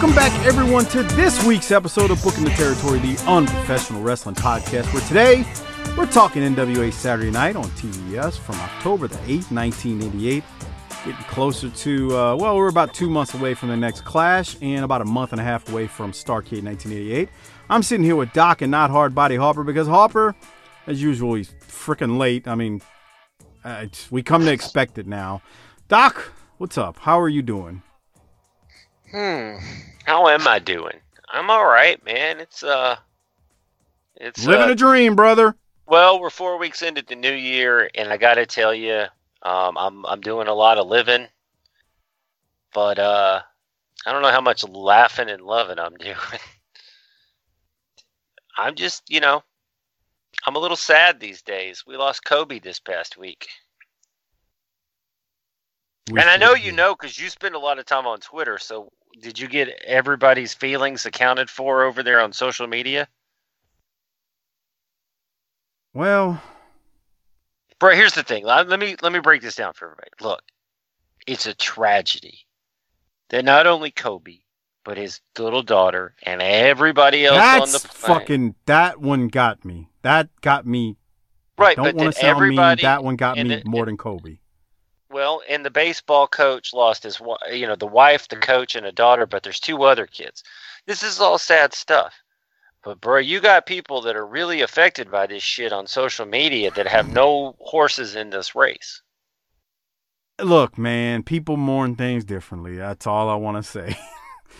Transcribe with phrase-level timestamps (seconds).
[0.00, 4.90] Welcome back, everyone, to this week's episode of Booking the Territory, the unprofessional wrestling podcast,
[4.94, 5.44] where today
[5.94, 10.42] we're talking NWA Saturday Night on TBS from October the 8th, 1988.
[11.04, 14.86] Getting closer to, uh, well, we're about two months away from the next Clash and
[14.86, 17.28] about a month and a half away from Starcade 1988.
[17.68, 20.34] I'm sitting here with Doc and not Hard Body Harper because Harper,
[20.86, 22.48] as usual, he's freaking late.
[22.48, 22.80] I mean,
[23.64, 25.42] uh, we come to expect it now.
[25.88, 27.00] Doc, what's up?
[27.00, 27.82] How are you doing?
[29.10, 29.56] Hmm.
[30.04, 30.98] How am I doing?
[31.32, 32.40] I'm all right, man.
[32.40, 32.96] It's uh,
[34.16, 35.56] it's living uh, a dream, brother.
[35.86, 39.04] Well, we're four weeks into the new year, and I got to tell you,
[39.42, 41.26] um, I'm I'm doing a lot of living,
[42.72, 43.42] but uh,
[44.06, 46.16] I don't know how much laughing and loving I'm doing.
[48.56, 49.42] I'm just, you know,
[50.46, 51.84] I'm a little sad these days.
[51.86, 53.48] We lost Kobe this past week.
[56.10, 58.58] We and I know you know because you spend a lot of time on Twitter.
[58.58, 58.90] So,
[59.20, 63.08] did you get everybody's feelings accounted for over there on social media?
[65.92, 66.40] Well,
[67.80, 68.44] Bro, here's the thing.
[68.44, 70.10] Let me let me break this down for everybody.
[70.20, 70.42] Look,
[71.26, 72.46] it's a tragedy
[73.30, 74.40] that not only Kobe,
[74.84, 78.22] but his little daughter and everybody else on the planet.
[78.22, 78.54] fucking.
[78.66, 79.88] That one got me.
[80.02, 80.98] That got me.
[81.56, 81.74] right.
[81.74, 82.76] Don't want to sound mean.
[82.82, 84.38] That one got me it- more than Kobe.
[85.10, 87.20] Well, and the baseball coach lost his,
[87.52, 88.42] you know, the wife, the mm.
[88.42, 90.44] coach, and a daughter, but there's two other kids.
[90.86, 92.14] This is all sad stuff.
[92.82, 96.70] But bro, you got people that are really affected by this shit on social media
[96.70, 99.02] that have no horses in this race.
[100.40, 102.76] Look, man, people mourn things differently.
[102.76, 103.98] That's all I want to say.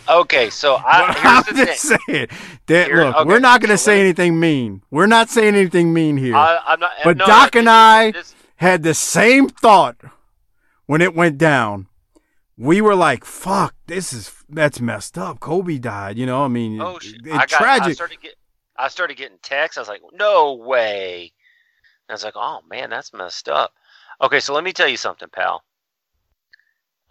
[0.08, 1.98] Okay, so I, I'm here's the just thing.
[2.06, 2.28] saying
[2.66, 2.86] that.
[2.88, 4.82] Here- look, okay, we're not going to so say anything mean.
[4.90, 6.36] We're not saying anything mean here.
[6.36, 6.92] I, I'm not.
[7.02, 9.96] but no, Doc no, and this- I this- had the same thought
[10.90, 11.86] when it went down.
[12.56, 16.18] We were like, "Fuck, this is that's messed up." Kobe died.
[16.18, 17.26] You know, I mean, Oh it- shit!
[17.26, 17.52] it- I got.
[17.52, 17.94] I tragic.
[17.94, 18.34] started get.
[18.76, 19.78] I started getting texts.
[19.78, 21.32] I was like, "No way!"
[22.08, 23.72] And I was like, "Oh man, that's messed up."
[24.20, 25.62] Okay, so let me tell you something, pal.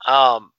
[0.06, 0.52] Um,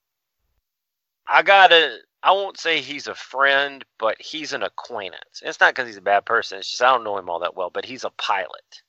[1.29, 1.99] I gotta.
[2.23, 5.43] I won't say he's a friend, but he's an acquaintance.
[5.43, 6.59] It's not because he's a bad person.
[6.59, 7.69] It's just I don't know him all that well.
[7.71, 8.83] But he's a pilot.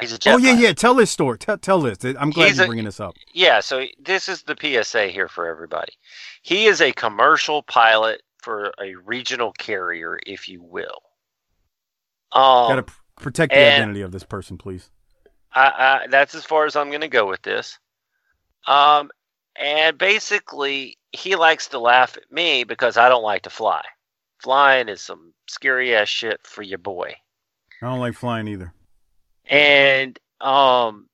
[0.00, 0.72] He's a oh yeah, yeah.
[0.72, 1.38] Tell this story.
[1.38, 1.98] Tell, tell this.
[2.04, 3.14] I'm glad He's you're a- bringing this up.
[3.32, 5.92] Yeah, so this is the PSA here for everybody.
[6.42, 11.00] He is a commercial pilot for a regional carrier, if you will.
[12.32, 14.90] Um, Got to protect the identity of this person, please.
[15.54, 15.66] I,
[16.04, 17.78] I, that's as far as I'm going to go with this.
[18.66, 19.10] Um,
[19.56, 23.82] and basically, he likes to laugh at me because I don't like to fly.
[24.38, 27.14] Flying is some scary ass shit for your boy.
[27.80, 28.72] I don't like flying either.
[29.46, 31.08] And um,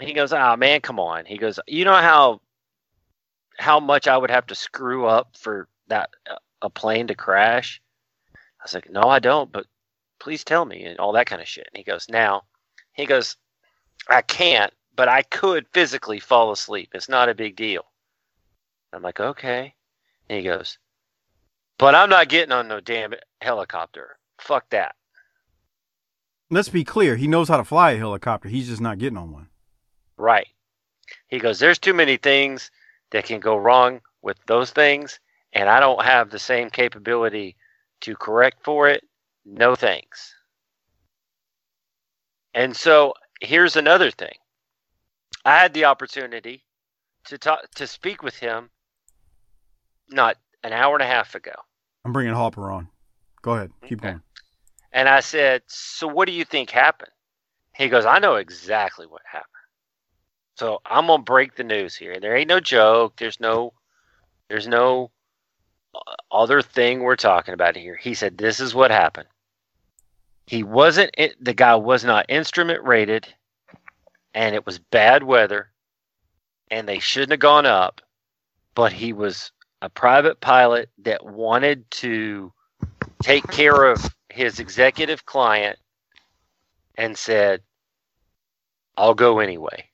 [0.00, 2.40] he goes, "Ah, man, come on." He goes, "You know how
[3.58, 7.80] how much I would have to screw up for that uh, a plane to crash?"
[8.34, 9.66] I was like, "No, I don't, but
[10.18, 11.68] please tell me," and all that kind of shit.
[11.72, 12.44] And he goes, "Now,"
[12.92, 13.36] he goes,
[14.08, 16.90] "I can't, but I could physically fall asleep.
[16.94, 17.84] It's not a big deal."
[18.92, 19.74] I'm like, "Okay."
[20.28, 20.78] And he goes,
[21.78, 24.18] "But I'm not getting on no damn helicopter.
[24.38, 24.96] Fuck that."
[26.50, 27.16] Let's be clear.
[27.16, 28.48] He knows how to fly a helicopter.
[28.48, 29.48] He's just not getting on one.
[30.16, 30.46] Right.
[31.28, 32.70] He goes, There's too many things
[33.10, 35.18] that can go wrong with those things,
[35.52, 37.56] and I don't have the same capability
[38.02, 39.04] to correct for it.
[39.44, 40.34] No thanks.
[42.54, 44.34] And so here's another thing.
[45.44, 46.64] I had the opportunity
[47.26, 48.70] to talk to speak with him
[50.10, 51.52] not an hour and a half ago.
[52.04, 52.88] I'm bringing Harper on.
[53.42, 53.72] Go ahead.
[53.86, 54.10] Keep Okay.
[54.12, 54.22] going.
[54.94, 57.10] And I said, So what do you think happened?
[57.74, 59.50] He goes, I know exactly what happened.
[60.56, 62.20] So I'm gonna break the news here.
[62.20, 63.16] There ain't no joke.
[63.16, 63.72] There's no,
[64.48, 65.10] there's no
[65.94, 65.98] uh,
[66.30, 67.96] other thing we're talking about here.
[67.96, 69.26] He said, "This is what happened."
[70.46, 71.16] He wasn't.
[71.40, 73.26] The guy was not instrument rated,
[74.32, 75.72] and it was bad weather,
[76.70, 78.00] and they shouldn't have gone up.
[78.76, 79.50] But he was
[79.82, 82.52] a private pilot that wanted to
[83.22, 85.78] take care of his executive client,
[86.96, 87.62] and said,
[88.96, 89.88] "I'll go anyway."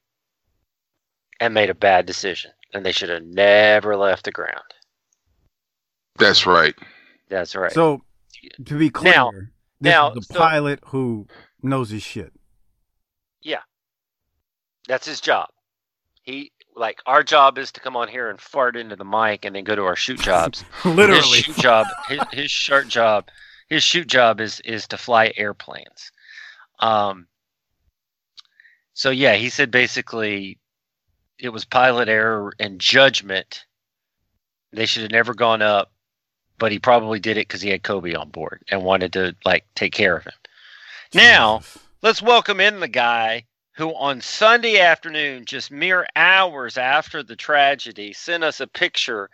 [1.42, 4.60] and made a bad decision, and they should have never left the ground.
[6.18, 6.74] That's right.
[7.30, 7.72] That's right.
[7.72, 8.02] So,
[8.66, 11.26] to be clear, Now- this now, is the so- pilot who
[11.62, 12.34] knows his shit.
[13.40, 13.62] Yeah.
[14.86, 15.48] That's his job.
[16.22, 19.56] He like our job is to come on here and fart into the mic and
[19.56, 20.62] then go to our shoot jobs.
[20.84, 21.22] Literally.
[21.38, 23.28] his shoot job, his, his shirt job,
[23.70, 26.12] his shoot job is is to fly airplanes.
[26.80, 27.26] Um.
[28.92, 30.58] So yeah, he said basically,
[31.38, 33.64] it was pilot error and judgment.
[34.72, 35.90] They should have never gone up,
[36.58, 39.64] but he probably did it because he had Kobe on board and wanted to like
[39.74, 40.32] take care of him.
[41.14, 41.62] Now,
[42.02, 48.12] let's welcome in the guy who on Sunday afternoon, just mere hours after the tragedy,
[48.12, 49.30] sent us a picture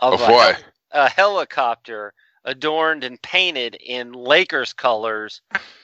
[0.00, 0.56] of Of a,
[0.92, 2.14] a helicopter
[2.44, 5.40] adorned and painted in Lakers colors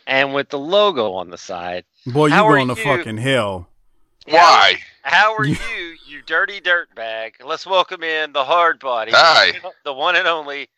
[0.06, 1.84] and with the logo on the side.
[2.06, 3.68] Boy, you How are going to fucking hell.
[4.26, 4.76] Why?
[5.02, 7.32] How are You- you, you dirty dirtbag?
[7.44, 9.52] Let's welcome in the hard body, Hi.
[9.84, 10.68] the one and only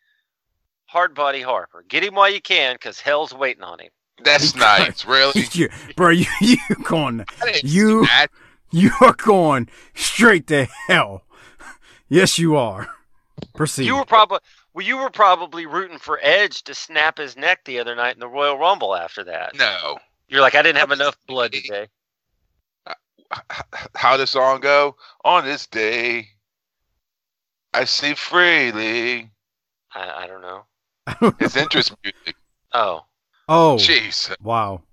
[0.85, 1.83] hard body Harper.
[1.87, 3.89] Get him while you can, because hell's waiting on him.
[4.23, 5.05] That's nice.
[5.05, 5.45] Really?
[5.53, 7.25] You- bro, you you going
[7.63, 8.05] You-
[8.71, 11.23] you are going straight to hell.
[12.09, 12.87] Yes, you are.
[13.55, 13.85] Proceed.
[13.85, 14.39] You were probably
[14.77, 18.19] well, you were probably rooting for Edge to snap his neck the other night in
[18.19, 19.55] the Royal Rumble after that.
[19.55, 19.97] No.
[20.27, 21.87] You're like, I didn't have enough blood today.
[22.87, 23.61] H-
[23.95, 24.95] How the song go?
[25.25, 26.27] On this day,
[27.73, 29.31] I see freely.
[29.95, 30.65] I, I don't know.
[31.39, 32.35] It's interest music.
[32.71, 33.01] Oh,
[33.49, 34.31] oh, Jeez.
[34.43, 34.83] wow.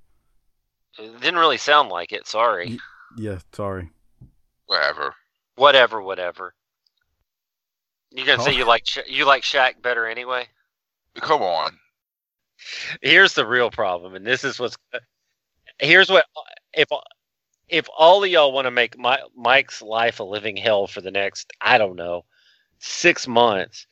[0.98, 2.26] it didn't really sound like it.
[2.26, 2.78] Sorry.
[3.18, 3.90] Yeah, sorry.
[4.64, 5.14] Whatever.
[5.56, 6.54] Whatever, whatever.
[8.14, 8.44] You gonna Oh.
[8.44, 10.46] say you like Sha- you like Shaq better anyway?
[11.16, 11.78] Come on.
[13.02, 14.76] Here's the real problem, and this is what's.
[15.80, 16.24] Here's what
[16.72, 16.88] if
[17.68, 21.10] if all of y'all want to make my, Mike's life a living hell for the
[21.10, 22.24] next I don't know
[22.78, 23.86] six months,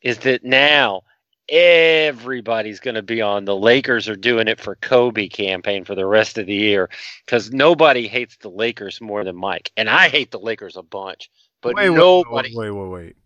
[0.00, 1.02] is that now
[1.48, 6.06] everybody's going to be on the Lakers are doing it for Kobe campaign for the
[6.06, 6.88] rest of the year
[7.24, 11.30] because nobody hates the Lakers more than Mike, and I hate the Lakers a bunch,
[11.60, 12.56] but wait, wait, nobody.
[12.56, 13.16] Wait, wait, wait, wait.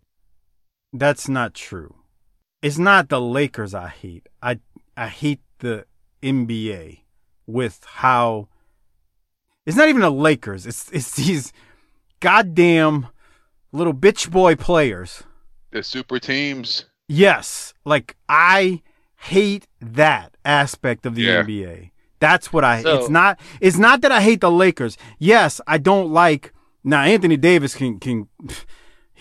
[0.93, 1.95] That's not true.
[2.61, 4.27] It's not the Lakers I hate.
[4.41, 4.59] I
[4.95, 5.85] I hate the
[6.21, 6.99] NBA
[7.47, 8.47] with how
[9.65, 10.65] it's not even the Lakers.
[10.67, 11.53] It's it's these
[12.19, 13.07] goddamn
[13.71, 15.23] little bitch boy players.
[15.71, 16.85] The super teams.
[17.07, 18.81] Yes, like I
[19.15, 21.43] hate that aspect of the Yeah.
[21.43, 21.91] NBA.
[22.19, 22.83] That's what I.
[22.83, 23.39] So- it's not.
[23.59, 24.97] It's not that I hate the Lakers.
[25.17, 26.53] Yes, I don't like.
[26.83, 28.27] Now Anthony Davis can can.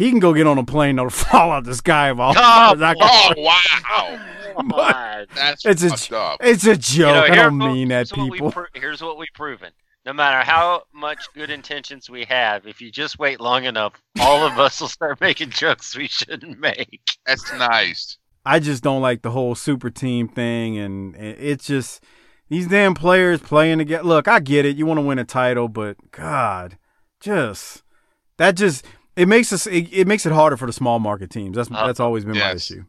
[0.01, 2.33] He can go get on a plane that'll fall out the sky of all.
[2.35, 4.19] Oh, I can- Oh wow.
[4.71, 5.27] God.
[5.35, 6.39] That's It's a fucked up.
[6.43, 7.09] It's a joke.
[7.09, 8.53] You know, I don't mean that, here's what we people.
[8.53, 9.73] pro- here's what we've proven.
[10.07, 14.47] No matter how much good intentions we have, if you just wait long enough, all
[14.47, 17.03] of us will start making jokes we shouldn't make.
[17.27, 18.17] That's nice.
[18.47, 22.03] I just don't like the whole super team thing, and and it's just
[22.49, 24.05] these damn players playing together.
[24.05, 24.77] Look, I get it.
[24.77, 26.79] You want to win a title, but God,
[27.21, 27.83] just
[28.39, 28.87] that just
[29.17, 31.57] it makes us it, it makes it harder for the small market teams.
[31.57, 32.85] That's Uh, that's always been my issue.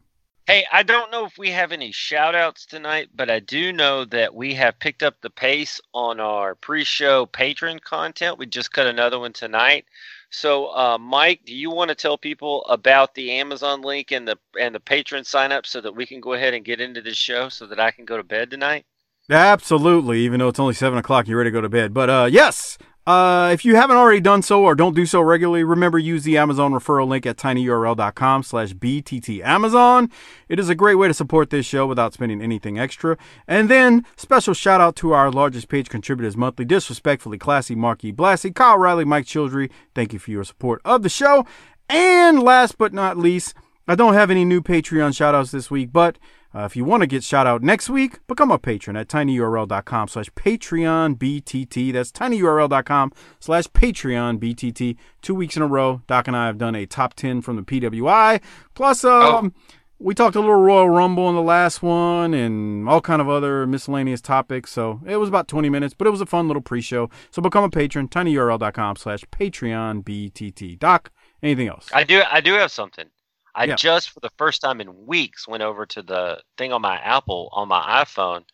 [0.46, 4.04] Hey, I don't know if we have any shout outs tonight, but I do know
[4.06, 8.38] that we have picked up the pace on our pre show patron content.
[8.38, 9.84] We just cut another one tonight.
[10.30, 14.36] So, uh, Mike, do you want to tell people about the Amazon link and the
[14.58, 17.16] and the patron sign up so that we can go ahead and get into this
[17.16, 18.84] show so that I can go to bed tonight?
[19.30, 21.94] Absolutely, even though it's only seven o'clock, you're ready to go to bed.
[21.94, 25.64] But uh, yes, uh, if you haven't already done so or don't do so regularly,
[25.64, 30.10] remember use the Amazon referral link at tinyurl.com slash bttamazon.
[30.48, 33.16] It is a great way to support this show without spending anything extra.
[33.48, 38.54] And then special shout out to our largest page contributors monthly, disrespectfully classy Marky Blassie,
[38.54, 39.70] Kyle Riley, Mike Childry.
[39.94, 41.44] Thank you for your support of the show.
[41.88, 43.54] And last but not least,
[43.88, 46.18] I don't have any new Patreon shout outs this week, but
[46.54, 50.08] uh, if you want to get shout out next week, become a patron at tinyurl.com
[50.08, 51.92] slash Patreon BTT.
[51.92, 54.96] That's tinyurl.com slash Patreon BTT.
[55.22, 57.62] Two weeks in a row, Doc and I have done a top 10 from the
[57.62, 58.42] PWI.
[58.74, 59.54] Plus, um,
[59.98, 63.66] we talked a little Royal Rumble in the last one and all kind of other
[63.66, 64.72] miscellaneous topics.
[64.72, 67.08] So it was about 20 minutes, but it was a fun little pre-show.
[67.30, 70.78] So become a patron, tinyurl.com slash Patreon BTT.
[70.78, 71.10] Doc,
[71.42, 71.88] anything else?
[71.94, 72.22] I do.
[72.30, 73.06] I do have something.
[73.54, 73.76] I Yeah.
[73.76, 77.50] just for the first time in weeks went over to the thing on my Apple
[77.52, 78.44] on my iPhone,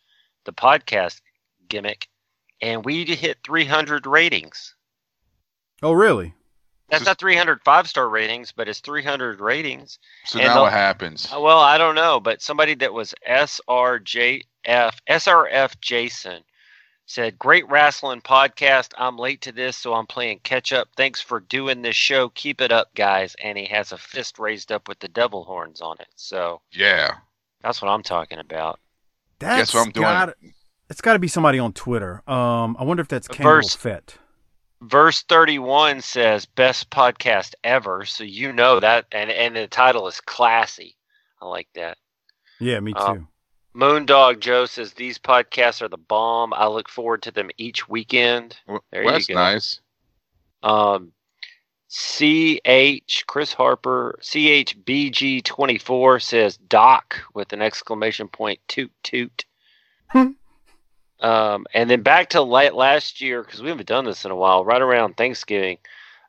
[0.45, 1.21] the podcast
[1.69, 2.07] gimmick,
[2.61, 4.75] and we hit 300 ratings.
[5.81, 6.33] oh, really?
[6.89, 9.99] That's not 300 five star ratings, but it's 300 ratings.
[10.25, 11.31] So And now the- what happens?
[11.31, 14.43] Uh, Well, I don't know, but somebody that was SRJF
[15.07, 16.43] SRF Jason
[17.09, 18.93] said, "Great wrestling podcast.
[18.97, 20.89] I'm late to this, so I'm playing catch up.
[20.95, 22.29] Thanks for doing this show.
[22.29, 25.81] Keep it up, guys." And he has a fist raised up with the devil horns
[25.81, 26.07] on it.
[26.15, 27.15] So Yeah.
[27.61, 28.79] that's what I'm talking about.
[29.39, 30.03] That's Guess what I'm doing?
[30.05, 30.35] Gotta,
[30.89, 32.21] it's got to be somebody on Twitter.
[32.29, 34.17] Um, I wonder if that's Kendall Verse- Fett.
[34.81, 40.21] Verse 31 says best podcast ever, so you know that, and and the title is
[40.21, 40.95] classy.
[41.41, 41.97] I like that.
[42.61, 42.99] Yeah, me too.
[42.99, 43.27] Um,
[43.79, 46.53] Moondog Joe says these podcasts are the bomb.
[46.53, 48.57] I look forward to them each weekend.
[48.67, 49.35] Well, There you that's go.
[49.35, 49.79] nice.
[50.61, 51.13] Um,
[51.89, 59.45] CH Chris Harper CHBG24 says Doc with an exclamation point toot toot.
[60.13, 60.35] um,
[61.21, 64.65] and then back to late last year because we haven't done this in a while.
[64.65, 65.77] Right around Thanksgiving,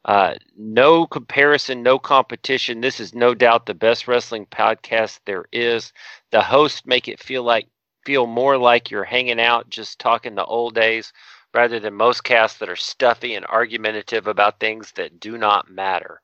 [0.05, 2.81] uh, no comparison, no competition.
[2.81, 5.93] This is no doubt the best wrestling podcast there is.
[6.31, 7.69] The hosts make it feel like
[8.07, 11.13] feel more like you're hanging out, just talking the old days
[11.53, 16.23] rather than most casts that are stuffy and argumentative about things that do not matter.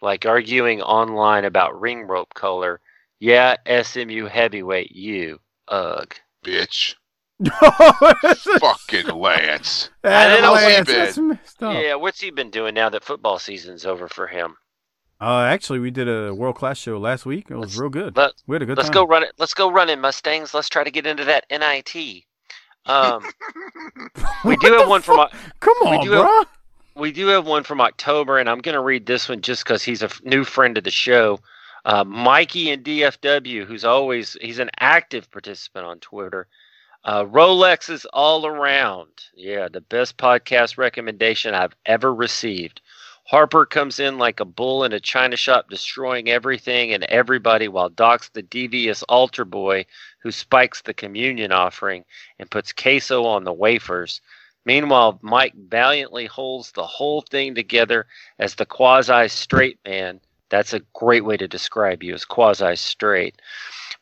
[0.00, 2.80] Like arguing online about ring rope color.
[3.18, 5.40] Yeah, SMU heavyweight, you.
[5.68, 6.14] Ugh.
[6.44, 6.94] Bitch.
[7.44, 9.90] Fucking Fucking Lance.
[10.02, 11.74] didn't know what- That's messed up.
[11.74, 14.56] Yeah, what's he been doing now that football season's over for him?
[15.20, 17.46] Uh, actually, we did a world class show last week.
[17.50, 18.16] It was Let's- real good.
[18.16, 18.94] Let, we had a good let's time.
[18.94, 19.32] go run it.
[19.38, 20.54] Let's go running Mustangs.
[20.54, 22.24] Let's try to get into that NIT.
[22.86, 23.24] Um,
[24.44, 25.32] we do have one from fuck?
[25.60, 26.22] Come we on, do bro.
[26.22, 26.46] have-
[26.94, 29.82] we do have one from October, and I'm going to read this one just because
[29.82, 31.40] he's a f- new friend of the show.
[31.84, 36.46] Uh, Mikey in DFW, who's always he's an active participant on Twitter.
[37.06, 39.06] Uh, Rolexes all around.
[39.36, 42.80] Yeah, the best podcast recommendation I've ever received.
[43.22, 47.90] Harper comes in like a bull in a china shop, destroying everything and everybody, while
[47.90, 49.86] Doc's the devious altar boy
[50.18, 52.04] who spikes the communion offering
[52.40, 54.20] and puts queso on the wafers.
[54.64, 58.06] Meanwhile, Mike valiantly holds the whole thing together
[58.40, 60.20] as the quasi straight man.
[60.48, 63.40] That's a great way to describe you as quasi straight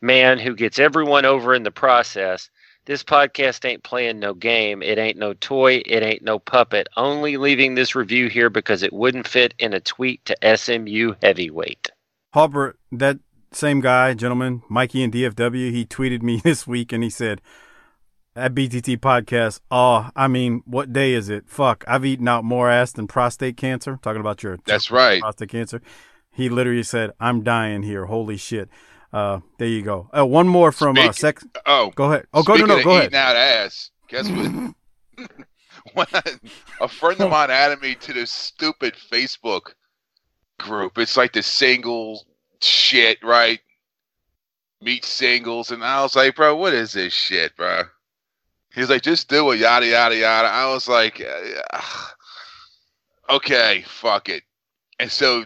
[0.00, 2.48] man who gets everyone over in the process.
[2.86, 4.82] This podcast ain't playing no game.
[4.82, 5.82] It ain't no toy.
[5.86, 6.88] It ain't no puppet.
[6.96, 11.90] Only leaving this review here because it wouldn't fit in a tweet to SMU heavyweight.
[12.34, 13.20] Harper, that
[13.52, 17.40] same guy, gentleman, Mikey in DFW, he tweeted me this week and he said,
[18.36, 21.48] at BTT podcast, oh, I mean, what day is it?
[21.48, 23.98] Fuck, I've eaten out more ass than prostate cancer.
[24.02, 25.20] Talking about your That's right.
[25.20, 25.80] prostate cancer.
[26.32, 28.06] He literally said, I'm dying here.
[28.06, 28.68] Holy shit.
[29.14, 30.10] Uh, there you go.
[30.16, 31.46] Uh, one more from uh, sex.
[31.66, 32.26] Oh, Go ahead.
[32.34, 33.14] Oh, go no, no, go ahead.
[33.14, 34.74] out ass, guess what?
[35.94, 36.22] when I,
[36.80, 39.74] a friend of mine added me to this stupid Facebook
[40.58, 40.98] group.
[40.98, 42.26] It's like the single
[42.60, 43.60] shit, right?
[44.80, 47.82] Meet singles, and I was like, bro, what is this shit, bro?
[48.74, 50.48] He's like, just do it, yada yada yada.
[50.48, 51.24] I was like,
[51.72, 51.80] uh,
[53.30, 54.42] okay, fuck it.
[54.98, 55.44] And so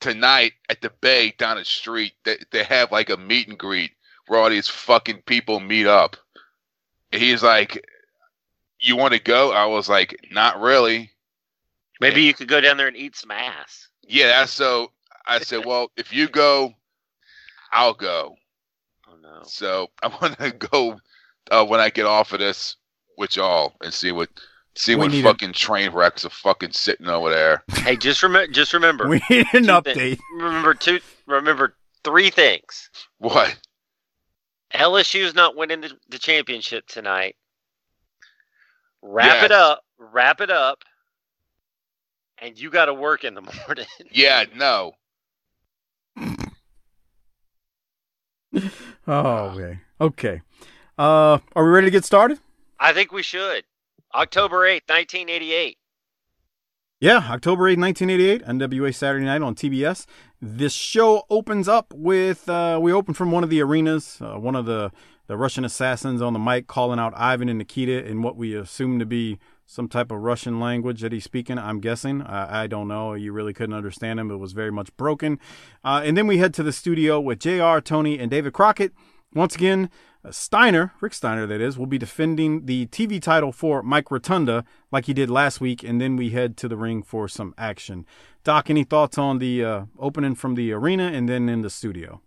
[0.00, 3.92] tonight at the bay down the street, they, they have like a meet and greet
[4.26, 6.16] where all these fucking people meet up.
[7.12, 7.84] And he's like,
[8.78, 11.10] "You want to go?" I was like, "Not really."
[12.00, 13.88] Maybe you could go down there and eat some ass.
[14.02, 14.92] Yeah, that's so.
[15.26, 16.72] I said, "Well, if you go,
[17.72, 18.36] I'll go."
[19.08, 19.42] Oh no.
[19.44, 21.00] So I want to go
[21.50, 22.76] uh, when I get off of this
[23.18, 24.30] with y'all and see what
[24.74, 27.64] see We what need a- fucking train wrecks are fucking sitting over there.
[27.72, 28.52] Hey, just remember.
[28.52, 29.08] Just remember.
[29.08, 30.18] We need an two thi- update.
[30.36, 31.00] remember two.
[31.26, 32.90] Remember three things.
[33.18, 33.56] What?
[34.74, 37.36] LSU's not winning the, the championship tonight.
[39.02, 39.44] Wrap Yes.
[39.46, 39.82] it up.
[39.98, 40.84] Wrap it up.
[42.38, 43.86] And you got to work in the morning.
[44.10, 44.92] Yeah, no.
[49.06, 49.78] Oh, okay.
[50.00, 50.42] Okay.
[50.98, 52.38] Uh, are we ready to get started?
[52.78, 53.64] I think we should.
[54.14, 55.78] October 8th, 1988.
[57.00, 60.06] Yeah, October 8th, 1988, NWA Saturday Night on TBS.
[60.42, 64.54] This show opens up with, uh, we open from one of the arenas, uh, one
[64.56, 64.90] of the,
[65.26, 68.98] the Russian assassins on the mic calling out Ivan and Nikita in what we assume
[68.98, 71.56] to be some type of Russian language that he's speaking.
[71.56, 72.20] I'm guessing.
[72.22, 73.14] I, I don't know.
[73.14, 74.30] You really couldn't understand him.
[74.30, 75.38] It was very much broken.
[75.84, 78.92] Uh, and then we head to the studio with Jr., Tony, and David Crockett.
[79.32, 79.88] Once again,
[80.30, 85.06] Steiner, Rick Steiner, that is, will be defending the TV title for Mike Rotunda like
[85.06, 85.82] he did last week.
[85.82, 88.04] And then we head to the ring for some action.
[88.44, 92.20] Doc, any thoughts on the uh, opening from the arena and then in the studio?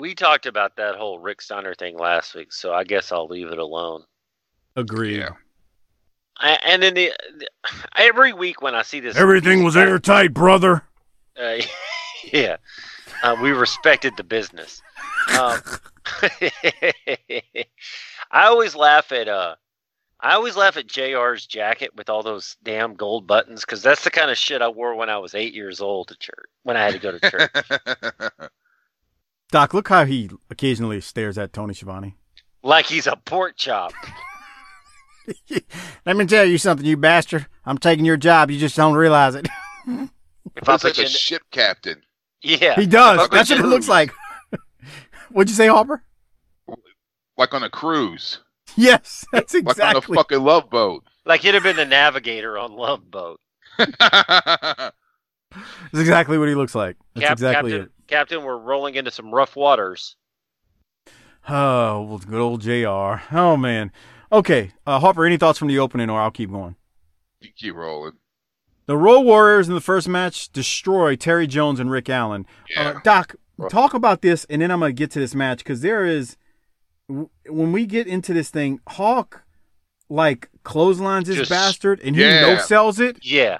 [0.00, 3.48] We talked about that whole Rick Steiner thing last week, so I guess I'll leave
[3.48, 4.04] it alone.
[4.74, 5.18] Agreed.
[5.18, 5.30] Yeah.
[6.38, 7.48] I, and then the, the
[7.96, 10.82] every week when I see this, Everything was airtight, brother.
[11.38, 11.56] Uh,
[12.32, 12.56] yeah,
[13.22, 14.82] uh, we respected the business.
[15.38, 15.60] Um,
[18.30, 19.56] I always laugh at uh,
[20.20, 24.10] I always laugh at Jr's jacket with all those damn gold buttons because that's the
[24.10, 26.84] kind of shit I wore when I was eight years old to church when I
[26.84, 28.50] had to go to church.
[29.50, 32.16] Doc, look how he occasionally stares at Tony Schiavone.
[32.62, 33.92] like he's a pork chop.
[36.06, 37.46] Let me tell you something, you bastard.
[37.64, 38.50] I'm taking your job.
[38.50, 39.48] You just don't realize it.
[39.86, 42.02] If I Looks like a ship captain.
[42.42, 43.28] yeah, he does.
[43.28, 44.12] That's what it looks like.
[45.30, 46.02] What'd you say, Harper?
[47.36, 48.38] Like on a cruise.
[48.76, 49.84] Yes, that's exactly.
[49.84, 51.04] Like on a fucking love boat.
[51.24, 53.40] like he'd have been the navigator on Love Boat.
[53.78, 54.92] That's
[55.94, 56.96] exactly what he looks like.
[57.14, 58.06] That's Cap- exactly Captain, it.
[58.08, 60.16] Captain, we're rolling into some rough waters.
[61.48, 63.22] Oh, well, good old Jr.
[63.34, 63.92] Oh man.
[64.32, 65.24] Okay, uh, Harper.
[65.24, 66.76] Any thoughts from the opening, or I'll keep going.
[67.40, 68.12] you keep rolling.
[68.86, 72.46] The Road Warriors in the first match destroy Terry Jones and Rick Allen.
[72.70, 72.88] Yeah.
[72.90, 73.70] Uh, Doc, Rough.
[73.72, 76.36] talk about this, and then I'm gonna get to this match because there is,
[77.08, 79.44] when we get into this thing, Hawk
[80.08, 83.18] like clotheslines this Just- bastard, and he no sells it.
[83.24, 83.58] Yeah,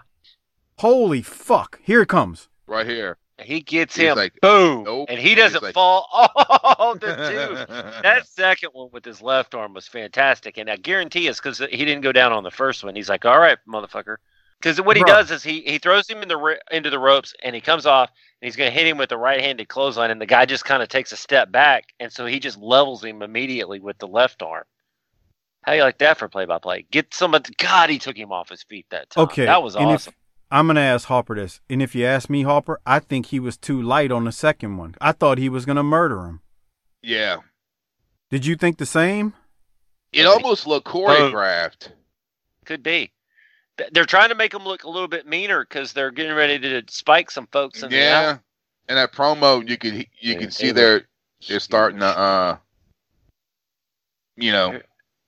[0.79, 1.81] Holy fuck!
[1.83, 2.49] Here it comes.
[2.67, 3.17] right here.
[3.43, 5.09] he gets He's him, like, boom, nope.
[5.11, 6.07] and he doesn't like- fall.
[6.79, 7.07] Oh, the
[7.67, 8.03] dude.
[8.03, 11.85] That second one with his left arm was fantastic, and I guarantee it's because he
[11.85, 12.95] didn't go down on the first one.
[12.95, 14.17] He's like, "All right, motherfucker,"
[14.61, 15.07] because what he Bruh.
[15.09, 18.11] does is he he throws him in the into the ropes, and he comes off,
[18.41, 20.83] and he's going to hit him with the right-handed clothesline, and the guy just kind
[20.83, 24.43] of takes a step back, and so he just levels him immediately with the left
[24.43, 24.65] arm.
[25.63, 26.87] How you like that for play-by-play?
[26.93, 27.53] Get somebody.
[27.59, 29.25] God, he took him off his feet that time.
[29.25, 30.15] Okay, that was and if- awesome.
[30.49, 33.57] I'm gonna ask Harper this, and if you ask me, Harper, I think he was
[33.57, 34.95] too light on the second one.
[35.01, 36.41] I thought he was gonna murder him.
[37.03, 37.39] yeah.
[38.31, 39.35] Did you think the same?
[40.13, 41.91] It almost looked choreographed.
[42.65, 43.13] Could be.
[43.79, 46.59] Th- They're trying to make him look a little bit meaner because they're getting ready
[46.59, 48.31] to spike some folks in the Yeah.
[48.35, 48.41] out.
[48.89, 51.07] And that promo, you could you Yeah, can see they're
[51.49, 52.59] they're starting to uh,
[54.37, 54.81] you know,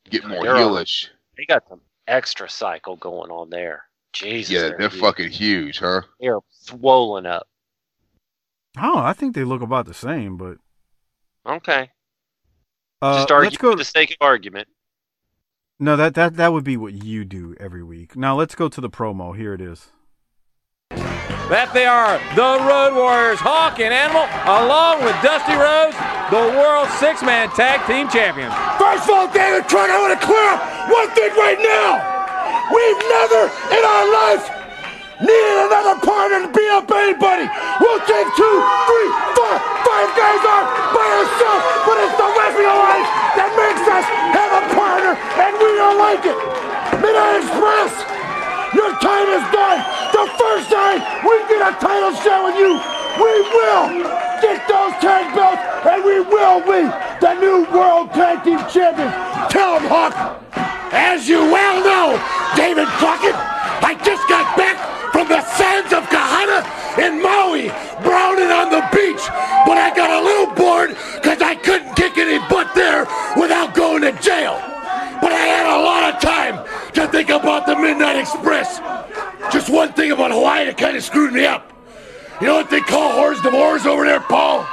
[0.09, 1.09] get more They're all- heelish.
[1.37, 3.85] They got some extra cycle going on there.
[4.13, 5.01] Jesus, Yeah, they're huge.
[5.01, 6.03] fucking huge, huh?
[6.21, 7.47] They're swollen up.
[8.79, 10.59] Oh, I think they look about the same, but
[11.47, 11.91] Okay,
[13.03, 13.73] uh, just argue let's go.
[13.73, 14.69] for the sake of argument.
[15.81, 18.17] No, that that that would be what you do every week.
[18.17, 19.31] Now let's go to the promo.
[19.37, 19.95] Here it is.
[20.91, 25.95] That they are the Road Warriors, Hawk and Animal, along with Dusty Rhodes,
[26.35, 28.51] the World Six Man Tag Team Champions.
[28.75, 30.61] First of all, David Trent, I want to clear up
[30.91, 32.03] one thing right now.
[32.75, 34.45] We've never in our life
[35.23, 37.47] needed another partner to beat up anybody.
[37.79, 38.57] We'll take two,
[38.91, 39.55] three, four,
[39.87, 44.63] five guys on by ourselves, but it's the wrestling alliance that makes us have a
[45.17, 46.39] and we don't like it.
[47.01, 47.93] Midnight Express,
[48.75, 49.79] your time is done.
[50.13, 52.77] The first time we get a title shot with you,
[53.17, 53.85] we will
[54.45, 56.85] get those tag belts, and we will be
[57.21, 59.15] the new World Tag Team Champions.
[59.51, 60.15] Tell them, Hawk.
[60.93, 62.17] As you well know,
[62.57, 64.77] David Crockett, I just got back
[65.13, 66.65] from the sands of Kahana
[66.99, 67.69] in Maui,
[68.03, 69.25] browning on the beach,
[69.67, 74.03] but I got a little bored because I couldn't kick any butt there without going
[74.03, 74.78] to jail.
[75.69, 78.81] A lot of time to think about the Midnight Express.
[79.53, 81.73] Just one thing about Hawaii that kind of screwed me up.
[82.41, 84.67] You know what they call hors d'oeuvres over there, Paul?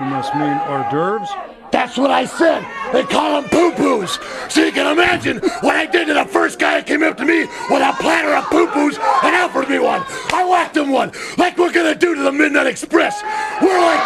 [0.00, 1.28] You must mean hors d'oeuvres?
[1.70, 2.64] That's what I said.
[2.94, 4.18] They call them poo-poos.
[4.50, 7.26] So you can imagine what I did to the first guy that came up to
[7.26, 10.02] me with a platter of poo-poos and offered me one.
[10.32, 13.20] I whacked him one, like we're gonna do to the Midnight Express.
[13.60, 14.02] We're like,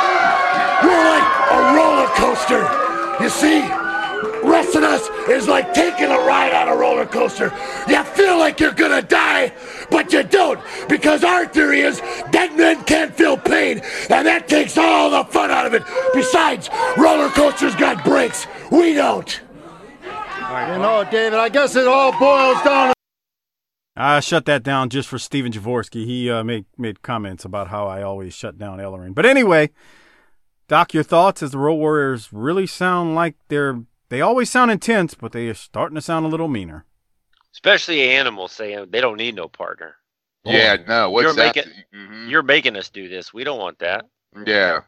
[0.82, 2.66] we're like a roller coaster.
[3.22, 3.62] You see,
[4.42, 7.52] resting us is like taking a ride on a roller coaster.
[7.88, 9.52] You feel like you're gonna die,
[9.90, 12.00] but you don't, because our theory is
[12.30, 15.82] dead men can't feel pain, and that takes all the fun out of it.
[16.14, 18.46] Besides, roller coasters got brakes.
[18.70, 19.40] We don't.
[20.04, 22.94] You know, David, I guess it all boils down to
[23.96, 26.04] I shut that down just for Steven Javorski.
[26.06, 29.14] He uh, made made comments about how I always shut down Ellering.
[29.14, 29.70] But anyway,
[30.68, 35.14] Doc, your thoughts as the Road Warriors really sound like they're they always sound intense,
[35.14, 36.84] but they are starting to sound a little meaner.
[37.54, 39.94] Especially animals saying they don't need no partner.
[40.44, 41.10] Yeah, no.
[41.10, 41.56] What's You're that?
[41.56, 42.28] making- Mhm.
[42.28, 43.32] You're making us do this.
[43.32, 44.04] We don't want that.
[44.46, 44.80] Yeah.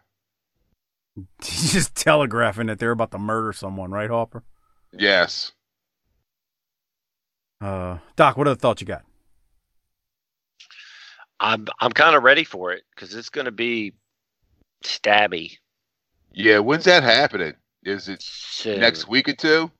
[1.43, 4.45] He's just telegraphing that they're about to murder someone, right, Harper?
[4.93, 5.53] Yes.
[7.63, 9.05] Uh, Doc, what other thoughts you got?
[11.41, 13.95] I'm I'm kind of ready for it because it's going to be
[14.85, 15.57] stabby
[16.33, 16.59] Yeah.
[16.59, 17.55] When's that happening?
[17.85, 18.81] Is it soon.
[18.81, 19.71] next week or two?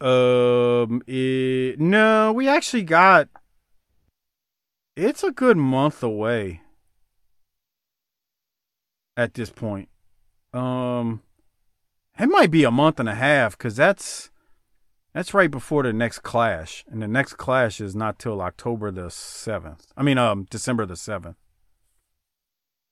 [0.00, 3.28] Um, eh, no, we actually got.
[4.96, 6.62] It's a good month away.
[9.16, 9.88] At this point,
[10.52, 11.22] um,
[12.16, 14.30] it might be a month and a half because that's
[15.12, 19.10] that's right before the next clash, and the next clash is not till October the
[19.10, 19.88] seventh.
[19.96, 21.36] I mean, um, December the seventh.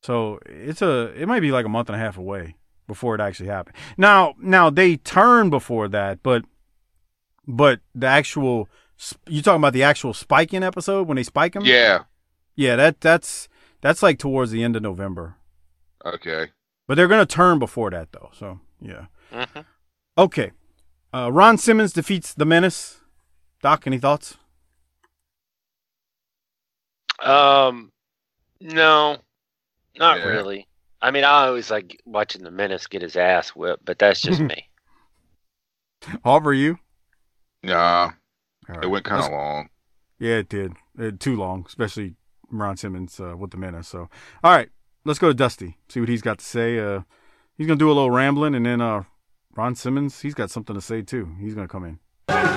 [0.03, 3.21] So it's a it might be like a month and a half away before it
[3.21, 3.77] actually happened.
[3.97, 6.45] Now, now they turn before that, but
[7.47, 8.69] but the actual
[9.29, 11.65] you talking about the actual spiking episode when they spike him?
[11.65, 12.05] Yeah.
[12.55, 12.77] yeah.
[12.77, 13.49] That that's
[13.81, 15.37] that's like towards the end of November.
[16.05, 16.49] Okay.
[16.89, 18.31] But they're gonna turn before that though.
[18.33, 19.07] So yeah.
[19.33, 19.65] Mhm.
[20.19, 20.53] Okay.
[21.15, 23.01] Uh, Ron Simmons defeats the Menace.
[23.63, 24.37] Doc, any thoughts?
[27.19, 27.91] Um,
[28.61, 29.19] no,
[29.99, 30.25] not Yeah.
[30.27, 30.69] really.
[31.07, 34.41] I mean, I always like watching the Menace get his ass whipped, but that's just
[34.53, 34.69] me.
[36.25, 36.79] Harper, you?
[37.63, 38.11] Nah.
[38.69, 38.87] All It right.
[38.91, 39.69] went kind of Let's- long.
[40.19, 40.73] Yeah, it did.
[40.99, 42.15] It, too long, especially
[42.51, 43.87] Ron Simmons uh, with the Menace.
[43.89, 44.09] So,
[44.43, 44.71] all right,
[45.05, 45.77] let's go to Dusty.
[45.91, 46.79] See what he's got to say.
[46.79, 47.03] Uh,
[47.59, 49.05] he's gonna do a little rambling, and then uh,
[49.55, 51.37] Ron Simmons, he's got something to say too.
[51.39, 51.99] He's gonna come in.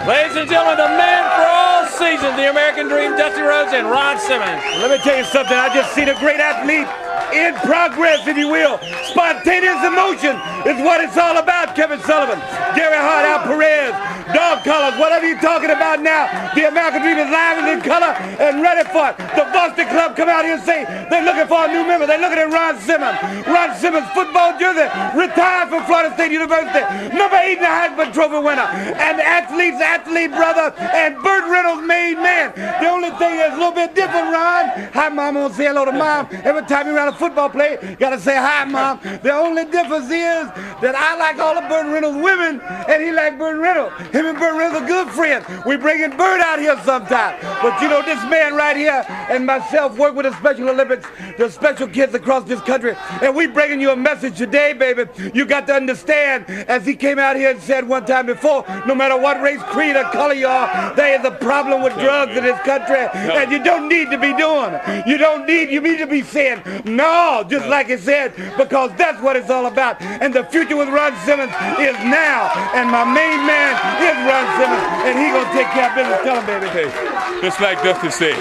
[0.08, 4.18] Ladies and gentlemen, the man for all seasons, the American Dream, Dusty Rhodes and Ron
[4.20, 4.64] Simmons.
[4.80, 5.56] Let me tell you something.
[5.58, 6.88] I just seen a great athlete
[7.34, 8.80] in progress, if you will.
[9.10, 12.40] Spontaneous emotion is what it's all about, Kevin Sullivan.
[12.76, 13.94] Gary Hart, Al Perez,
[14.34, 16.54] Dog Colors, whatever you're talking about now.
[16.54, 19.18] The American Dream is live and in color and ready for it.
[19.36, 22.06] The Varsity Club come out here and say they're looking for a new member.
[22.06, 23.18] They're looking at Ron Simmons.
[23.48, 24.86] Ron Simmons, football jersey,
[25.18, 26.82] retired from Florida State University.
[27.16, 28.68] Number eight in the Heisman Trophy winner.
[28.70, 32.54] And athlete's athlete brother and Burt Reynolds made man.
[32.56, 34.90] The only thing that's a little bit different, Ron.
[34.94, 35.30] Hi, mom.
[35.30, 36.28] I'm gonna say hello to mom.
[36.44, 39.00] Every time you're run a football play, you gotta say hi, mom.
[39.22, 40.50] The only difference is
[40.82, 43.94] that I like all of Burt Reynolds women, and he like Burt Reynolds.
[44.20, 45.46] Him and Burt Reynolds are good friends.
[45.66, 47.40] We bringing Burt out here sometime.
[47.62, 51.50] But you know, this man right here and myself work with the Special Olympics, the
[51.50, 55.06] special kids across this country, and we bringing you a message today, baby.
[55.34, 58.94] You got to understand, as he came out here and said one time before, no
[58.94, 62.44] matter what race, creed, or color you are, there is a problem with drugs in
[62.44, 64.74] this country, and you don't need to be doing.
[64.74, 65.08] it.
[65.08, 65.70] You don't need.
[65.70, 69.68] You need to be saying no, just like he said, because that's what it's all
[69.68, 70.02] about.
[70.02, 75.20] And the future with Ron Simmons is now, and my main man is Simmons, and
[75.20, 76.22] he gonna take care of business.
[76.24, 76.68] Tell him, baby.
[76.68, 78.36] Hey, just like Dusty said,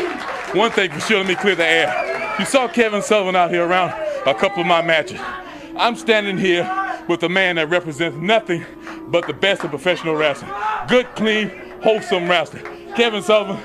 [0.54, 2.36] one thing for sure, let me clear the air.
[2.38, 3.90] You saw Kevin Sullivan out here around
[4.26, 5.20] a couple of my matches.
[5.76, 6.64] I'm standing here
[7.08, 8.64] with a man that represents nothing
[9.08, 10.50] but the best of professional wrestling.
[10.88, 11.50] Good, clean,
[11.82, 12.64] wholesome wrestling.
[12.94, 13.58] Kevin Sullivan,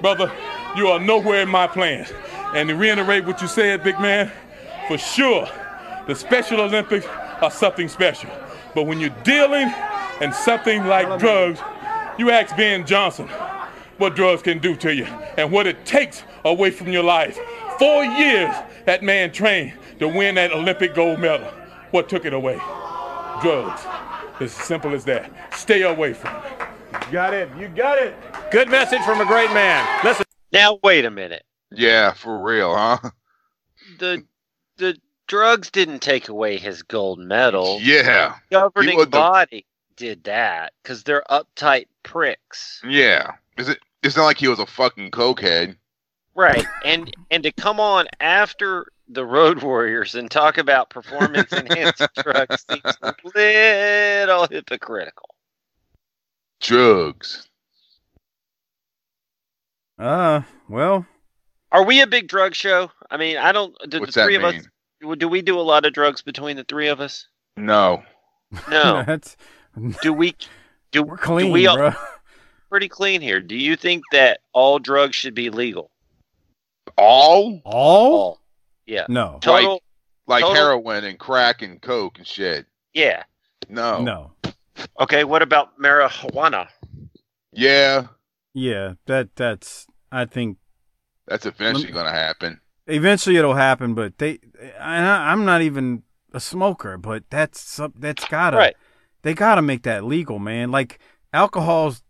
[0.00, 0.32] brother,
[0.76, 2.12] you are nowhere in my plans.
[2.54, 4.30] And to reiterate what you said, big man,
[4.88, 5.48] for sure,
[6.06, 7.06] the Special Olympics
[7.40, 8.30] are something special.
[8.74, 9.72] But when you're dealing
[10.20, 11.60] in something like drugs,
[12.18, 13.28] you ask Ben Johnson
[13.98, 15.04] what drugs can do to you
[15.36, 17.38] and what it takes away from your life.
[17.78, 18.54] Four years
[18.86, 21.46] that man trained to win that Olympic gold medal.
[21.90, 22.56] What took it away?
[23.42, 23.82] Drugs.
[24.40, 25.30] It's as simple as that.
[25.54, 26.52] Stay away from it.
[27.06, 27.48] You Got it.
[27.58, 28.14] You got it.
[28.50, 29.86] Good message from a great man.
[30.04, 30.24] Listen.
[30.52, 31.44] Now wait a minute.
[31.72, 33.10] Yeah, for real, huh?
[33.98, 34.29] The the
[35.30, 37.78] drugs didn't take away his gold medal.
[37.80, 38.34] Yeah.
[38.50, 39.64] governing was the- body
[39.96, 42.82] did that because they're uptight pricks.
[42.84, 43.32] Yeah.
[43.56, 43.78] Is it?
[44.02, 45.76] It's not like he was a fucking cokehead.
[46.34, 46.66] Right.
[46.84, 52.64] And and to come on after the Road Warriors and talk about performance enhancing drugs
[52.68, 55.28] seems a little hypocritical.
[56.60, 57.46] Drugs.
[59.98, 61.06] Uh, well,
[61.70, 62.90] Are we a big drug show?
[63.10, 63.76] I mean, I don't.
[63.88, 64.60] Do What's the that three of mean?
[64.60, 64.66] us?
[65.18, 67.26] Do we do a lot of drugs between the three of us?
[67.56, 68.02] No.
[68.68, 69.02] No.
[69.06, 69.36] that's
[70.02, 70.36] do we?
[70.92, 71.92] Do, we're clean, do we all, bro.
[72.68, 73.40] pretty clean here?
[73.40, 75.90] Do you think that all drugs should be legal?
[76.98, 77.60] All?
[77.64, 78.14] All?
[78.14, 78.40] All.
[78.86, 79.06] Yeah.
[79.08, 79.82] No, Total.
[80.26, 82.66] Like Total- heroin and crack and coke and shit.
[82.92, 83.22] Yeah.
[83.68, 84.02] No.
[84.02, 84.32] no.
[85.00, 85.24] Okay.
[85.24, 86.68] What about marijuana?
[87.52, 88.06] Yeah.
[88.52, 89.86] Yeah, that that's.
[90.12, 90.58] I think
[91.28, 92.60] That's eventually gonna happen.
[92.90, 94.38] Eventually it'll happen, but they.
[94.78, 96.02] I, I'm not even.
[96.32, 98.76] a smoker, but that's that's gotta Right.
[99.22, 100.70] they gotta make that legal, man.
[100.70, 101.00] Like
[101.32, 102.02] alcohol's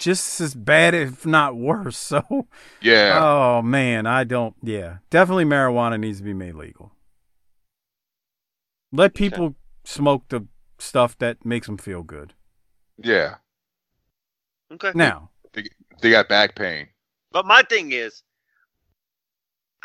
[0.00, 1.96] just as bad, if not worse.
[2.10, 2.48] So,
[2.80, 3.18] Yeah.
[3.22, 4.56] oh man, I don't.
[4.64, 6.90] Yeah, definitely marijuana needs to be made legal.
[8.92, 10.46] Let people smoke the
[10.78, 12.34] stuff that makes them feel good.
[12.96, 13.36] yeah.
[14.72, 14.92] Okay.
[14.94, 15.30] Now,
[16.00, 16.88] They got back pain.
[17.32, 18.22] But my thing is,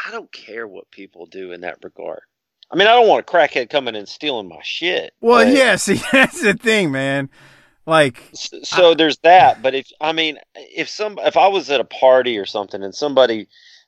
[0.06, 2.22] I don't care what people do in that regard.
[2.72, 5.14] I mean, I don't want a crackhead coming and stealing my shit.
[5.22, 5.76] well, but- yeah.
[5.78, 7.30] See, that's the thing, man.
[7.86, 9.62] Like, So there's that.
[9.62, 12.96] But if I mean, if some, if I was at a party or something and
[12.96, 13.48] somebody,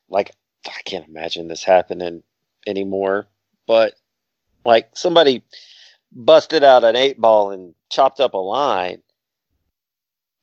[0.09, 0.31] like,
[0.67, 2.21] I can't imagine this happening
[2.67, 3.27] anymore.
[3.67, 3.93] But
[4.65, 5.43] like somebody
[6.11, 9.01] busted out an eight ball and chopped up a line,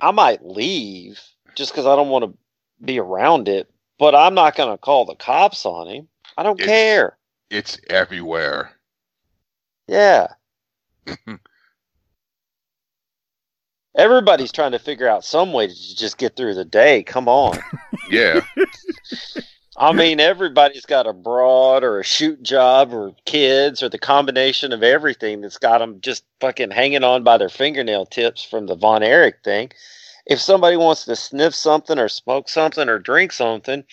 [0.01, 1.21] I might leave
[1.55, 2.39] just because I don't want to
[2.85, 3.71] be around it.
[4.03, 6.09] But I'm not going to call the cops on him.
[6.37, 7.19] I don't It's- care.
[7.51, 8.73] It's everywhere.
[9.87, 10.27] Yeah.
[13.97, 17.05] Everybody's trying to figure out some way to just get through the day.
[17.05, 17.61] Come on.
[18.11, 18.41] Yeah.
[19.77, 24.73] I mean, everybody's got a broad or a shoot job or kids or the combination
[24.73, 28.75] of everything that's got them just fucking hanging on by their fingernail tips from the
[28.75, 29.71] Von Erich thing.
[30.27, 33.85] If somebody wants to sniff something or smoke something or drink something,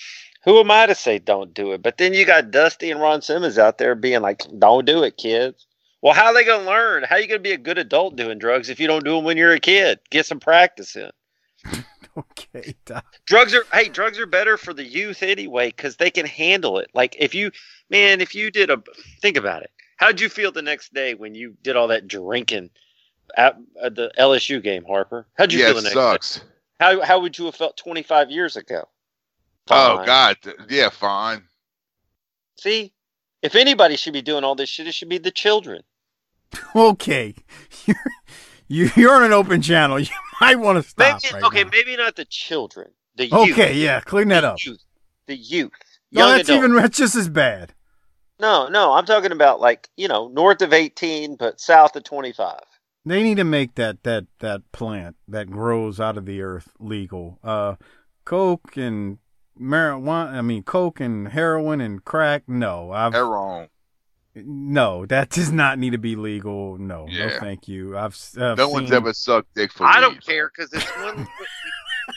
[0.46, 1.82] who am I to say don't do it?
[1.82, 5.18] But then you got Dusty and Ron Simmons out there being like, don't do it,
[5.18, 5.66] kids.
[6.02, 7.04] Well, how are they going to learn?
[7.04, 9.16] How are you going to be a good adult doing drugs if you don't do
[9.16, 10.00] them when you're a kid?
[10.10, 11.12] Get some practice in.
[12.18, 13.06] okay, Doc.
[13.26, 16.90] Drugs are hey, drugs are better for the youth anyway because they can handle it.
[16.94, 17.52] Like if you,
[17.90, 18.82] man, if you did a
[19.22, 22.70] think about it, how'd you feel the next day when you did all that drinking
[23.38, 25.28] at, at the LSU game, Harper?
[25.38, 26.36] How'd you yeah, feel the it next sucks.
[26.40, 26.46] day?
[26.80, 28.88] How how would you have felt 25 years ago?
[29.70, 30.38] Oh God.
[30.70, 31.44] Yeah, fine.
[32.58, 32.94] See,
[33.42, 35.84] if anybody should be doing all this shit, it should be the children.
[36.76, 37.36] Okay,
[37.86, 37.96] you're
[38.68, 40.00] you- you're on an open channel.
[40.40, 41.20] You might want to stop.
[41.22, 41.70] Maybe right okay, now.
[41.72, 42.88] maybe not the children.
[43.18, 43.52] The youth.
[43.52, 44.66] Okay, yeah, clean that the up.
[44.66, 44.82] Youth.
[45.28, 45.72] The youth.
[46.14, 46.66] No, Young that's adults.
[46.66, 47.74] even that's just as bad.
[48.40, 52.62] No, no, I'm talking about like you know north of 18 but south of 25.
[53.06, 57.40] They need to make that that that plant that grows out of the earth legal.
[57.44, 57.76] Uh,
[58.26, 59.18] coke and
[59.60, 60.34] marijuana.
[60.34, 62.44] I mean, coke and heroin and crack.
[62.48, 63.68] No, I've They're
[64.36, 65.06] no.
[65.06, 66.78] That does not need to be legal.
[66.78, 67.98] No, no, thank you.
[67.98, 70.02] I've, s- I've no one's ever sucked dick for I weed.
[70.02, 71.28] don't care because it's one.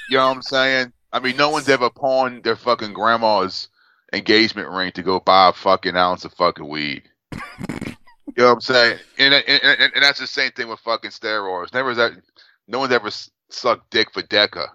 [0.08, 0.92] You know what I'm saying?
[1.12, 3.68] I mean, no one's ever pawned their fucking grandma's
[4.14, 7.02] engagement ring to go buy a fucking ounce of fucking weed.
[8.36, 8.98] you know what I'm saying?
[9.18, 11.72] And, and, and, and that's the same thing with fucking steroids.
[11.74, 12.12] Never is that.
[12.68, 13.10] No one's ever
[13.50, 14.68] sucked dick for Deca,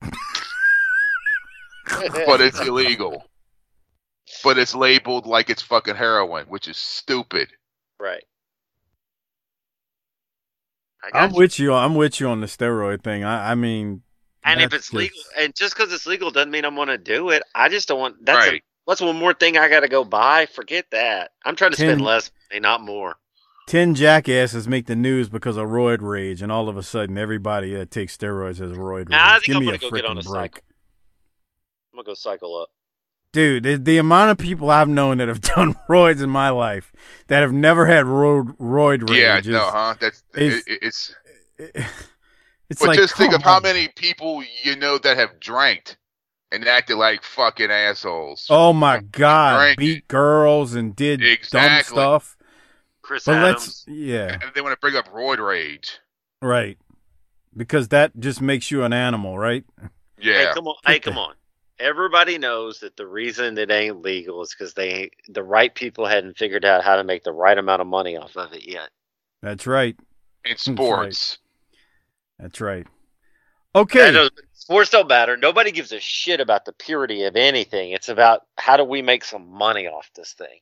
[2.26, 3.24] but it's illegal.
[4.44, 7.48] But it's labeled like it's fucking heroin, which is stupid.
[8.00, 8.24] right.
[11.04, 11.36] I got I'm you.
[11.36, 11.74] with you.
[11.74, 13.24] I'm with you on the steroid thing.
[13.24, 14.02] I, I mean,
[14.44, 16.98] And if that's it's legal, and just because it's legal doesn't mean I'm going to
[16.98, 17.42] do it.
[17.54, 18.24] I just don't want.
[18.24, 20.46] That's a, that's one more thing I got to go buy.
[20.46, 21.32] Forget that.
[21.44, 23.16] I'm trying to spend less, money, not more.
[23.66, 27.74] ten jackasses make the news because of roid rage, and all of a sudden everybody
[27.74, 29.08] that takes steroids has roid rage.
[29.10, 30.54] Nah, I think Give I'm me gonna a go get on freaking a break.
[30.56, 30.62] cycle.
[31.92, 32.68] I'm gonna go cycle up.
[33.32, 36.92] Dude, the, the amount of people I've known that have done roids in my life
[37.28, 39.18] that have never had roid, roid rage.
[39.18, 39.94] yeah, is- no, huh?
[40.00, 41.14] That's is- it, it- it's.
[42.70, 45.96] It's But like, just think come of how many people you know that have drank
[46.50, 48.46] and acted like fucking assholes.
[48.48, 49.56] Oh my God!
[49.58, 49.78] Drank.
[49.78, 52.34] Beat girls and did dumb stuff.
[53.12, 53.84] Chris But Adams.
[53.86, 55.98] let's, yeah, And they want to bring up roid rage.
[56.40, 56.78] right.
[57.54, 59.64] Because that just makes you an animal, right?
[60.18, 60.46] Yeah.
[60.46, 60.74] Hey, come on!
[60.86, 61.34] Hey, come on!
[61.78, 66.06] Everybody knows that the reason it ain't legal is because they ain't, the right people
[66.06, 68.88] hadn't figured out how to make the right amount of money off of it yet.
[69.42, 69.94] That's right.
[70.46, 71.36] in sports.
[72.38, 72.86] That's right.
[73.74, 74.12] That Okay.
[74.12, 75.36] doesn't- Sports don't matter.
[75.36, 77.90] Nobody gives a shit about the purity of anything.
[77.90, 80.60] It's about how do we make some money off this thing.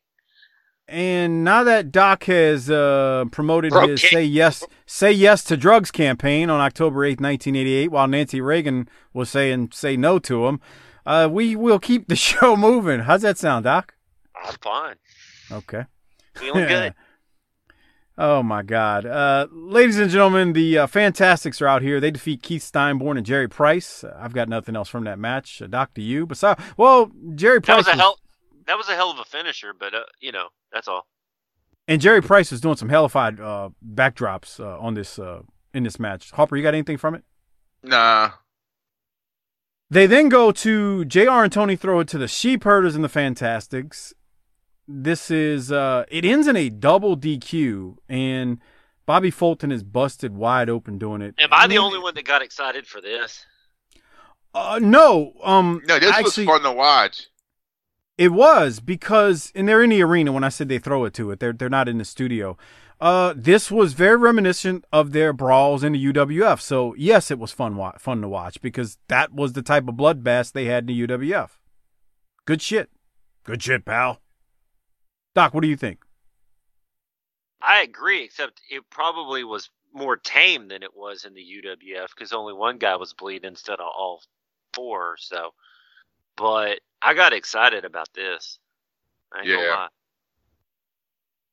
[0.91, 6.51] And now that Doc has uh, promoted his "Say Yes, Say Yes to Drugs" campaign
[6.51, 10.61] on October eighth, nineteen eighty-eight, while Nancy Reagan was saying "Say No" to him,
[11.07, 13.01] uh, we will keep the show moving.
[13.01, 13.95] How's that sound, Doc?
[14.45, 14.97] I'm fine.
[15.53, 15.85] Okay.
[16.35, 16.95] Feeling good.
[18.23, 22.01] Oh my God, uh, ladies and gentlemen, the uh, Fantastics are out here.
[22.01, 24.05] They defeat Keith Steinborn and Jerry Price.
[24.05, 25.63] Uh, I've got nothing else from that match.
[25.63, 28.19] Uh, Doc, to you, besides, well, Jerry That Price was a hell.
[28.67, 31.07] That was a hell of a finisher, but uh, you know that's all.
[31.89, 35.43] and Jerry Price is doing some hellified uh, backdrops uh, on this uh,
[35.75, 36.31] in this match.
[36.33, 37.25] Harper, you got anything from it?
[37.83, 38.31] Nah.
[39.93, 43.09] They then go to JR and Tony throw it to the Sheep Herders and the
[43.09, 44.15] Fantastics.
[44.87, 48.59] this is uh, it ends in a double DQ, and
[49.05, 51.35] Bobby Fulton is busted wide open doing it.
[51.39, 53.45] Am I the only one that got excited for this?
[54.55, 57.27] Uh, no, um, No, this actually, was fun to watch.
[58.21, 60.31] It was because, and they're in the arena.
[60.31, 62.59] When I said they throw it to it, they're they're not in the studio.
[63.01, 66.61] Uh, this was very reminiscent of their brawls in the UWF.
[66.61, 69.95] So yes, it was fun wa- fun to watch because that was the type of
[69.95, 71.53] bloodbath they had in the UWF.
[72.45, 72.91] Good shit,
[73.43, 74.21] good shit, pal.
[75.35, 76.05] Doc, what do you think?
[77.63, 82.35] I agree, except it probably was more tame than it was in the UWF because
[82.35, 84.23] only one guy was bleeding instead of all
[84.75, 85.17] four.
[85.19, 85.55] So,
[86.37, 88.59] but I got excited about this.
[89.33, 89.57] I Yeah.
[89.57, 89.89] lie.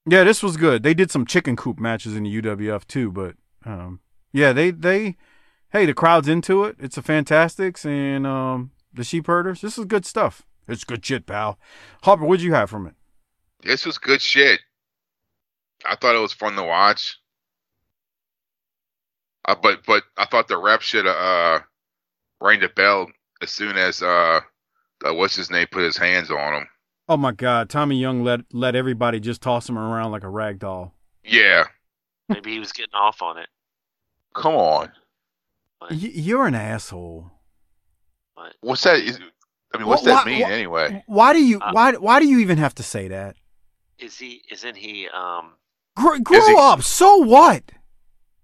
[0.10, 0.84] Yeah, this was good.
[0.84, 4.00] They did some chicken coop matches in the UWF too, but um,
[4.32, 5.18] yeah, they they,
[5.72, 6.78] hey, the crowd's into it.
[6.80, 9.60] It's a Fantastics and um, the Sheep Herders.
[9.62, 10.44] This is good stuff.
[10.68, 11.60] It's good shit, pal.
[12.04, 12.96] Harper, what'd you have from it?
[13.64, 14.62] This was good shit.
[15.86, 17.18] I thought it was fun to watch.
[19.46, 21.60] Uh, but but I thought the ref should have uh,
[22.42, 23.08] rang the bell
[23.42, 24.42] as soon as uh,
[25.06, 26.68] uh, what's his name put his hands on him.
[27.10, 30.60] Oh my God, Tommy Young let let everybody just toss him around like a rag
[30.60, 30.94] doll.
[31.24, 31.66] Yeah,
[32.30, 33.48] Maybe he was getting off on it.
[34.34, 34.92] come on.
[35.90, 37.32] Y- you're an asshole.
[38.36, 38.98] but What's that?
[38.98, 39.20] Is,
[39.74, 41.04] I mean, what's Well, that mean why- anyway?
[41.08, 43.36] Why do you Uh, why why do you even have to say that?
[44.00, 44.44] is he?
[44.52, 45.08] Isn't he?
[45.10, 45.54] Um.
[45.96, 46.84] Gr- grow he- up.
[46.84, 47.64] So what?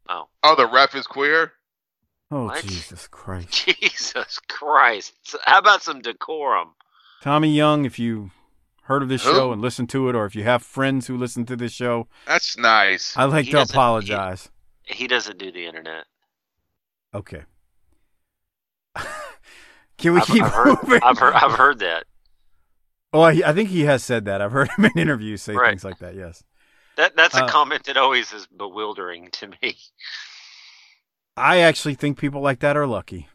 [0.10, 1.54] Oh, Oh, the ref is queer.
[2.36, 2.64] Oh What?
[2.64, 5.14] Jesus Christ, Jesus Christ!
[5.46, 6.70] How about some decorum?
[7.22, 7.86] Tommy Young.
[7.86, 8.32] If you
[8.84, 9.34] heard of this Who?
[9.34, 12.08] show and listened to it, or if you have friends who listen to this show,
[12.26, 13.16] That's nice.
[13.16, 14.50] I'd like He to doesn't- he- apologize.
[14.86, 16.06] He doesn't do the internet.
[17.14, 17.44] Okay.
[19.98, 21.00] Can we I've, keep I've heard, moving?
[21.04, 21.34] I've heard.
[21.36, 22.06] I've heard that.
[23.14, 24.42] Oh, I, I think he has said that.
[24.42, 25.70] I've heard him in interviews say Right.
[25.70, 26.16] things like that.
[26.16, 26.44] Yes.
[26.98, 29.78] That that's a Uh, comment that always is bewildering to me.
[31.36, 33.28] I actually think people like that are lucky.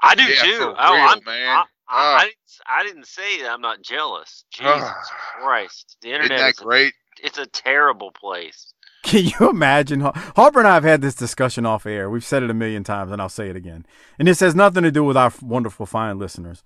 [0.00, 0.58] I do Yeah, too.
[0.58, 1.48] for oh, real, I'm, man.
[1.48, 2.16] I, I, Ah.
[2.16, 2.36] I, didn't,
[2.66, 4.44] I didn't say that I'm not jealous.
[4.50, 4.94] Jesus Ah.
[5.40, 6.94] Christ, the Isn't internet that is a, great?
[7.22, 8.72] it's a terrible place.
[9.02, 10.00] Can you imagine?
[10.00, 12.08] Harper and I have had this discussion off air.
[12.08, 13.84] We've said it a million times, and I'll say it again.
[14.18, 16.62] And this has nothing to do with our wonderful, fine listeners.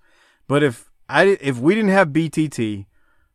[0.47, 2.85] But if I if we didn't have BTT,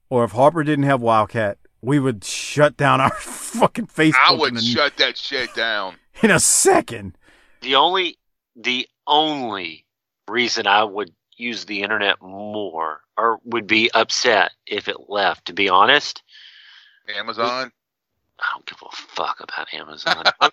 [0.08, 4.56] or if Harper didn't have Wildcat, we would shut down our fucking Facebook I would
[4.56, 5.96] a, shut that shit down.
[6.22, 7.18] in a second.
[7.62, 8.18] The only
[8.56, 9.86] the only
[10.28, 15.46] reason I would use the internet more or would be upset if it left.
[15.46, 16.22] To be honest,
[17.08, 17.72] Amazon.
[18.38, 20.24] I don't give a fuck about Amazon.
[20.40, 20.50] I'm,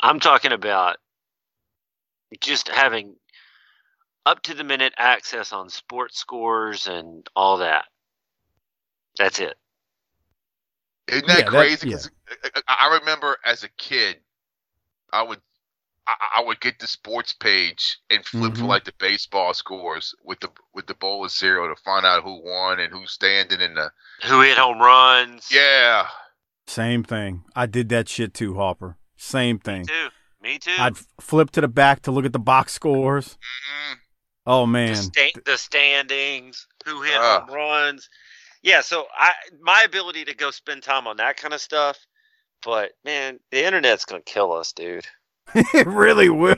[0.00, 0.96] I'm talking about
[2.40, 3.16] just having
[4.24, 7.84] up to the minute access on sports scores and all that.
[9.18, 9.58] That's it.
[11.08, 11.90] Isn't that Yeah, crazy?
[11.90, 11.96] yeah.
[11.96, 12.10] 'Cause
[12.66, 14.20] I I remember as a kid,
[15.12, 15.40] I would
[16.06, 18.66] I, I would get the sports page and flip for Mhm.
[18.68, 22.40] like the baseball scores with the with the bowl of cereal to find out who
[22.44, 23.90] won and who's standing in the
[24.24, 25.48] Who hit home runs?
[25.52, 26.08] yeah.
[26.66, 27.44] Same thing.
[27.54, 28.96] I did that shit too, Hopper.
[29.16, 29.80] Same thing.
[29.82, 30.08] Me too.
[30.40, 30.76] Me too.
[30.78, 33.34] I'd flip to the back to look at the box scores.
[33.36, 33.96] Mm-mm.
[34.46, 37.44] Oh the, man, sta- the standings, who hit Ah.
[37.46, 38.08] home runs.
[38.62, 41.96] Yeah, so I my ability to go spend time on that kind of stuff,
[42.64, 45.06] but man, the internet's gonna kill us, dude.
[45.74, 46.56] it really will.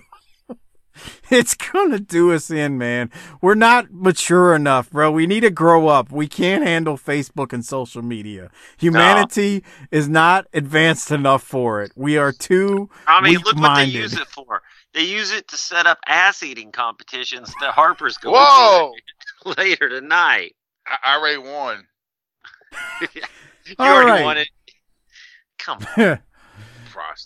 [1.30, 3.10] It's gonna do us in, man.
[3.40, 5.10] We're not mature enough, bro.
[5.10, 6.12] We need to grow up.
[6.12, 8.50] We can't handle Facebook and social media.
[8.78, 11.90] Humanity is not advanced enough for it.
[11.96, 14.62] We are too I mean, look what they use it for.
[14.92, 18.92] They use it to set up ass eating competitions that Harper's going Whoa!
[19.42, 20.54] to later tonight.
[20.86, 21.86] I, I already won.
[23.66, 24.24] You All already right.
[24.24, 24.48] won it.
[25.58, 26.18] Come on.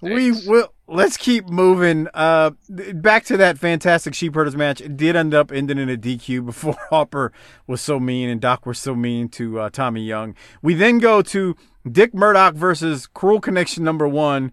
[0.03, 0.73] We will.
[0.91, 2.09] Let's keep moving.
[2.15, 4.81] Uh, back to that fantastic sheepherders match.
[4.81, 7.31] It did end up ending in a DQ before Harper
[7.67, 10.35] was so mean and Doc was so mean to uh, Tommy Young.
[10.63, 11.55] We then go to
[11.91, 14.51] Dick Murdoch versus Cruel Connection number one.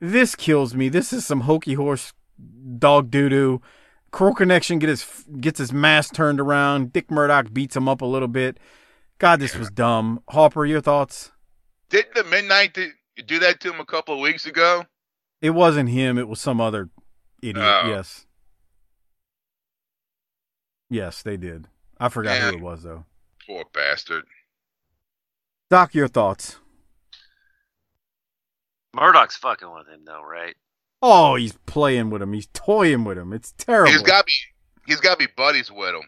[0.00, 0.88] This kills me.
[0.88, 2.14] This is some hokey horse
[2.78, 3.60] dog doo doo.
[4.10, 6.94] Cruel Connection get his gets his mask turned around.
[6.94, 8.58] Dick Murdoch beats him up a little bit.
[9.18, 10.22] God, this was dumb.
[10.30, 11.32] Harper, your thoughts?
[11.90, 12.78] Didn't the midnight
[13.26, 14.86] do that to him a couple of weeks ago?
[15.44, 16.16] It wasn't him.
[16.16, 16.88] It was some other
[17.42, 17.58] idiot.
[17.58, 17.86] Oh.
[17.90, 18.24] Yes.
[20.88, 21.68] Yes, they did.
[22.00, 22.50] I forgot Yeah.
[22.52, 23.04] who it was though.
[23.46, 24.24] Poor bastard.
[25.68, 26.56] Doc, your thoughts?
[28.94, 30.56] Murdoch's fucking with him though, right?
[31.02, 32.32] Oh, he's playing with him.
[32.32, 33.34] He's toying with him.
[33.34, 33.92] It's terrible.
[33.92, 34.32] He's got to be.
[34.86, 36.06] He's got to be buddies with him.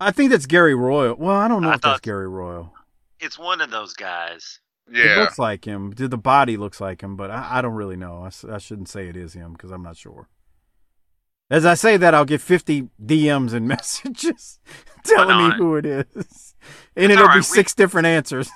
[0.00, 1.14] I think that's Gary Royal.
[1.14, 2.72] Well, I don't know I if that's Gary Royal.
[3.20, 4.58] it's one of those guys.
[4.94, 5.92] It looks like him.
[5.96, 8.28] The body looks like him, but I, I don't really know.
[8.50, 10.28] I shouldn't say it is him because I'm not sure.
[11.50, 14.58] As I say that, I'll get 50 DMs and messages
[15.04, 16.54] telling me who it is,
[16.96, 17.36] and It's it'll all be right.
[17.36, 18.50] We- six different answers.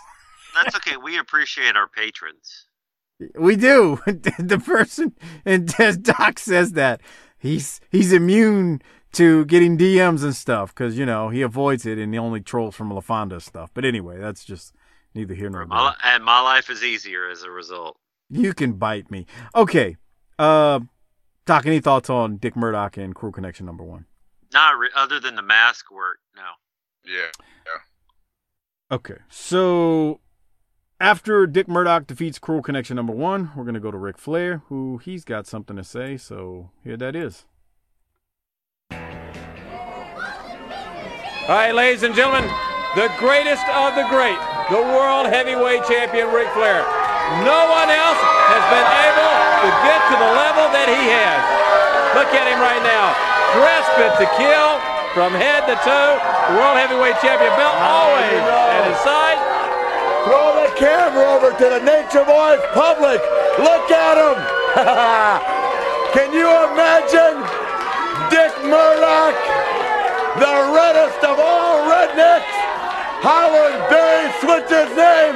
[0.55, 0.97] That's okay.
[0.97, 2.65] We appreciate our patrons.
[3.39, 4.01] We do.
[4.07, 5.15] the person
[5.45, 5.67] and
[6.03, 7.01] Doc says that
[7.39, 8.81] he's he's immune
[9.13, 12.75] to getting DMs and stuff because you know he avoids it and he only trolls
[12.75, 13.71] from LaFonda stuff.
[13.75, 14.73] But anyway, that's just
[15.17, 15.69] neither here nor there.
[15.69, 17.99] My, and my life is easier as a result.
[18.31, 19.27] You can bite me.
[19.55, 19.97] Okay.
[20.39, 20.81] Uh,
[21.47, 24.07] Doc, any thoughts on Dick Murdoch and Cruel Connection number one?
[24.53, 26.19] Not re- other than the mask work.
[26.37, 26.43] No.
[27.05, 27.31] Yeah.
[28.91, 29.17] Okay.
[29.29, 30.21] So
[31.01, 34.99] after Dick Murdoch defeats Cruel Connection number one, we're gonna go to Ric Flair, who
[34.99, 36.17] he's got something to say.
[36.17, 37.47] So here that is.
[41.49, 42.51] All right, ladies and gentlemen,
[42.97, 44.39] the greatest of the great,
[44.71, 46.83] the world heavyweight champion Ric Flair.
[47.47, 48.19] No one else
[48.51, 51.39] has been able to get to the level that he has.
[52.19, 53.15] Look at him right now,
[53.55, 54.83] dressed fit to kill
[55.15, 56.19] from head to toe.
[56.51, 59.39] The world heavyweight champion belt always at his side.
[60.27, 63.23] Throw the camera over to the Nature Boys public.
[63.63, 64.39] Look at him.
[66.11, 67.39] Can you imagine
[68.35, 69.39] Dick Murdoch,
[70.43, 72.56] the reddest of all rednecks?
[73.27, 75.35] Howard Berry switched his name.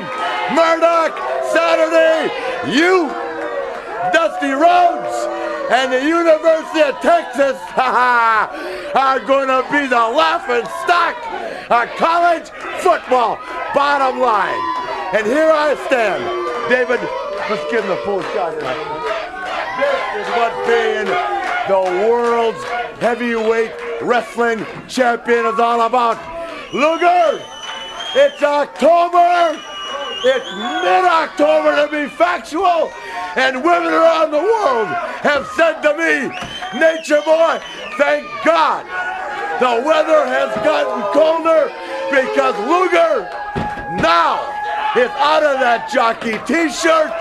[0.54, 1.10] Murdoch
[1.50, 2.30] Saturday.
[2.70, 3.10] You,
[4.14, 5.10] Dusty Rhodes,
[5.74, 11.18] and the University of Texas are going to be the laughing stock
[11.66, 13.40] of college football.
[13.74, 14.54] Bottom line.
[15.18, 16.22] And here I stand.
[16.70, 17.00] David,
[17.50, 18.54] let's give him the full shot.
[18.54, 21.06] This is what being
[21.66, 22.62] the world's
[23.00, 26.18] heavyweight wrestling champion is all about.
[26.72, 27.42] Luger,
[28.14, 29.60] it's October.
[30.22, 32.92] It's mid-October to be factual.
[33.36, 34.88] And women around the world
[35.22, 36.28] have said to me,
[36.78, 37.58] Nature Boy,
[37.96, 38.84] thank God
[39.60, 41.72] the weather has gotten colder
[42.10, 43.28] because Luger
[44.00, 44.40] now
[44.96, 47.12] is out of that jockey t-shirt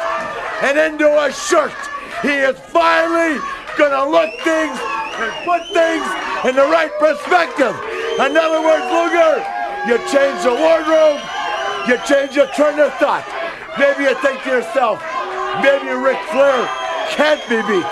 [0.63, 1.75] and into a shirt.
[2.21, 3.39] He is finally
[3.77, 6.03] gonna look things and put things
[6.47, 7.75] in the right perspective.
[8.19, 11.21] In other words, Luger, you change the wardrobe,
[11.87, 13.25] you change your turn of thought.
[13.77, 14.99] Maybe you think to yourself,
[15.63, 16.67] maybe Ric Flair
[17.15, 17.87] can't be beat.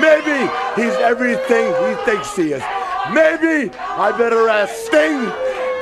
[0.00, 0.36] Maybe
[0.76, 2.62] he's everything he thinks he is.
[3.12, 5.24] Maybe I better ask Sting.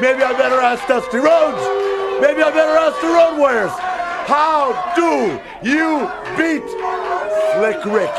[0.01, 1.63] Maybe I better ask Dusty Rhodes.
[2.21, 3.73] Maybe I better ask the Road Warriors.
[4.29, 6.67] How do you beat
[7.55, 8.15] Slick Rick?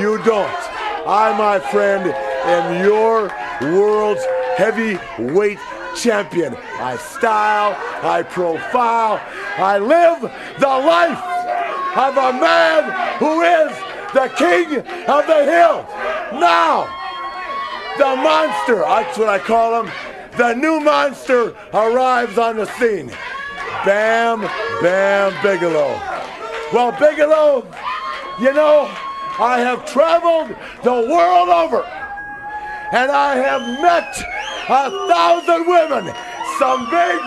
[0.00, 0.62] You don't.
[1.06, 3.30] I, my friend, am your
[3.72, 4.24] world's
[4.56, 5.58] heavyweight
[5.96, 6.56] champion.
[6.78, 9.20] I style, I profile,
[9.58, 10.20] I live
[10.58, 11.22] the life
[11.96, 13.72] of a man who is
[14.14, 14.78] the king
[15.08, 15.86] of the hill.
[16.40, 16.88] Now,
[17.98, 19.92] the monster, that's what I call him,
[20.36, 23.08] the new monster arrives on the scene.
[23.84, 24.40] Bam,
[24.80, 26.00] Bam Bigelow.
[26.72, 27.66] Well, Bigelow,
[28.40, 28.90] you know,
[29.38, 31.86] I have traveled the world over
[32.92, 34.22] and I have met
[34.68, 36.14] a thousand women,
[36.58, 37.20] some big,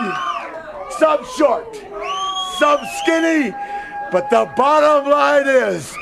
[0.98, 1.76] some short,
[2.58, 3.50] some skinny,
[4.12, 5.92] but the bottom line is,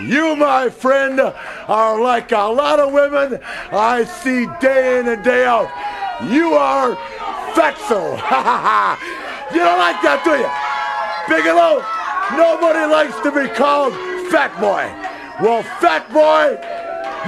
[0.00, 3.38] you, my friend, are like a lot of women
[3.70, 5.70] I see day in and day out.
[6.28, 6.96] You are
[7.54, 8.18] fatso.
[8.32, 9.48] Ha ha ha!
[9.52, 10.50] You don't like that, do you?
[11.28, 11.84] Bigelow,
[12.34, 13.92] nobody likes to be called
[14.32, 14.90] fat boy.
[15.44, 16.58] Well, fat boy,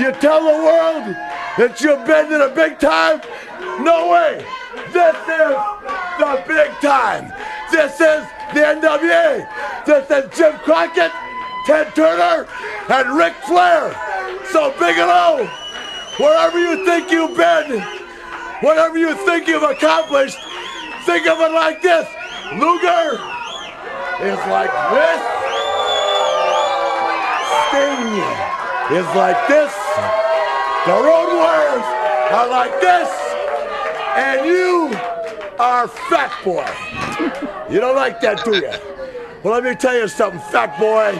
[0.02, 1.14] you tell the world
[1.58, 3.20] that you've been to the big time?
[3.84, 4.44] No way.
[4.92, 5.54] This is
[6.18, 7.30] the big time.
[7.70, 9.46] This is the NWA.
[9.86, 11.12] This is Jim Crockett,
[11.66, 12.46] Ted Turner,
[12.88, 13.94] and Ric Flair.
[14.50, 15.46] So Bigelow,
[16.18, 17.80] wherever you think you've been,
[18.60, 20.38] whatever you think you've accomplished,
[21.06, 22.06] think of it like this.
[22.54, 23.18] Luger
[24.22, 25.20] is like this.
[27.68, 29.83] Sting is like this.
[30.86, 31.86] The Road Warriors
[32.30, 33.08] are like this.
[34.16, 34.94] And you
[35.58, 36.68] are Fat Boy.
[37.72, 38.70] You don't like that, do you?
[39.42, 41.12] Well, let me tell you something, Fat Boy.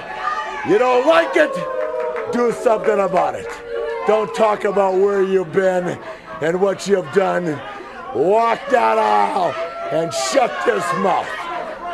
[0.70, 1.50] You don't like it?
[2.34, 3.46] Do something about it.
[4.06, 5.98] Don't talk about where you've been
[6.42, 7.58] and what you've done.
[8.14, 9.54] Walk that aisle
[9.92, 11.26] and shut this mouth.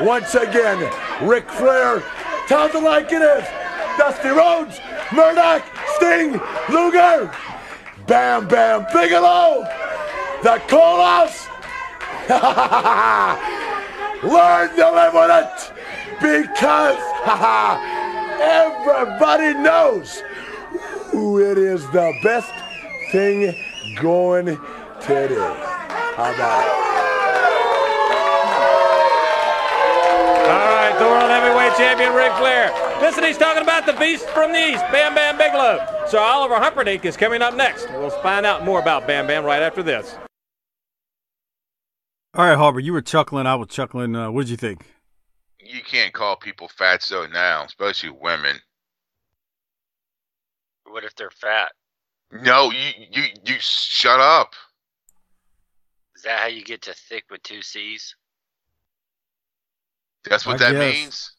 [0.01, 0.93] Once again,
[1.23, 2.03] Ric Flair
[2.49, 3.45] tells it like it is.
[3.97, 4.81] Dusty Rhodes,
[5.13, 5.65] Murdoch,
[5.97, 6.33] Sting,
[6.69, 7.31] Luger,
[8.11, 9.63] Bam Bam Bigelow,
[10.43, 11.47] the Koloffs.
[14.25, 15.73] learn to live with it
[16.21, 16.99] because
[18.41, 20.25] everybody knows
[21.13, 22.53] who it is the best
[23.13, 23.55] thing
[24.03, 24.59] going
[25.01, 25.37] today.
[26.17, 26.73] How about it?
[30.51, 32.90] All right, the world heavyweight champion Ric Flair.
[33.01, 36.05] Listen, he's talking about the beast from the east, Bam Bam Bigelow.
[36.07, 37.89] So Oliver Humperdink is coming up next.
[37.91, 40.17] We'll find out more about Bam Bam right after this.
[42.35, 43.47] All right, Harper, you were chuckling.
[43.47, 44.15] I was chuckling.
[44.15, 44.85] Uh, what did you think?
[45.59, 48.57] You can't call people fatso now, especially women.
[50.85, 51.73] What if they're fat?
[52.33, 54.53] No, you you you shut up.
[56.15, 58.15] Is that how you get to thick with two C's?
[60.29, 60.95] That's what I that guess.
[60.95, 61.33] means.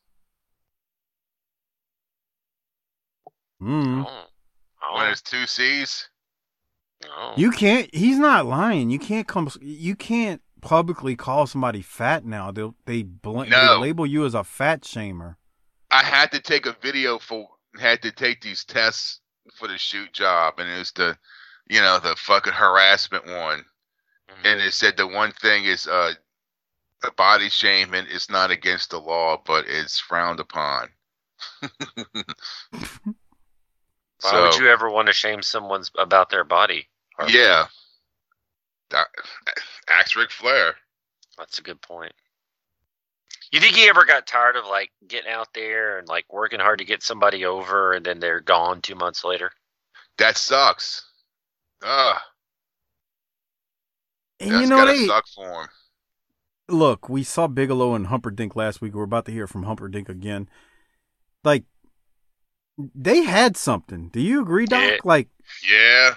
[3.62, 4.05] Mm.
[4.07, 6.09] Oh, When oh, it's two C's.
[7.05, 7.34] oh.
[7.38, 7.93] You can't.
[7.93, 8.89] He's not lying.
[8.89, 9.49] You can't come.
[9.62, 12.51] You can't publicly call somebody fat now.
[12.51, 13.76] They'll they, bl- No.
[13.76, 15.36] they label you as a fat shamer.
[15.91, 17.47] I had to take a video for
[17.80, 19.20] had to take these tests
[19.55, 21.18] for the shoot job, and it was the,
[21.70, 23.66] you know, the fucking harassment one,
[24.30, 24.45] Mhm.
[24.45, 26.14] and it said the one thing is uh,
[27.01, 30.89] the body shaming is not against the law, but it's frowned upon.
[34.22, 36.88] Why would you ever want to shame someone's about their body?
[37.17, 37.34] Harvey?
[37.34, 37.65] Yeah.
[38.91, 39.07] That,
[39.89, 40.76] ask Ric Flair.
[41.38, 42.13] That's a good point.
[43.51, 46.80] You think he ever got tired of like getting out there and like working hard
[46.80, 49.51] to get somebody over and then they're gone two months later?
[50.17, 51.05] That sucks.
[51.84, 52.17] Ugh.
[54.39, 55.67] And That's you know gotta they suck for him.
[56.67, 57.09] look.
[57.09, 58.93] We saw Bigelow and Humperdink last week.
[58.93, 60.49] We're about to hear from Humperdink again.
[61.43, 61.65] Like
[62.78, 64.09] they had something.
[64.09, 64.82] Do you agree, Doc?
[64.82, 64.97] Yeah.
[65.03, 65.30] Like
[65.69, 66.15] Yeah.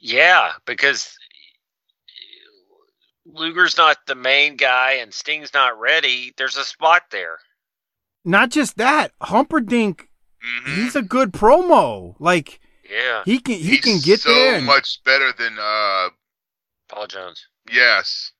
[0.00, 1.14] Yeah, because
[3.26, 6.32] Luger's not the main guy and Sting's not ready.
[6.36, 7.38] There's a spot there.
[8.24, 9.12] not just that.
[9.20, 10.08] Humperdink.
[10.44, 10.74] Mhm.
[10.74, 12.16] He's a good promo.
[12.18, 14.56] Like Yeah, he can he He's can get so there.
[14.56, 16.08] And much better than uh
[16.88, 17.46] Paul Jones.
[17.70, 18.32] yes.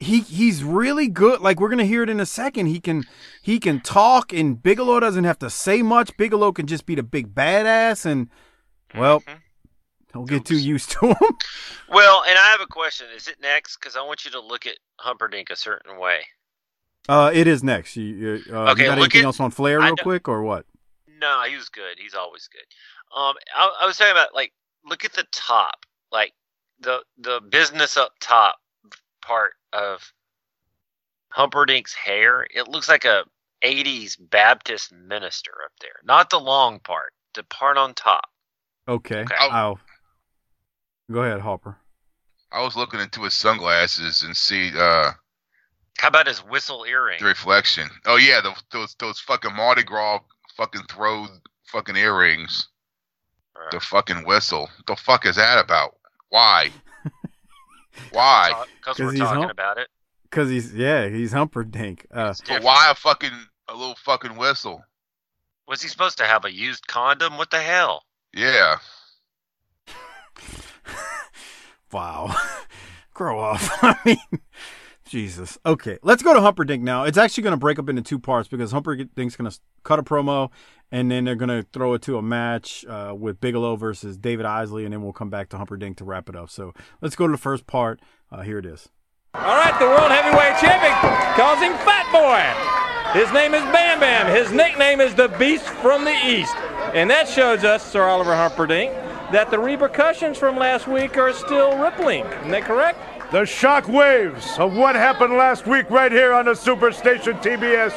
[0.00, 1.40] He he's really good.
[1.40, 2.66] Like we're gonna hear it in a second.
[2.66, 3.02] He can
[3.42, 6.16] he can talk, and Bigelow doesn't have to say much.
[6.16, 8.28] Bigelow can just be the big badass, and
[8.94, 9.40] well, Mhm.
[10.12, 11.16] don't get too used to him.
[11.90, 13.06] Well, and I have a question.
[13.16, 13.78] Is it next?
[13.78, 16.20] Because I want you to look at Humperdink a certain way.
[17.08, 17.96] Uh, it is next.
[17.96, 20.66] You, you, uh, Okay, you got anything at- else on Flair real quick, or what?
[21.18, 21.96] No, he was good.
[21.98, 23.18] He's always good.
[23.18, 24.52] Um, I, I was talking about like
[24.84, 26.34] look at the top, like
[26.78, 28.56] the the business up top
[29.22, 30.12] part of
[31.36, 32.46] Humperdink's hair.
[32.54, 33.24] It looks like a
[33.64, 35.96] '80s Baptist minister up there.
[36.04, 38.28] Not the long part, the part on top.
[38.86, 39.34] Okay, Okay.
[39.38, 39.78] I'll
[41.10, 41.76] go ahead, Hopper.
[42.50, 45.12] I was looking into his sunglasses and see uh
[45.98, 47.18] How about his whistle earring?
[47.20, 47.90] the reflection.
[48.06, 50.20] Oh yeah, the, those those fucking Mardi Gras
[50.56, 51.26] fucking throw
[51.66, 52.68] fucking earrings.
[53.56, 53.70] Right.
[53.72, 54.70] The fucking whistle.
[54.86, 55.96] The fuck is that about?
[56.30, 56.70] Why?
[58.12, 58.64] Why?
[58.76, 59.88] Because we're he's talking hum- about it.
[60.30, 62.04] Cause he's yeah, he's Humperdink.
[62.12, 63.32] Uh, But why a fucking
[63.68, 64.82] a little fucking whistle?
[65.66, 67.38] Was he supposed to have a used condom?
[67.38, 68.04] What the hell?
[68.34, 68.76] Yeah.
[71.92, 72.34] wow,
[73.14, 73.60] grow up.
[73.82, 74.40] I mean,
[75.08, 75.58] Jesus.
[75.66, 77.04] Okay, let's go to Humperdink now.
[77.04, 80.02] It's actually going to break up into two parts because Humperdink's going to cut a
[80.02, 80.50] promo,
[80.92, 84.46] and then they're going to throw it to a match uh, with Bigelow versus David
[84.46, 86.50] Isley, and then we'll come back to Humperdink to wrap it up.
[86.50, 88.00] So let's go to the first part.
[88.30, 88.88] Uh, here it is.
[89.34, 90.88] All right, the world heavyweight champion
[91.62, 93.18] him Fat Boy.
[93.18, 94.26] His name is Bam Bam.
[94.26, 96.54] His nickname is the Beast from the East.
[96.94, 98.92] And that shows us, Sir Oliver Humperdink,
[99.32, 102.24] that the repercussions from last week are still rippling.
[102.24, 102.98] Isn't that correct?
[103.30, 107.92] The shock waves of what happened last week right here on the Superstation TBS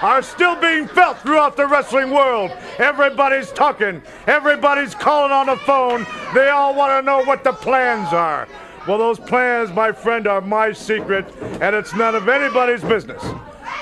[0.00, 2.52] are still being felt throughout the wrestling world.
[2.78, 6.06] Everybody's talking, everybody's calling on the phone.
[6.34, 8.46] They all want to know what the plans are.
[8.86, 11.26] Well, those plans, my friend, are my secret,
[11.60, 13.24] and it's none of anybody's business.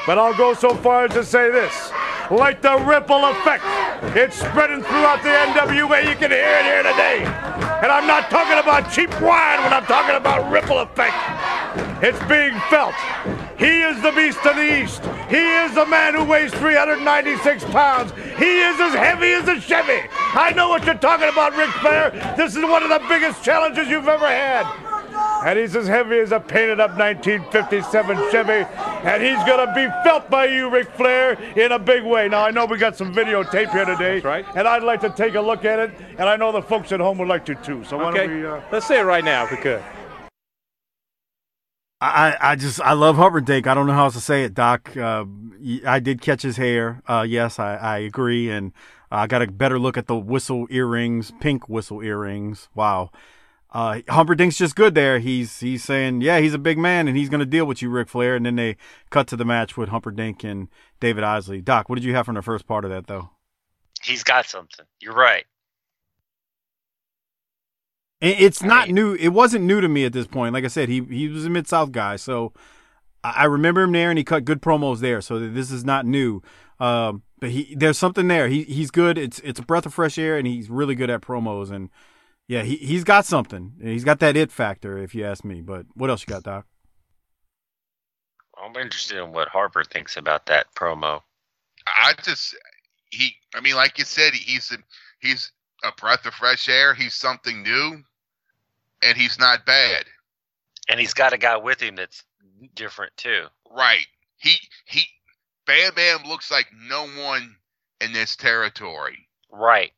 [0.07, 1.91] But I'll go so far as to say this.
[2.31, 3.65] Like the ripple effect,
[4.17, 6.09] it's spreading throughout the NWA.
[6.09, 7.25] You can hear it here today.
[7.83, 11.15] And I'm not talking about cheap wine when I'm talking about ripple effect.
[12.03, 12.95] It's being felt.
[13.59, 15.03] He is the beast of the East.
[15.29, 18.13] He is the man who weighs 396 pounds.
[18.39, 20.09] He is as heavy as a Chevy.
[20.35, 22.11] I know what you're talking about, Ric Flair.
[22.37, 24.94] This is one of the biggest challenges you've ever had.
[25.45, 28.67] And he's as heavy as a painted up 1957 Chevy.
[29.07, 32.29] And he's going to be felt by you, Ric Flair, in a big way.
[32.29, 34.21] Now, I know we got some videotape here today.
[34.21, 34.47] That's right.
[34.57, 35.91] And I'd like to take a look at it.
[36.19, 37.85] And I know the folks at home would like to too.
[37.85, 38.27] So why Okay.
[38.27, 38.47] don't we.
[38.47, 38.61] Uh...
[38.73, 39.83] Let's say it right now if we could.
[42.01, 43.67] I, I just I love Humperdink.
[43.67, 44.95] I don't know how else to say it, Doc.
[44.97, 45.25] Uh,
[45.87, 47.03] I did catch his hair.
[47.07, 48.73] Uh, yes, I, I agree, and
[49.11, 52.69] I got a better look at the whistle earrings, pink whistle earrings.
[52.75, 53.11] Wow.
[53.75, 55.18] Uh, Humperdink's just good there.
[55.18, 57.91] He's he's saying, yeah, he's a big man and he's going to deal with you,
[57.91, 58.37] Ric Flair.
[58.37, 58.77] And then they
[59.11, 60.68] cut to the match with Humperdink and
[61.01, 61.61] David Isley.
[61.61, 63.31] Doc, what did you have from the first part of that, though?
[64.01, 64.87] He's got something.
[65.01, 65.45] You're right.
[68.20, 69.14] It's not new.
[69.14, 70.55] It wasn't new to me at this point.
[70.55, 72.53] Like I said, he he was a mid south guy, so
[73.25, 75.20] I remember him there, and he cut good promos there.
[75.20, 76.43] So this is not new.
[76.79, 78.49] Um, but he there's something there.
[78.49, 79.18] He he's good.
[79.18, 81.70] It's it's a breath of fresh air, and he's really good at promos.
[81.70, 81.91] And
[82.49, 83.73] yeah, he he's got something.
[83.81, 85.61] He's got that it factor, if you ask me.
[85.61, 86.67] But what else you got, Doc?
[88.63, 91.21] I'm interested in what Harper thinks about that promo.
[91.87, 92.57] I just
[93.11, 93.35] he.
[93.55, 94.77] I mean, like you said, he's a,
[95.21, 95.53] he's
[95.85, 96.95] a breath of fresh air.
[96.95, 98.03] He's something new
[99.05, 100.07] and he's not bad.
[100.89, 102.25] And he's got a guy with him that's
[102.75, 103.45] different too.
[103.71, 104.07] Right.
[104.39, 105.07] He he
[105.67, 107.57] Bam Bam looks like no one
[108.01, 109.29] in this territory.
[109.51, 109.93] Right.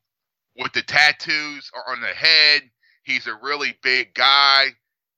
[0.59, 2.63] With the tattoos on the head,
[3.05, 4.67] he's a really big guy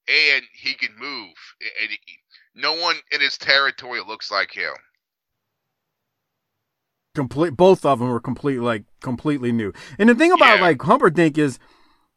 [0.09, 1.35] and he can move.
[1.81, 1.99] And he,
[2.55, 4.73] no one in his territory looks like him.
[7.15, 9.73] Complete both of them were completely like completely new.
[9.99, 10.63] And the thing about yeah.
[10.63, 11.59] like Humperdink is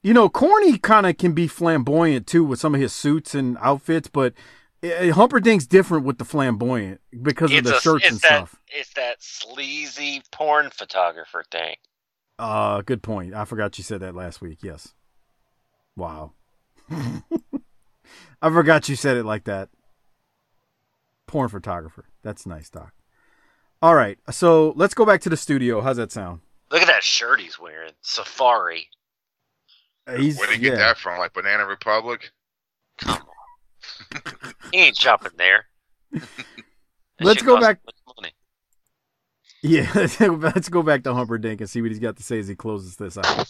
[0.03, 3.57] you know, Corny kind of can be flamboyant too with some of his suits and
[3.61, 4.33] outfits, but
[4.83, 8.55] uh, Humperdink's different with the flamboyant because it's of the a, shirts and that, stuff.
[8.67, 11.75] It's that sleazy porn photographer thing.
[12.41, 13.35] Uh, good point.
[13.35, 14.63] I forgot you said that last week.
[14.63, 14.95] Yes.
[15.95, 16.31] Wow.
[16.91, 19.69] I forgot you said it like that.
[21.27, 22.05] Porn photographer.
[22.23, 22.93] That's nice, Doc.
[23.79, 25.81] All right, so let's go back to the studio.
[25.81, 26.41] How's that sound?
[26.71, 27.91] Look at that shirt he's wearing.
[28.01, 28.89] Safari.
[30.17, 31.19] He's, Where did he get that from?
[31.19, 32.31] Like Banana Republic?
[32.97, 34.53] Come on.
[34.71, 35.67] he ain't shopping there.
[37.19, 37.79] Let's go back.
[39.63, 42.55] Yeah, let's go back to Humperdink and see what he's got to say as he
[42.55, 43.47] closes this out.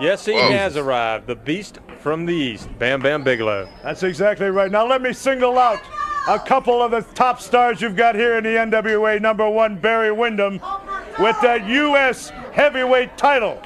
[0.00, 0.50] Yes, he Whoa.
[0.50, 1.28] has arrived.
[1.28, 3.68] The beast from the east, Bam Bam Bigelow.
[3.84, 4.72] That's exactly right.
[4.72, 5.78] Now let me single out
[6.26, 9.20] a couple of the top stars you've got here in the NWA.
[9.20, 10.54] Number one, Barry Windham,
[11.20, 12.30] with that U.S.
[12.52, 13.62] heavyweight title.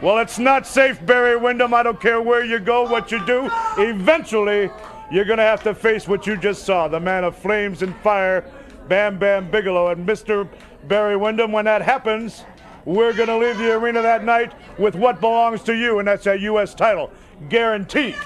[0.00, 1.74] Well, it's not safe, Barry Windham.
[1.74, 3.50] I don't care where you go, what you do.
[3.76, 4.70] Eventually,
[5.10, 7.96] you're going to have to face what you just saw the man of flames and
[7.96, 8.44] fire,
[8.88, 9.88] Bam Bam Bigelow.
[9.88, 10.48] And Mr.
[10.84, 12.44] Barry Windham, when that happens,
[12.84, 16.26] we're going to leave the arena that night with what belongs to you, and that's
[16.26, 16.74] a U.S.
[16.74, 17.10] title.
[17.48, 18.16] Guaranteed.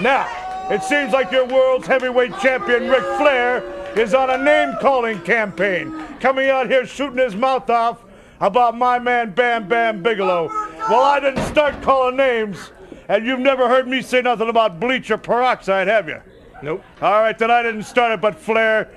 [0.00, 0.26] Now,
[0.70, 3.62] it seems like your world's heavyweight champion, Ric Flair,
[3.96, 8.02] is on a name calling campaign, coming out here shooting his mouth off
[8.40, 10.48] about my man Bam Bam Bigelow.
[10.88, 12.72] Well, I didn't start calling names,
[13.08, 16.20] and you've never heard me say nothing about bleach or peroxide, have you?
[16.62, 16.82] Nope.
[17.00, 18.88] All right, then I didn't start it, but Flair,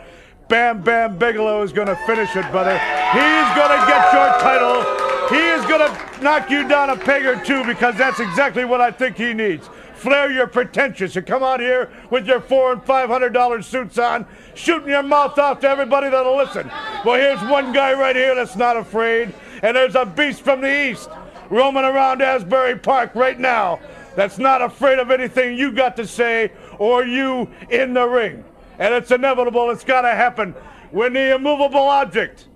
[0.47, 2.77] Bam Bam Bigelow is going to finish it, brother.
[2.77, 4.83] He's going to get your title.
[5.29, 8.79] He is going to knock you down a peg or two because that's exactly what
[8.79, 9.69] I think he needs.
[9.95, 11.15] Flair, you're pretentious.
[11.15, 15.01] You come out here with your four and five hundred dollar suits on, shooting your
[15.01, 16.69] mouth off to everybody that'll listen.
[17.03, 19.33] Well, here's one guy right here that's not afraid,
[19.63, 21.09] and there's a beast from the east
[21.49, 23.79] roaming around Asbury Park right now
[24.15, 28.43] that's not afraid of anything you got to say or you in the ring.
[28.79, 30.53] And it's inevitable, it's got to happen.
[30.91, 32.47] When the immovable object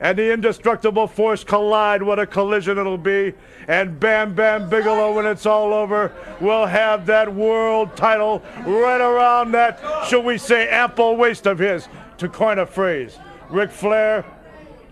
[0.00, 3.34] and the indestructible force collide, what a collision it'll be.
[3.68, 9.52] And Bam Bam Bigelow, when it's all over, will have that world title right around
[9.52, 11.88] that, shall we say, ample waist of his,
[12.18, 13.18] to coin a phrase.
[13.48, 14.24] Ric Flair,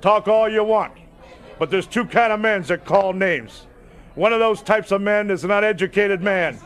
[0.01, 0.93] talk all you want.
[1.59, 3.67] But there's two kind of men that call names.
[4.15, 6.59] One of those types of men is an uneducated man.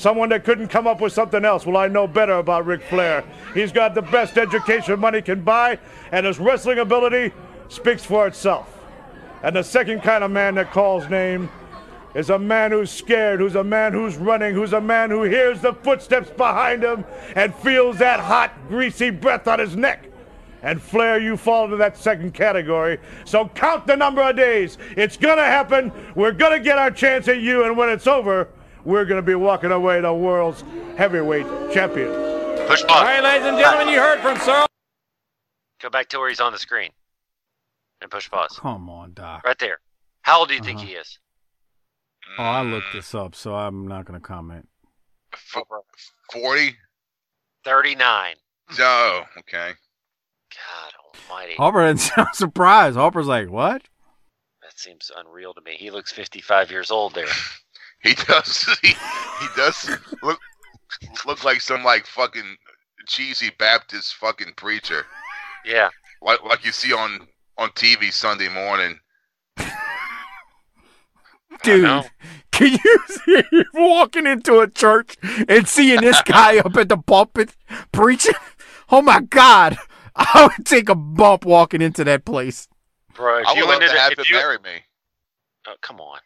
[0.00, 1.66] Someone that couldn't come up with something else.
[1.66, 3.22] Well, I know better about Ric Flair.
[3.52, 5.78] He's got the best education money can buy,
[6.10, 7.34] and his wrestling ability
[7.68, 8.82] speaks for itself.
[9.42, 11.50] And the second kind of man that calls name
[12.14, 15.60] is a man who's scared, who's a man who's running, who's a man who hears
[15.60, 17.04] the footsteps behind him
[17.36, 20.06] and feels that hot, greasy breath on his neck.
[20.62, 23.00] And Flair, you fall into that second category.
[23.26, 24.78] So count the number of days.
[24.96, 25.92] It's going to happen.
[26.14, 27.64] We're going to get our chance at you.
[27.64, 28.48] And when it's over,
[28.84, 30.64] we're going to be walking away the world's
[30.96, 32.08] heavyweight champion.
[32.66, 32.90] Push pause.
[32.90, 34.66] All right, ladies and gentlemen, you heard from Sir.
[35.80, 36.90] Go back to where he's on the screen
[38.00, 38.58] and push pause.
[38.58, 39.44] Come on, Doc.
[39.44, 39.78] Right there.
[40.22, 40.68] How old do you uh-huh.
[40.68, 41.18] think he is?
[42.38, 44.68] Oh, I looked this up, so I'm not going to comment.
[46.32, 46.76] 40?
[47.64, 48.34] 39.
[48.78, 49.72] Oh, okay.
[50.50, 50.92] God
[51.30, 51.54] almighty.
[51.54, 52.96] Harper didn't sound surprised.
[52.96, 53.82] Harper's like, what?
[54.62, 55.72] That seems unreal to me.
[55.78, 57.26] He looks 55 years old there.
[58.02, 58.68] he does.
[58.82, 59.90] He, he does
[60.22, 60.38] look
[61.26, 62.56] look like some like fucking
[63.06, 65.06] cheesy Baptist fucking preacher,
[65.64, 65.88] Yeah.
[66.22, 67.26] like like you see on
[67.58, 68.98] on TV Sunday morning.
[71.62, 72.04] Dude,
[72.52, 75.16] can you see him walking into a church
[75.48, 77.54] and seeing this guy up at the pulpit
[77.92, 78.34] preaching?
[78.92, 79.76] Oh my God.
[80.16, 82.66] I would take a bump walking into that place.
[83.14, 84.82] Bro, if I you would love went to have if him you, marry me.
[85.68, 86.18] oh, come on.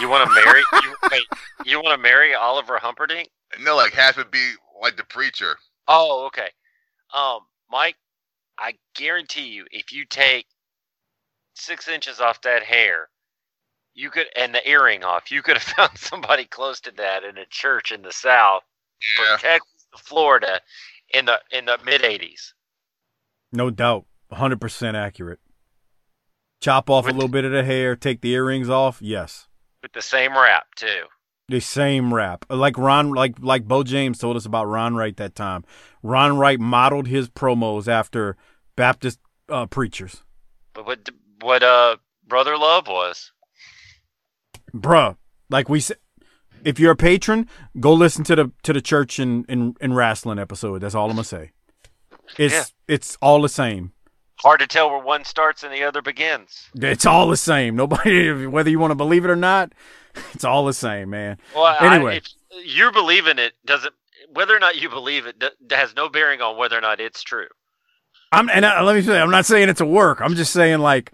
[0.00, 0.62] You want to marry?
[0.72, 1.22] You, wait,
[1.64, 3.26] you want to marry Oliver Humperdink?
[3.60, 4.52] No, like have him be
[4.82, 5.56] like the preacher.
[5.88, 6.48] Oh, okay.
[7.14, 7.40] Um,
[7.70, 7.96] Mike,
[8.58, 10.46] I guarantee you, if you take
[11.54, 13.08] six inches off that hair,
[13.94, 17.38] you could, and the earring off, you could have found somebody close to that in
[17.38, 18.62] a church in the South,
[19.18, 19.36] Yeah.
[19.36, 20.60] from Texas to Florida,
[21.12, 22.52] in the in the mid '80s.
[23.52, 24.06] No doubt.
[24.32, 25.38] 100% accurate.
[26.60, 28.98] Chop off a With- little bit of the hair, take the earrings off.
[29.00, 29.46] Yes.
[29.84, 31.04] With the same rap too.
[31.48, 32.46] The same rap.
[32.48, 35.62] Like Ron like like Bo James told us about Ron Wright that time.
[36.02, 38.36] Ron Wright modeled his promos after
[38.76, 39.20] Baptist
[39.50, 40.24] uh, preachers.
[40.72, 41.08] But what
[41.42, 43.30] what uh Brother Love was?
[44.74, 45.16] Bruh,
[45.50, 45.98] like we said
[46.64, 47.46] if you're a patron,
[47.78, 50.80] go listen to the to the church and in, in, wrestling episode.
[50.80, 51.50] That's all I'm gonna say.
[52.38, 52.64] It's Yeah.
[52.88, 53.92] it's all the same.
[54.38, 56.68] Hard to tell where one starts and the other begins.
[56.74, 57.76] It's all the same.
[57.76, 59.72] Nobody, whether you want to believe it or not,
[60.34, 61.38] it's all the same, man.
[61.54, 62.16] Well, I- Anyway.
[62.18, 62.26] if
[62.64, 63.94] you're believing it doesn't.
[64.32, 67.22] Whether or not you believe it d- has no bearing on whether or not it's
[67.22, 67.46] true.
[68.32, 70.20] I'm and I, let me say, I'm not saying it's a work.
[70.20, 71.12] I'm just saying like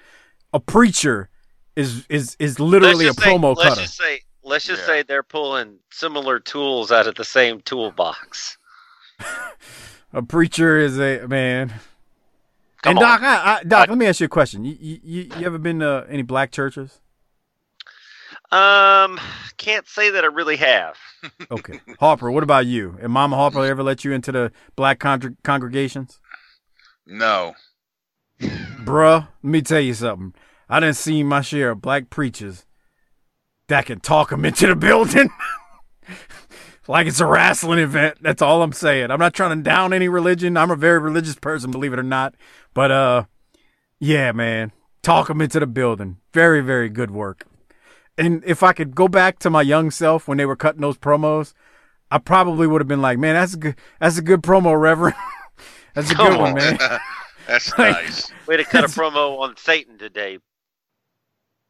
[0.55, 1.29] a preacher
[1.77, 3.81] is is is literally a say- promo let's cutter.
[3.83, 4.87] just say, let's just Yeah.
[4.87, 8.57] say they're pulling similar tools out of the same toolbox.
[10.13, 11.73] A preacher is a man.
[12.83, 13.21] Come and on.
[13.21, 14.65] Doc, I, I, Doc, I- let me ask you a question.
[14.65, 17.01] You, you you you ever been to any black churches?
[18.53, 19.21] Um,
[19.59, 20.97] can't say that I really have.
[21.51, 22.31] Okay, Harper.
[22.31, 22.97] What about you?
[23.03, 26.19] And Mama Harper ever let you into the black con- congregations?
[27.07, 27.55] No.
[28.41, 30.33] Bruh, let me tell you something.
[30.69, 32.65] I didn't see my share of black preachers
[33.69, 35.29] that can talk them into the building.
[36.89, 38.19] like it's a wrestling event.
[38.23, 39.11] That's all I'm saying.
[39.11, 40.57] I'm not trying to down any religion.
[40.57, 42.35] I'm a very religious person, believe it or not.
[42.75, 43.25] But, uh,
[43.99, 44.73] yeah, man.
[45.03, 46.19] Talk them into the building.
[46.33, 47.47] Very, very good work.
[48.19, 50.99] And if I could go back to my young self when they were cutting those
[50.99, 51.55] promos,
[52.11, 55.17] I probably would have been like, man, that's a good, that's a good promo, Reverend.
[55.95, 56.79] that's a Come good one, man.
[57.47, 58.31] That's Like- nice.
[58.47, 60.39] Way to cut a promo on Satan today.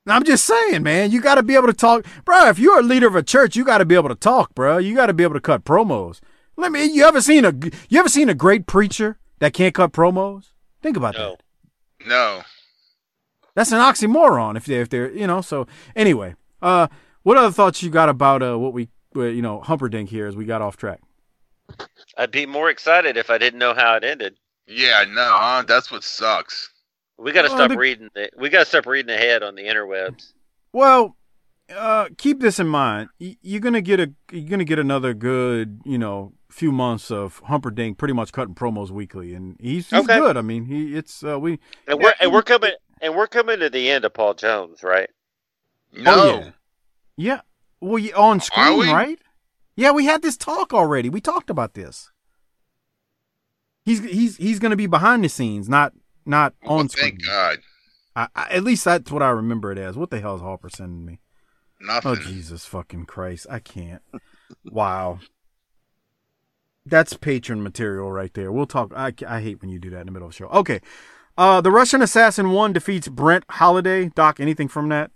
[0.07, 2.49] I'm just saying, man, you got to be able to talk, bro.
[2.49, 4.79] If you're a leader of a church, you got to be able to talk, bro.
[4.79, 6.21] You got to be able to cut promos.
[6.57, 6.85] Let me.
[6.85, 7.55] You ever seen a
[7.89, 10.49] you ever seen a great preacher that can't cut promos?
[10.83, 11.37] Think about No.
[11.99, 12.07] that.
[12.09, 12.43] No.
[13.55, 14.57] That's an oxymoron.
[14.57, 15.41] If they if they're you know.
[15.41, 15.67] So
[15.97, 16.89] anyway, uh,
[17.23, 20.37] what other thoughts you got about uh what we uh, you know Humperdink here as
[20.37, 21.01] we got off track?
[22.17, 24.37] I'd be more excited if I didn't know how it ended.
[24.67, 25.65] Yeah, no, huh?
[25.67, 26.71] That's what sucks.
[27.19, 28.09] We got to Well, stop the- reading.
[28.15, 30.33] The, we got to stop reading ahead on the interwebs.
[30.73, 31.17] Well,
[31.75, 33.09] uh, keep this in mind.
[33.19, 37.97] You're gonna get a you're gonna get another good you know few months of Humperdink
[37.97, 40.19] pretty much cutting promos weekly, and he's he's Okay.
[40.19, 40.37] good.
[40.37, 43.71] I mean, he it's uh, we And we're and we're coming and we're coming to
[43.71, 45.09] the end of Paul Jones, right?
[45.93, 46.15] No.
[46.15, 46.51] Oh, yeah.
[47.17, 47.41] Yeah.
[47.81, 48.93] Well, you on screen, we?
[48.93, 49.19] right?
[49.77, 51.09] Yeah, we had this talk already.
[51.09, 52.11] We talked about this.
[53.85, 55.93] He's he's he's going to be behind the scenes, not
[56.27, 57.13] not Well, on screen.
[57.19, 57.59] thank God.
[58.15, 59.97] I, I, at least that's what I remember it as.
[59.97, 61.20] What the hell is Harper sending me?
[61.81, 62.11] Nothing.
[62.11, 63.47] Oh Jesus fucking Christ!
[63.51, 64.03] I can't.
[64.65, 65.19] wow.
[66.87, 68.51] That's patron material right there.
[68.51, 68.93] We'll talk.
[68.97, 70.47] I, I hate when you do that in the middle of the show.
[70.49, 70.81] Okay.
[71.37, 74.09] Uh, the Russian Assassin 1 defeats Brent Holiday.
[74.15, 75.11] Doc, anything from that?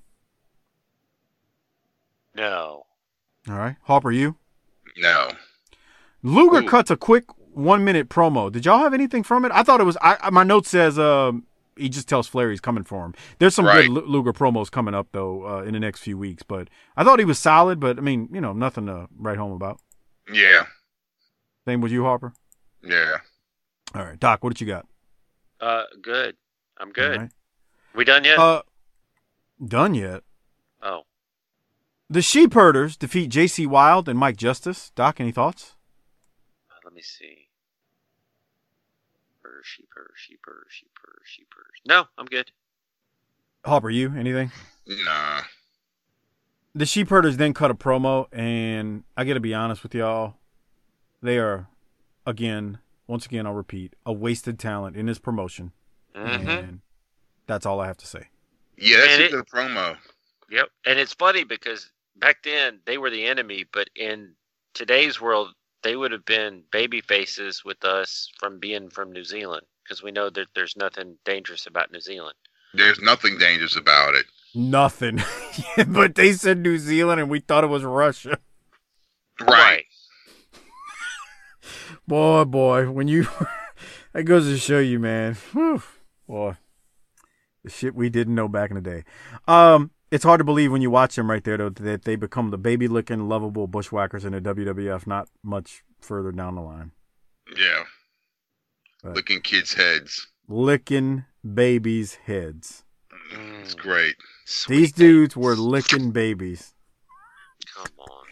[2.35, 2.85] No.
[3.49, 3.77] All right.
[3.85, 4.37] Harper, you?
[4.97, 5.31] No.
[6.23, 6.69] Luger Ooh.
[6.69, 8.51] cuts a quick one minute promo.
[8.51, 9.53] Did y'all have anything from it?
[9.53, 9.97] I thought it was.
[10.01, 11.45] I I- my note says um
[11.77, 13.14] he just tells Flair he's coming for him.
[13.39, 13.83] There's some Right.
[13.89, 16.43] good Lu- Luger promos coming up though uh, in the next few weeks.
[16.43, 17.81] But I thought he was solid.
[17.81, 19.81] But I mean, you know, nothing to write home about.
[20.33, 20.66] Yeah.
[21.66, 22.33] Same with you, Harper.
[22.83, 23.18] Yeah.
[23.95, 24.87] All right, Doc, what did you got?
[25.61, 26.37] Uh, good.
[26.79, 27.12] I'm good.
[27.16, 27.31] All right.
[27.95, 28.39] We done yet?
[28.39, 28.62] Uh,
[29.64, 30.22] done yet?
[30.83, 31.03] oh,
[32.11, 33.66] The Sheep Herders defeat J.C.
[33.66, 34.91] Wild and Mike Justice.
[34.95, 35.77] Doc, any thoughts?
[36.70, 37.44] uh, let me see.
[39.65, 41.89] Sheeper, sheeper, sheeper, sheeper, sheeper.
[41.89, 42.51] No, I'm good.
[43.65, 44.51] Hopper, you anything?
[44.87, 45.41] Nah.
[46.75, 50.35] The Sheep Herders then cut a promo, and I got to be honest with y'all,
[51.23, 51.69] they are,
[52.27, 55.73] again, once again, I'll repeat, a wasted talent in this promotion,
[56.15, 56.81] hmm and
[57.47, 58.29] that's all I have to say.
[58.77, 59.97] Yeah, that's And a it- good promo.
[60.51, 60.69] Yep.
[60.85, 64.35] And it's funny because back then they were the enemy, but in
[64.75, 65.55] today's world,
[65.85, 70.11] they would have been baby faces with us from being from New Zealand because we
[70.11, 72.35] know that there's nothing dangerous about New Zealand.
[72.72, 74.24] There's nothing dangerous about it.
[74.55, 75.22] Nothing.
[75.87, 78.39] but they said New Zealand and we thought it was Russia.
[79.41, 79.85] Right.
[82.09, 83.26] Boy, boy, when you
[84.12, 85.35] that goes to show you, man.
[85.53, 85.82] Whew,
[86.28, 86.57] boy,
[87.62, 89.05] the shit we didn't know back in the day.
[89.49, 92.51] Um, it's hard to believe when you watch them right there, though, that they become
[92.51, 95.07] the baby-looking, lovable bushwhackers in the WWF.
[95.07, 96.93] Not much further down the line,
[97.57, 97.85] Yeah.
[99.03, 99.17] Right.
[99.17, 100.29] Licking kids' heads.
[100.49, 102.85] licking babies' heads.
[103.35, 104.17] Mm, it's great.
[104.47, 106.75] Sweet These dudes were licking babies.
[107.75, 108.25] Come on.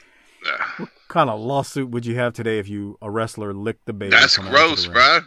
[0.79, 4.11] What kind of lawsuit would you have today if you a wrestler licked the baby?
[4.11, 5.21] that's coming out to gross, the bro.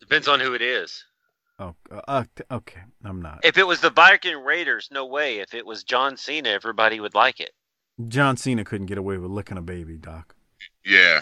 [0.00, 1.04] Depends on who it is.
[1.60, 2.80] Oh, uh, uh, okay.
[3.04, 3.40] I'm not.
[3.44, 5.40] If it was the Viking Raiders, no way.
[5.40, 7.50] If it was John Cena, everybody would like it.
[8.08, 10.34] John Cena couldn't get away with licking a baby, Doc.
[10.84, 11.20] Yeah.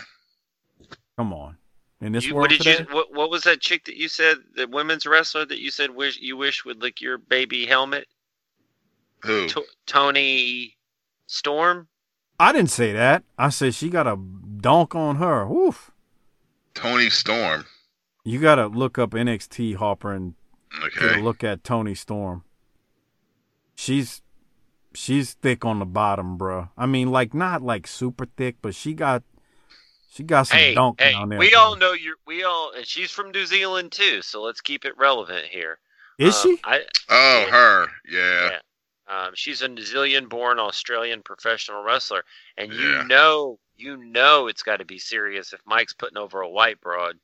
[1.17, 1.59] Come on.
[2.01, 2.95] In this You- world what did today, you?
[2.95, 4.37] What, what was that chick that you said?
[4.55, 8.07] The women's wrestler that you said wish you wish would lick your baby helmet?
[9.25, 9.49] Who?
[9.49, 10.77] T- Toni
[11.27, 11.89] Storm.
[12.39, 13.25] I didn't say that.
[13.37, 15.45] I said she got a donk on her.
[15.49, 15.91] Woof.
[16.75, 17.65] Toni Storm.
[18.29, 20.35] You got to look up NXT Harper and
[20.95, 21.19] get Okay.
[21.19, 22.45] a look at Toni Storm.
[23.75, 24.21] She's
[24.95, 26.69] she's thick on the bottom, bruh.
[26.77, 29.23] I mean, like not like super thick, but she got
[30.11, 31.39] she got some Hey, donk hey, down there.
[31.39, 32.17] we all know you're.
[32.27, 32.73] We all.
[32.77, 35.79] And she's from New Zealand too, so let's keep it relevant here.
[36.19, 36.61] Is Um, she?
[36.65, 37.51] I, Oh, Yeah.
[37.51, 37.87] her.
[38.11, 38.51] Yeah.
[38.51, 38.59] Yeah.
[39.07, 42.25] Um, she's a New Zealand-born Australian professional wrestler,
[42.59, 46.49] and you know, you know, it's got to be serious if Mike's putting over a
[46.51, 47.19] white broad.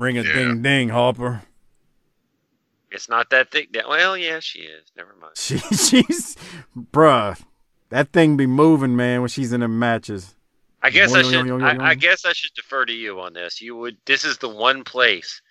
[0.00, 0.32] Ring a Yeah.
[0.32, 1.42] ding ding, Harper.
[2.90, 3.72] It's not that thick.
[3.74, 4.90] That well, yeah, she is.
[4.96, 5.34] Never mind.
[5.36, 6.36] She she's
[6.74, 7.40] bruh.
[7.90, 10.34] That thing be moving, man, when she's in them matches.
[10.82, 11.62] I guess I should.
[11.62, 13.60] I, I guess I should defer to you on this.
[13.60, 13.98] You would.
[14.06, 15.42] This is the one place.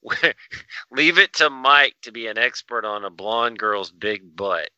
[0.00, 0.34] Where,
[0.90, 4.68] leave it to Mike to be an expert on a blonde girl's big butt.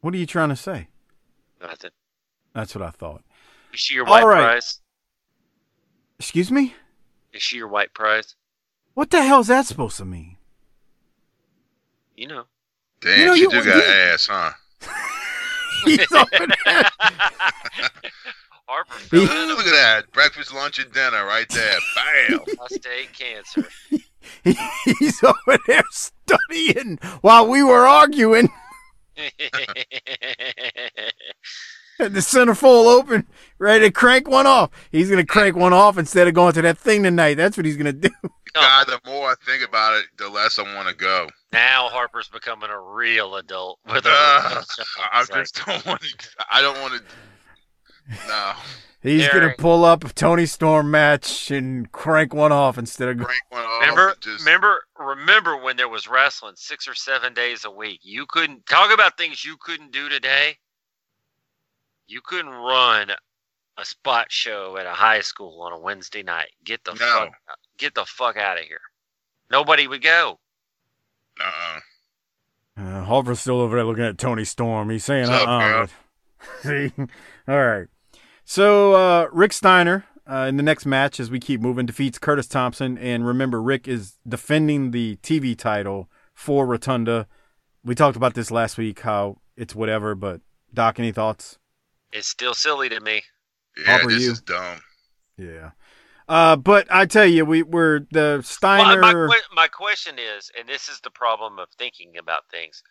[0.00, 0.86] What are you trying to say?
[1.60, 1.90] Nothing.
[2.54, 3.24] That's what I thought.
[3.74, 4.42] Is she your All white right.
[4.44, 4.80] prize?
[6.18, 6.74] Excuse me?
[7.32, 8.34] Is she your white prize?
[8.94, 10.36] What the hell's that supposed to mean?
[12.16, 12.44] You know.
[13.00, 14.52] Damn, You know, she you- do got you- ass, huh?
[15.84, 16.26] He's over
[16.64, 16.82] there.
[18.68, 20.10] Harper He- fell Look at that.
[20.12, 21.78] Breakfast, lunch, and dinner right there.
[21.94, 22.40] Bam.
[22.40, 23.68] a prostate cancer.
[24.98, 28.48] He's over there studying while we were arguing.
[31.98, 33.26] Had the centerfold open,
[33.58, 34.70] ready to crank one off.
[34.90, 37.34] He's gonna crank one off instead of going to that thing tonight.
[37.34, 38.10] That's what he's gonna do.
[38.54, 41.28] God, the more I think about it, the less I want to go.
[41.52, 44.10] now Harper's becoming a real adult with a.
[44.10, 44.62] Uh,
[45.12, 46.28] I like, just don't want to.
[46.50, 47.02] I don't want to.
[48.28, 48.52] No.
[49.02, 53.18] He's gonna pull up a Toni Storm match and crank one off instead of.
[53.18, 53.80] Crank one off.
[53.80, 58.00] remember, just, remember, remember when there was wrestling six or seven days a week.
[58.02, 60.56] You couldn't talk about things you couldn't do today.
[62.06, 63.10] You couldn't run
[63.78, 66.50] a spot show at a high school on a Wednesday night.
[66.64, 66.96] Get the No.
[66.98, 67.32] fuck,
[67.78, 68.80] get the fuck out of here.
[69.50, 70.38] Nobody would go.
[71.40, 71.80] Uh-uh.
[72.78, 74.90] Uh, Harper's still over there looking at Toni Storm.
[74.90, 76.92] He's saying, What's uh up, uh See?
[77.48, 77.86] All right.
[78.44, 82.46] So, uh, Rick Steiner uh, in the next match, as we keep moving, defeats Curtis
[82.46, 82.96] Thompson.
[82.98, 87.26] And remember, Rick is defending the TV title for Rotunda.
[87.84, 90.40] We talked about this last week, how it's whatever, but
[90.72, 91.58] Doc, any thoughts?
[92.16, 93.22] It's still silly to me.
[93.76, 94.32] Yeah, Harper, this you?
[94.32, 94.80] is dumb.
[95.36, 95.70] Yeah.
[96.28, 99.00] Uh, but I tell you, we we're the Well, Steiner.
[99.28, 102.82] my, my question is, and this is the problem of thinking about things,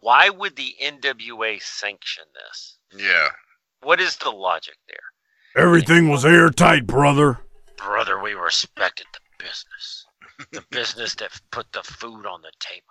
[0.00, 2.78] why would the NWA sanction this?
[2.96, 3.28] Yeah.
[3.82, 5.62] What is the logic there?
[5.62, 7.38] Everything was airtight, brother.
[7.76, 10.06] Brother, we respected the business.
[10.52, 12.82] The business that put the food on the table.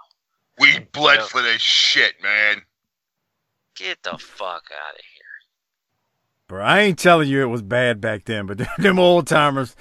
[0.59, 1.25] We bled Yeah.
[1.25, 2.61] for this shit, man.
[3.75, 5.12] Get the fuck out of here.
[6.49, 9.75] Bro, I ain't telling you it was bad back then, but them old timers,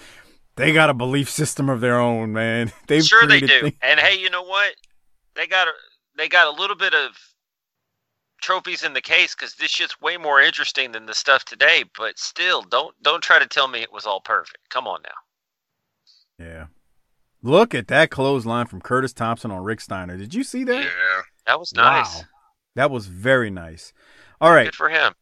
[0.56, 2.72] they got a belief system of their own, man.
[2.86, 3.60] They've sure they do.
[3.62, 4.74] things- And hey, you know what?
[5.34, 5.72] They got a
[6.16, 7.12] they got a little bit of
[8.42, 11.84] trophies in the case because this shit's way more interesting than the stuff today.
[11.96, 14.58] But still, don't don't try to tell me it was all perfect.
[14.68, 16.44] Come on now.
[16.46, 16.66] Yeah.
[17.42, 20.16] Look at that clothesline from Curtis Thompson on Rick Steiner.
[20.16, 20.84] Did you see that?
[20.84, 21.22] Yeah.
[21.46, 22.14] That was nice.
[22.18, 22.22] Wow.
[22.76, 23.92] That was very nice.
[24.40, 24.64] All right.
[24.66, 25.12] Good for him.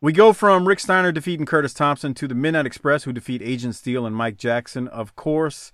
[0.00, 3.74] We go from Rick Steiner defeating Curtis Thompson to the Midnight Express, who defeat Agent
[3.74, 4.86] Steel and Mike Jackson.
[4.88, 5.72] Of course,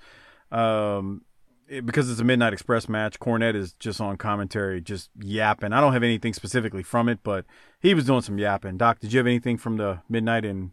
[0.50, 1.24] um,
[1.68, 5.74] it- because it's a Midnight Express match, Cornette is just on commentary, just yapping.
[5.74, 7.44] I don't have anything specifically from it, but
[7.80, 8.78] he was doing some yapping.
[8.78, 10.70] Doc, did you have anything from the Midnight and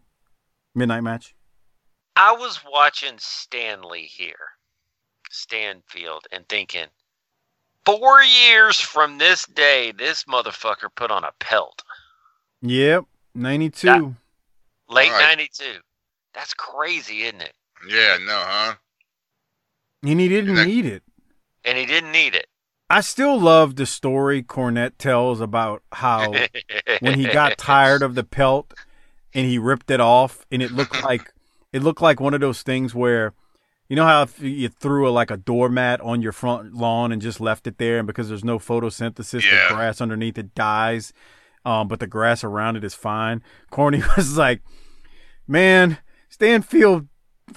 [0.74, 1.34] Midnight match?
[2.16, 4.56] I was watching Stanley here,
[5.30, 6.88] Stanfield, and thinking,
[7.84, 11.82] four years from this day, this motherfucker put on a pelt.
[12.60, 13.04] Yep,
[13.34, 14.14] 92.
[14.88, 15.36] Late Right.
[15.36, 15.64] 92.
[16.34, 17.52] That's crazy, isn't it?
[17.88, 18.74] Yeah, no, huh?
[20.02, 21.02] And he didn't That- need it.
[21.64, 22.46] And he didn't need it.
[22.90, 26.32] I still love the story Cornette tells about how
[27.00, 28.74] when he got tired of the pelt
[29.32, 31.32] and he ripped it off and it looked like
[31.72, 33.32] it looked like one of those things where
[33.88, 37.22] you know how if you threw a, like a doormat on your front lawn and
[37.22, 39.68] just left it there and because there's no photosynthesis Yeah.
[39.68, 41.14] the grass underneath it dies
[41.64, 44.62] um, but the grass around it is fine corny was like
[45.46, 45.98] man
[46.28, 47.08] stanfield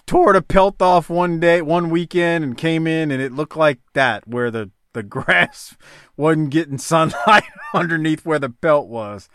[0.06, 3.80] tore the pelt off one day one weekend and came in and it looked like
[3.94, 5.76] that where the the grass
[6.16, 7.44] wasn't getting sunlight
[7.74, 9.30] underneath where the pelt was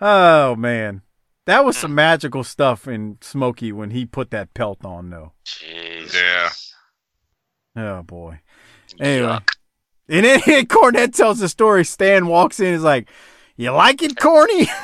[0.00, 1.02] oh man
[1.48, 5.32] that was some magical stuff in Smokey when he put that pelt on, though.
[5.46, 6.14] Jeez.
[6.14, 6.50] Yeah.
[7.74, 8.40] Oh boy.
[9.00, 9.48] Anyway, Yuck.
[10.10, 11.86] and then Cornette tells the story.
[11.86, 13.08] Stan walks in, and is like,
[13.58, 14.68] "You like it, Corny?"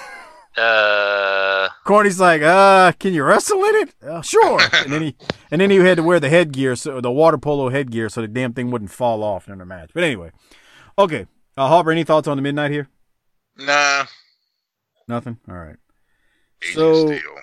[0.57, 4.61] Uh, Corny's like, "Uh, can you wrestle in it?" Uh, sure.
[4.73, 5.17] and then he
[5.51, 8.29] and then he had to wear the headgear, so the water polo headgear, so the
[8.29, 9.91] damn thing wouldn't fall off during the match.
[9.93, 10.31] But anyway,
[10.97, 11.27] okay.
[11.57, 12.89] Uh, Harper, any thoughts on the midnight here?
[13.57, 14.05] Nah.
[15.09, 15.39] Nothing.
[15.49, 15.77] All right.
[16.63, 17.35] Agent So- Steel.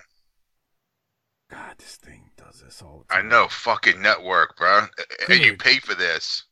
[1.50, 4.86] God, this thing does this all the I know, fucking network, bro.
[5.28, 6.44] And you pay for this.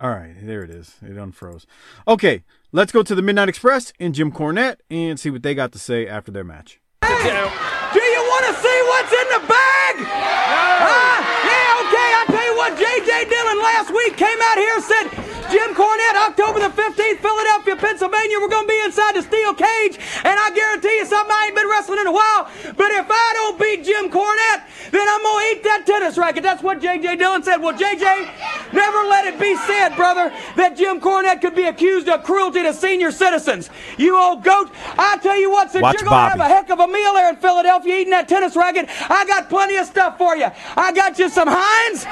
[0.00, 0.96] All right, there it is.
[1.00, 1.64] It unfroze.
[2.08, 2.42] Okay,
[2.74, 5.78] let's go to the Midnight Express and Jim Cornette and see what they got to
[5.78, 6.80] say after their match.
[7.06, 9.94] Do you want to see what's in the bag?
[10.02, 11.22] Huh?
[11.46, 12.10] Yeah, okay.
[12.18, 13.30] I tell you what, J.J.
[13.30, 15.06] Dillon last week came out here and said,
[15.54, 18.38] Jim Cornette, October the 15th, Philadelphia, Pennsylvania.
[18.40, 21.32] We're going to be inside the steel cage, and I guarantee you something.
[21.32, 25.06] I ain't been wrestling in a while, but if I don't beat Jim Cornette, then
[25.08, 26.42] I'm going to eat that tennis racket.
[26.42, 27.16] That's what J.J.
[27.16, 27.58] Dillon said.
[27.58, 28.30] Well, J.J.,
[28.72, 32.72] never let it be said, brother, that Jim Cornette could be accused of cruelty to
[32.72, 33.70] senior citizens.
[33.98, 34.70] You old goat.
[34.98, 37.12] I tell you what, since Watch you're going to have a heck of a meal
[37.14, 38.88] there in Philadelphia eating that tennis racket.
[39.10, 40.48] I got plenty of stuff for you.
[40.76, 42.06] I got you some Heinz.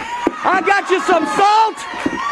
[0.45, 1.79] I got you some salt.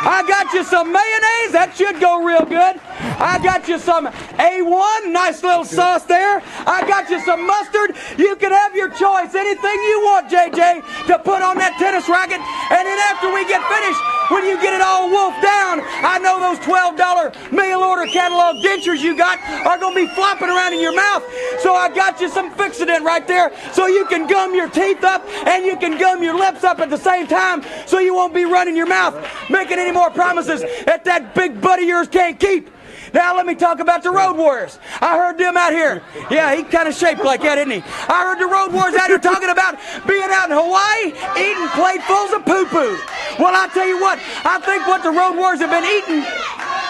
[0.02, 1.52] I got you some mayonnaise.
[1.52, 2.80] That should go real good.
[3.20, 6.42] I got you some A1, nice little sauce there.
[6.66, 7.96] I got you some mustard.
[8.18, 9.34] You can have your choice.
[9.34, 12.40] Anything you want, JJ, to put on that tennis racket.
[12.40, 16.38] And then after we get finished, when you get it all wolfed down, I know
[16.40, 20.80] those $12 mail order catalog dentures you got are going to be flopping around in
[20.80, 21.24] your mouth.
[21.60, 25.26] So I got you some Fixodent right there so you can gum your teeth up
[25.46, 28.44] and you can gum your lips up at the same time so you won't be
[28.44, 29.14] running your mouth
[29.50, 32.70] making any more promises that that big butt of yours can't keep.
[33.12, 34.78] Now let me talk about the Road Warriors.
[35.00, 36.02] I heard them out here.
[36.30, 37.82] Yeah, he kind of shaped like that, isn't he?
[38.08, 42.34] I heard the Road Warriors out here talking about being out in Hawaii eating platefuls
[42.34, 42.98] of poo-poo.
[43.38, 46.22] Well, I tell you what, I think what the Road Warriors have been eating,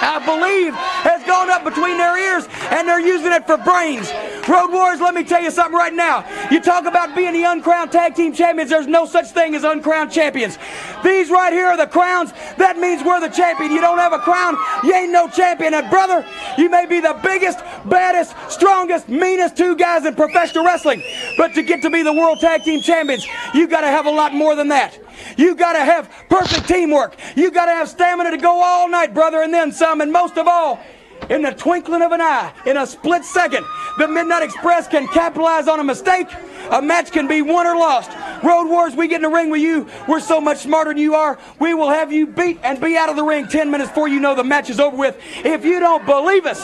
[0.00, 4.10] I believe, has gone up between their ears and they're using it for brains.
[4.48, 6.24] Road Warriors, let me tell you something right now.
[6.50, 10.10] You talk about being the uncrowned tag team champions, there's no such thing as uncrowned
[10.10, 10.58] champions.
[11.04, 12.32] These right here are the crowns.
[12.56, 13.70] That means we're the champion.
[13.70, 15.74] You don't have a crown, you ain't no champion.
[15.74, 16.26] And brother,
[16.58, 21.02] you may be the biggest, baddest, strongest, meanest two guys in professional wrestling.
[21.36, 24.34] But to get to be the world tag team champions, you gotta have a lot
[24.34, 24.98] more than that.
[25.36, 27.16] You gotta have perfect teamwork.
[27.36, 30.00] You gotta have stamina to go all night, brother, and then some.
[30.00, 30.80] And most of all,
[31.28, 33.64] in the twinkling of an eye, in a split second,
[33.98, 36.28] the Midnight Express can capitalize on a mistake.
[36.70, 38.10] A match can be won or lost.
[38.42, 39.88] Road Wars, we get in the ring with you.
[40.08, 41.38] We're so much smarter than you are.
[41.58, 44.20] We will have you beat and be out of the ring 10 minutes before you
[44.20, 45.16] know the match is over with.
[45.44, 46.60] If you don't believe us,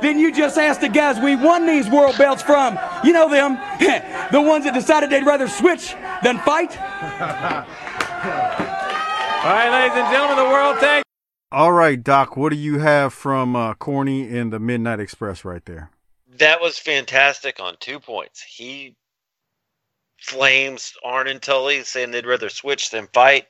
[0.00, 2.78] then you just ask the guys we won these world belts from.
[3.04, 3.58] You know them,
[4.32, 6.76] the ones that decided they'd rather switch than fight.
[9.46, 11.02] All right, ladies and gentlemen, the World Tag
[11.52, 15.64] All right, Doc, what do you have from uh, Corny and the Midnight Express right
[15.64, 15.90] there?
[16.38, 18.42] That was fantastic on two points.
[18.42, 18.96] He
[20.18, 23.46] flames Arn and Tully, saying they'd rather switch than fight,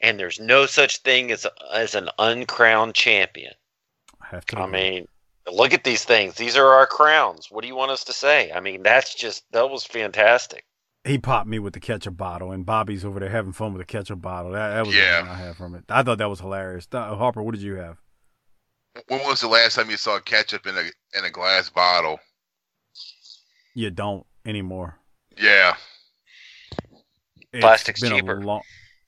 [0.00, 3.54] and there's no such thing as as an uncrowned champion.
[4.20, 4.58] I have to.
[4.58, 5.08] I mean,
[5.50, 6.34] look at these things.
[6.34, 7.48] These are our crowns.
[7.50, 8.52] What do you want us to say?
[8.52, 10.64] I mean, that's just that was fantastic.
[11.04, 13.84] he popped me with the ketchup bottle, and Bobby's over there having fun with the
[13.86, 14.52] ketchup bottle.
[14.52, 15.22] That, that was Yeah.
[15.22, 15.84] the thing I had from it.
[15.88, 16.86] I thought that was hilarious.
[16.92, 17.98] Uh, Harper, what did you have?
[19.08, 20.82] When was the last time you saw ketchup in a
[21.18, 22.20] in a glass bottle?
[23.74, 24.98] You don't anymore.
[25.36, 25.76] Yeah.
[27.52, 28.40] It's Plastic's been a cheaper.
[28.42, 28.62] long-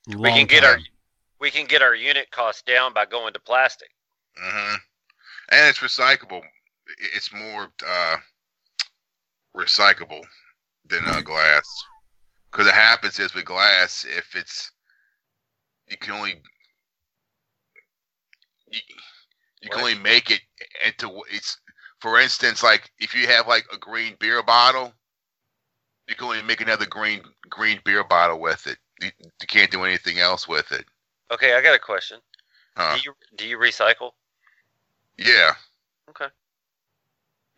[0.07, 0.85] We can get our time.
[1.39, 3.89] we we can get our unit cost down by going to plastic.
[4.35, 4.75] hmm
[5.49, 6.41] And it's recyclable.
[7.15, 8.17] It's more uh,
[9.55, 10.23] recyclable
[10.87, 11.63] than uh, glass.
[12.51, 14.71] Because it happens is with glass, if it's
[15.89, 16.41] you can only
[18.71, 18.79] you,
[19.61, 20.41] you can only make it
[20.85, 21.57] into it's
[21.99, 24.93] for instance like if you have like a green beer bottle
[26.07, 29.83] you can only make another green green beer bottle with it you, you can't do
[29.83, 30.85] anything else with it
[31.31, 32.19] Okay, I got a question.
[32.77, 34.11] huh Do you do you recycle?
[35.17, 35.51] Yeah
[36.09, 36.27] Okay.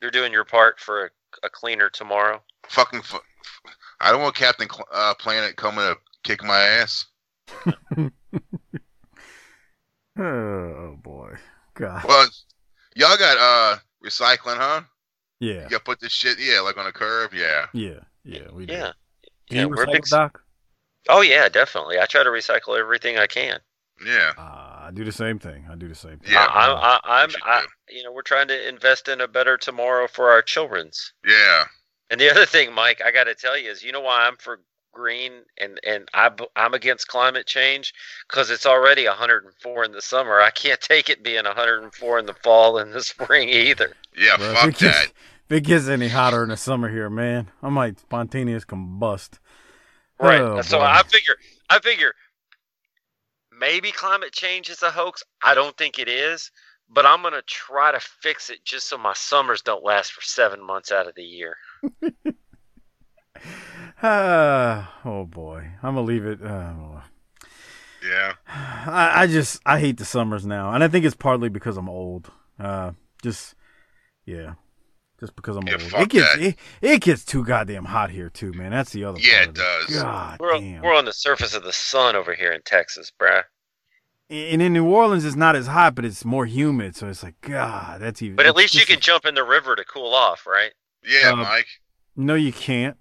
[0.01, 1.09] You're doing your part for a,
[1.43, 2.41] a cleaner tomorrow.
[2.69, 3.17] fucking fu-
[3.99, 7.05] i don't want captain Cl- uh, planet coming to kick my ass
[10.19, 11.35] Oh boy,
[11.75, 12.03] God.
[12.07, 12.27] well
[12.95, 14.81] y'all got uh recycling huh
[15.39, 18.49] Yeah, you put this shit yeah like on a curb yeah yeah, yeah.
[18.51, 18.73] We do.
[18.73, 18.91] Yeah.
[19.49, 20.41] Do Yeah, you we're recycle, big- Doc?
[21.09, 21.99] Oh yeah, definitely.
[21.99, 23.59] I try to recycle everything I can.
[24.05, 25.65] yeah Uh, I do the same thing.
[25.69, 26.31] I do the same thing.
[26.31, 29.27] Yeah, I, I, I, I'm, should I, you know, we're trying to invest in a
[29.27, 31.11] better tomorrow for our children's.
[31.27, 31.65] yeah
[32.09, 34.37] And the other thing, Mike, I got to tell you is, you know why I'm
[34.37, 34.61] for
[34.93, 37.93] green and and I, b- I'm against climate change
[38.27, 40.39] because it's already 104 in the summer.
[40.39, 43.93] I can't take it being 104 in the fall and the spring either.
[44.17, 45.07] yeah Bro, fuck if, it gets, that
[45.49, 49.39] if it gets any hotter in the summer here, man, I might spontaneous combust.
[50.19, 50.41] Right.
[50.41, 50.85] Oh, so boy.
[50.85, 51.35] I figure,
[51.69, 52.13] I figure
[53.59, 55.23] maybe climate change is a hoax.
[55.43, 56.51] I don't think it is,
[56.89, 60.65] but I'm gonna try to fix it just so my summers don't last for seven
[60.65, 61.55] months out of the year.
[64.01, 66.41] Ah, oh boy, I'm gonna leave it.
[66.41, 67.01] Uh,
[68.07, 71.77] yeah I, I just I hate the summers now, and I think it's partly because
[71.77, 72.31] I'm old.
[72.59, 72.91] Uh,
[73.21, 73.55] just
[74.25, 74.53] yeah,
[75.19, 75.81] just because I'm Yeah, old.
[75.83, 76.41] fuck It gets that.
[76.43, 78.71] it, it gets too goddamn hot here too, man.
[78.71, 79.19] That's the other.
[79.19, 80.01] Yeah, part it does.
[80.01, 80.81] God We're damn.
[80.83, 83.43] we're on the surface of the sun over here in Texas, bruh.
[84.29, 87.39] and in New Orleans, it's not as hot, but it's more humid, so it's like
[87.41, 88.01] God.
[88.01, 88.35] That's even.
[88.35, 90.71] But at least you just- can jump in the river to cool off, right?
[91.07, 91.67] yeah Uh, mike
[92.15, 92.97] No, you can't.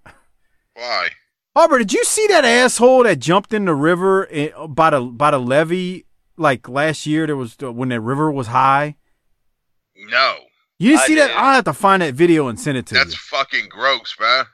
[0.75, 1.09] why
[1.55, 5.31] Aubrey, did you see that asshole that jumped in the river eh, by the by
[5.31, 6.05] the levee
[6.37, 7.25] like last year?
[7.25, 8.95] There was uh, when the river was high.
[9.95, 10.35] no
[10.79, 11.31] You didn't I see that?
[11.31, 13.11] I'll have to find that video and send it to that's you.
[13.11, 14.45] That's fucking gross man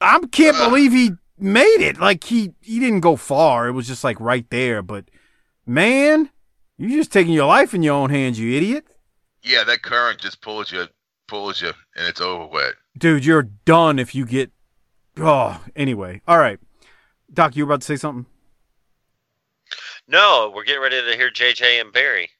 [0.00, 0.70] I can't Ugh.
[0.70, 1.98] believe he made it.
[1.98, 3.68] Like he he didn't go far.
[3.68, 4.82] It was just like right there.
[4.82, 5.06] But
[5.64, 6.30] man,
[6.76, 8.86] you're just taking your life in your own hands, you idiot.
[9.42, 10.86] Yeah, that current just pulls you,
[11.28, 12.74] pulls you, and it's over with.
[12.98, 14.50] Dude, you're done if you get.
[15.18, 16.20] Oh, anyway.
[16.28, 16.58] All right,
[17.32, 18.26] Doc, you were about to say something.
[20.08, 22.30] No, we're getting ready to hear JJ and Barry.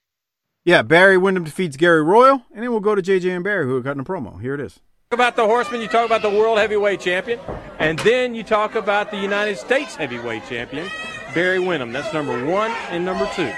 [0.66, 3.76] Yeah, Barry Windham defeats Gary Royal, and then we'll go to JJ and Barry, who
[3.76, 4.40] are cutting a promo.
[4.42, 4.80] Here it is.
[5.10, 7.38] Talk about the horseman, you talk about the world heavyweight champion,
[7.78, 10.90] and then you talk about the United States heavyweight champion,
[11.32, 11.92] Barry Windham.
[11.92, 13.52] That's number one and number two.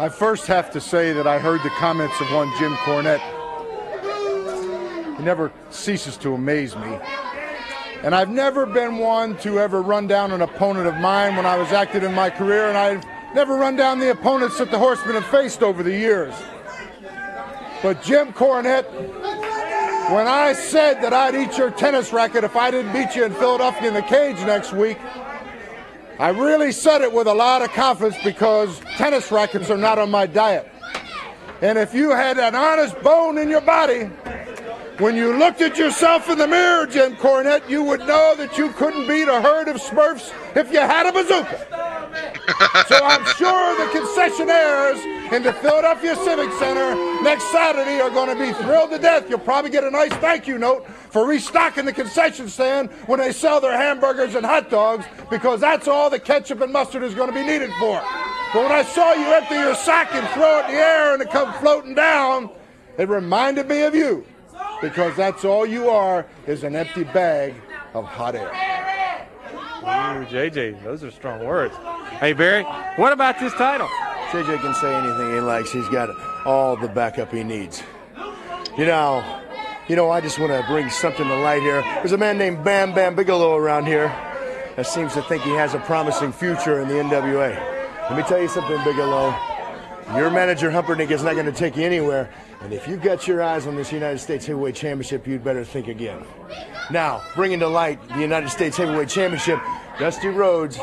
[0.00, 3.22] I first have to say that I heard the comments of one Jim Cornette.
[5.18, 6.98] He never ceases to amaze me.
[8.02, 11.56] And I've never been one to ever run down an opponent of mine when I
[11.56, 13.04] was active in my career, and I've
[13.34, 16.34] never run down the opponents that the horsemen have faced over the years.
[17.82, 18.90] But Jim Cornette,
[20.12, 23.32] when I said that I'd eat your tennis racket if I didn't beat you in
[23.32, 24.98] Philadelphia in the cage next week,
[26.18, 30.10] I really said it with a lot of confidence because tennis rackets are not on
[30.10, 30.70] my diet.
[31.60, 34.04] And if you had an honest bone in your body,
[34.98, 38.70] when you looked at yourself in the mirror, Jim Cornette, you would know that you
[38.72, 41.91] couldn't beat a herd of Smurfs if you had a bazooka.
[42.88, 48.44] so I'm sure the concessionaires in the Philadelphia Civic Center next Saturday are going to
[48.44, 49.30] be thrilled to death.
[49.30, 53.32] You'll probably get a nice thank you note for restocking the concession stand when they
[53.32, 57.28] sell their hamburgers and hot dogs because that's all the ketchup and mustard is going
[57.28, 58.02] to be needed for.
[58.52, 61.22] But when I saw you empty your sack and throw it in the air and
[61.22, 62.50] it come floating down,
[62.98, 64.26] it reminded me of you
[64.82, 67.54] because that's all you are is an empty bag
[67.94, 68.52] of hot air.
[69.82, 71.74] Ooh, JJ, those are strong words.
[72.20, 72.62] Hey, Barry,
[72.96, 73.88] what about this title?
[74.30, 75.72] JJ can say anything he likes.
[75.72, 76.08] He's got
[76.46, 77.82] all the backup he needs.
[78.78, 79.40] You know,
[79.88, 81.82] you know, I just want to bring something to light here.
[81.82, 84.06] There's a man named Bam Bam Bigelow around here
[84.76, 87.50] that seems to think he has a promising future in the NWA.
[88.08, 89.34] Let me tell you something, Bigelow.
[90.16, 92.30] Your manager Humperdink is not going to take you anywhere.
[92.60, 95.88] And if you've got your eyes on this United States Heavyweight Championship, you'd better think
[95.88, 96.24] again.
[96.92, 99.58] Now, bringing to light the United States Heavyweight Championship,
[99.98, 100.78] Dusty Rhodes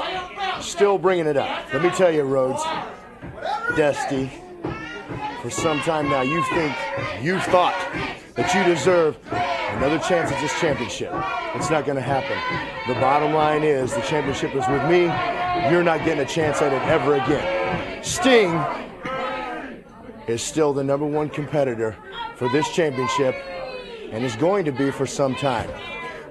[0.60, 1.72] still bringing it up.
[1.72, 2.64] Let me tell you, Rhodes,
[3.78, 4.32] Dusty,
[5.44, 6.76] for some time now, you think,
[7.22, 7.76] you've thought
[8.34, 11.14] that you deserve another chance at this championship.
[11.54, 12.36] It's not going to happen.
[12.92, 15.04] The bottom line is the championship is with me.
[15.72, 18.04] You're not getting a chance at it ever again.
[18.04, 18.60] Sting
[20.28, 21.96] is still the number one competitor
[22.36, 23.36] for this championship
[24.12, 25.70] and is going to be for some time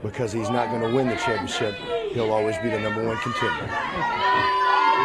[0.02, 1.74] because he's not going to win the championship.
[2.12, 3.62] He'll always be the number one contender.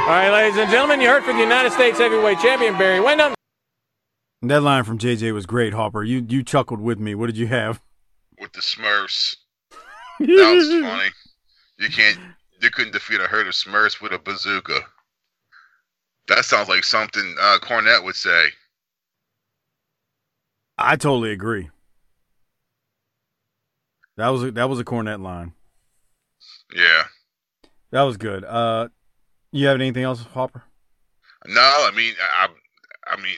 [0.03, 3.34] All right, ladies and gentlemen, you heard from the United States Heavyweight Champion Barry Windham.
[4.41, 6.03] That line from JJ was great, Hopper.
[6.03, 7.15] You you chuckled with me.
[7.15, 7.82] What did you have?
[8.44, 9.38] with the Smurfs.
[10.20, 11.10] That was funny.
[11.80, 12.20] You can't.
[12.61, 14.80] You couldn't defeat a herd of Smurfs with a bazooka.
[16.28, 18.49] That sounds like something uh, Cornette would say.
[20.78, 21.72] I totally agree.
[24.18, 25.53] That was a, that was a Cornette line.
[26.76, 27.03] Yeah.
[27.91, 28.44] That was good.
[28.44, 28.90] Uh,
[29.52, 30.64] you have anything else, Hopper?
[31.45, 32.48] No, I mean, I,
[33.07, 33.38] I mean,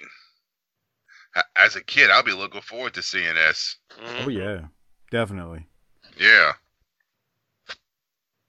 [1.57, 3.77] as a kid, I'll be looking forward to seeing this.
[4.19, 4.61] Oh yeah,
[5.11, 5.65] definitely.
[6.17, 6.53] Yeah.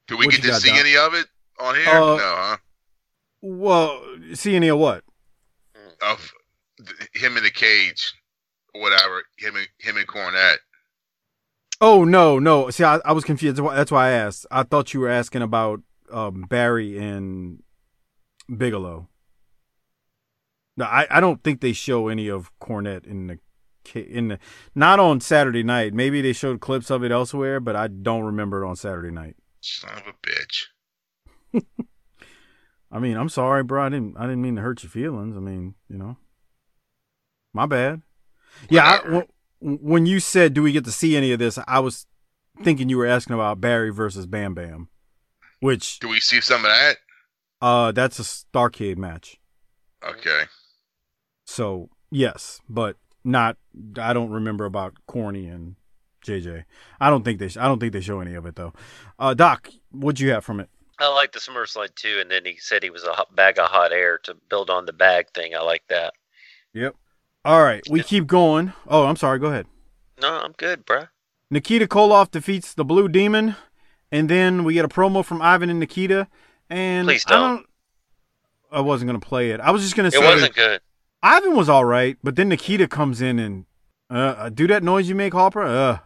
[0.06, 0.78] Do we What get to see Doc?
[0.78, 1.26] any of it
[1.58, 1.88] on here?
[1.88, 2.56] Uh, no, huh?
[3.40, 4.02] Well,
[4.34, 5.02] see any of what?
[6.02, 6.32] Of
[7.14, 8.12] him in the cage,
[8.74, 9.22] or whatever.
[9.38, 10.58] Him and him and Cornette.
[11.80, 12.70] Oh no, no.
[12.70, 13.56] See, I, I was confused.
[13.58, 14.46] That's why- I asked.
[14.50, 15.80] I thought you were asking about
[16.10, 17.62] um, Barry and
[18.54, 19.08] Bigelow.
[20.78, 23.38] No, I, I don't think they show any of Cornette in the
[23.94, 24.38] in the
[24.74, 25.94] not on Saturday night.
[25.94, 29.36] Maybe they showed clips of it elsewhere, but I don't remember it on Saturday night.
[29.60, 31.62] Son of a bitch.
[32.92, 33.84] I mean, I'm sorry, bro.
[33.86, 35.36] I didn't I didn't mean to hurt your feelings.
[35.36, 36.16] I mean, you know,
[37.54, 38.02] my bad.
[38.70, 39.26] Yeah, I, w-
[39.60, 42.06] when you said, "Do we get to see any of this?" I was
[42.62, 44.88] thinking you were asking about Barry versus Bam Bam,
[45.60, 46.96] which Do we see some of that?
[47.60, 49.38] uh, that's a Starcade match.
[50.02, 50.44] Okay.
[51.46, 53.56] So yes, but not.
[53.98, 55.76] I don't remember about Corny and
[56.24, 56.64] JJ.
[57.00, 57.50] I don't think they.
[57.58, 58.72] I don't think they show any of it though.
[59.18, 60.68] Uh, Doc, what'd you have from it?
[60.98, 63.66] I like the SummerSlam too, and then he said he was a hot bag of
[63.66, 65.54] hot air to build on the bag thing.
[65.54, 66.14] I like that.
[66.72, 66.96] Yep.
[67.46, 68.72] All right, we keep going.
[68.88, 69.38] Oh, I'm sorry.
[69.38, 69.66] Go ahead.
[70.20, 71.08] No, I'm good, bruh.
[71.48, 73.54] Nikita Koloff defeats the Blue Demon,
[74.10, 76.26] and then we get a promo from Ivan and Nikita.
[76.68, 77.66] And Please I don't.
[78.72, 79.60] I wasn't gonna play it.
[79.60, 80.80] I was just gonna It say wasn't good.
[81.22, 83.64] Ivan was all right, but then Nikita comes in and
[84.10, 85.62] uh, uh, do that noise you make, Hopper.
[85.62, 85.98] Uh,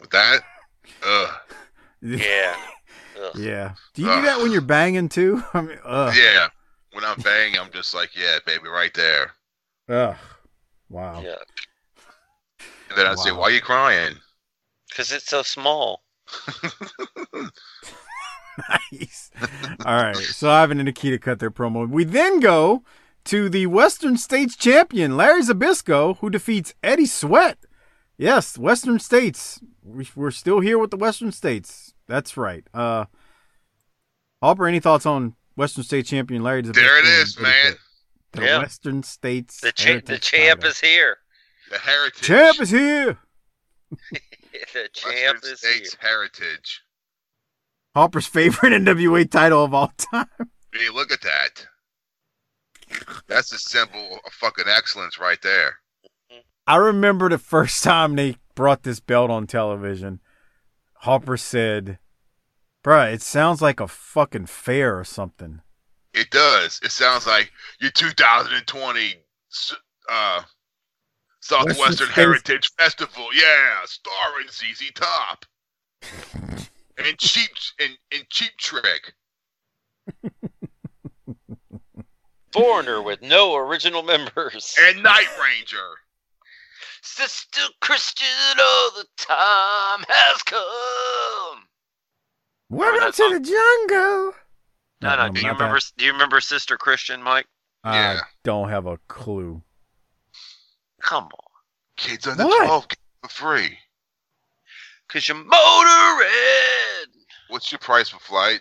[0.00, 0.40] With that,
[1.06, 1.30] ugh.
[2.02, 2.56] Yeah.
[3.36, 3.74] yeah.
[3.94, 5.42] Do you do that when you're banging too?
[5.54, 6.48] I mean, uh, Yeah.
[6.94, 9.32] When I'm banging, I'm just like, yeah, baby, right there.
[9.88, 10.16] Ugh.
[10.88, 11.22] Wow.
[11.22, 11.34] Yeah.
[12.88, 14.14] And then I say, why are you crying?
[14.88, 16.02] Because it's so small.
[18.92, 19.30] nice.
[19.84, 20.16] All right.
[20.16, 21.88] So Ivan and Nikita cut their promo.
[21.88, 22.84] We then go
[23.24, 27.58] to the Western States champion, Larry Zbyszko, who defeats Eddie Sweat.
[28.16, 29.60] Yes, Western States.
[29.82, 31.94] We- We're still here with the Western States.
[32.06, 32.64] That's right.
[32.72, 33.06] Uh,
[34.40, 36.74] Hopper, any thoughts on Western State champion Larry Zbyszko?
[36.74, 37.74] There it and is, Eddie man.
[38.32, 38.58] The Yeah.
[38.58, 39.60] Western States.
[39.60, 40.70] The champ, the Heritage champ title.
[40.70, 41.16] is here.
[41.70, 42.22] The heritage.
[42.22, 43.18] Champ is here.
[44.10, 45.72] the champ Western is here.
[45.74, 46.80] States heritage.
[47.94, 50.26] Hopper's favorite NWA title of all time.
[50.72, 51.66] Hey, look at that.
[53.28, 55.76] That's a symbol of fucking excellence right there.
[56.66, 60.20] I remember the first time they brought this belt on television.
[61.00, 61.98] Hopper said,
[62.84, 65.62] Bruh, it sounds like a fucking fair or something.
[66.12, 66.78] It does.
[66.84, 67.50] It sounds like
[67.80, 69.14] your 2020
[70.10, 70.42] uh,
[71.40, 73.26] Southwestern Western States- Heritage Festival.
[73.34, 75.46] Yeah, starring ZZ Top
[76.98, 77.50] and Cheap
[77.80, 79.14] and, and Cheap Trick.
[82.52, 84.76] Foreigner with no original members.
[84.78, 85.88] And Night Ranger.
[87.02, 91.64] Sister Christian, all the time has come.
[92.74, 94.34] Welcome to the jungle.
[95.00, 95.16] No, no.
[95.26, 95.74] No, Do you remember?
[95.74, 95.92] that.
[95.96, 97.46] Do you remember Sister Christian, Mike?
[97.84, 99.62] I don't have a clue.
[101.02, 101.30] Come on,
[101.96, 102.64] Kids under What?
[102.66, 103.78] 12 get for free.
[105.08, 107.12] cause you're motoring.
[107.48, 108.60] What's your price for flight?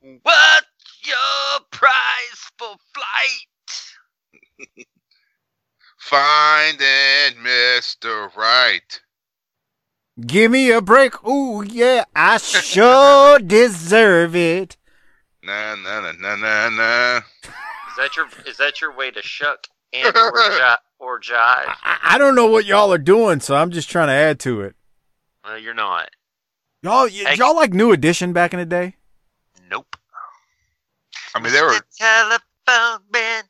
[0.00, 0.66] What's
[1.04, 4.86] your price for flight?
[5.98, 8.34] Find Finding Mr.
[8.36, 9.00] Right.
[10.26, 11.24] Give me a break.
[11.26, 14.76] Ooh, yeah, I sure deserve it.
[15.42, 17.16] Na na na na na na.
[17.16, 18.26] Is that your?
[18.46, 21.34] Is that your way to shuck and or, ji- or jive?
[21.82, 24.60] I, I don't know what y'all are doing, so I'm just trying to add to
[24.62, 24.76] it.
[25.44, 26.10] No, you're not.
[26.82, 28.96] Y'all, y- y'all like New Edition back in the day?
[29.70, 29.96] Nope.
[31.34, 33.44] I mean, they were The Telephone man.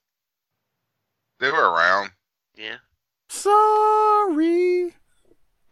[1.40, 2.10] they were around.
[2.56, 2.76] Yeah.
[3.28, 4.94] Sorry.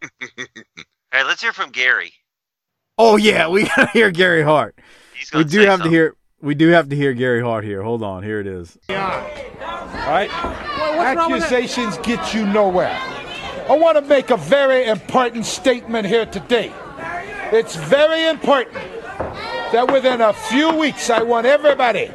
[1.13, 2.13] All right, let's hear from Gary.
[2.97, 4.75] Oh yeah, we gotta hear Gary Hart.
[5.13, 6.15] He's We gonna do say have to hear.
[6.41, 7.83] We do have to hear Gary Hart here.
[7.83, 8.77] Hold on, here it is.
[8.89, 10.29] All right?
[10.33, 12.97] Accusations get you nowhere.
[13.69, 16.73] I want to make a very important statement here today.
[17.51, 18.75] It's very important
[19.71, 22.11] that within a few weeks, I want everybody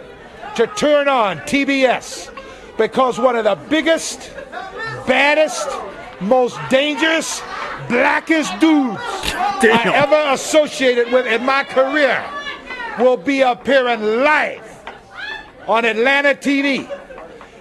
[0.56, 2.32] to turn on TBS
[2.76, 4.32] because one of the biggest,
[5.06, 5.68] baddest,
[6.20, 7.40] most dangerous,
[7.88, 12.24] blackest dudes I ever associated with in my career
[12.98, 14.62] will be appearing live
[15.66, 16.90] on Atlanta TV.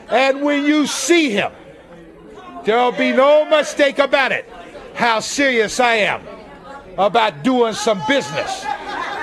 [0.09, 1.51] And when you see him,
[2.63, 4.47] there'll be no mistake about it
[4.93, 6.21] how serious I am
[6.97, 8.63] about doing some business.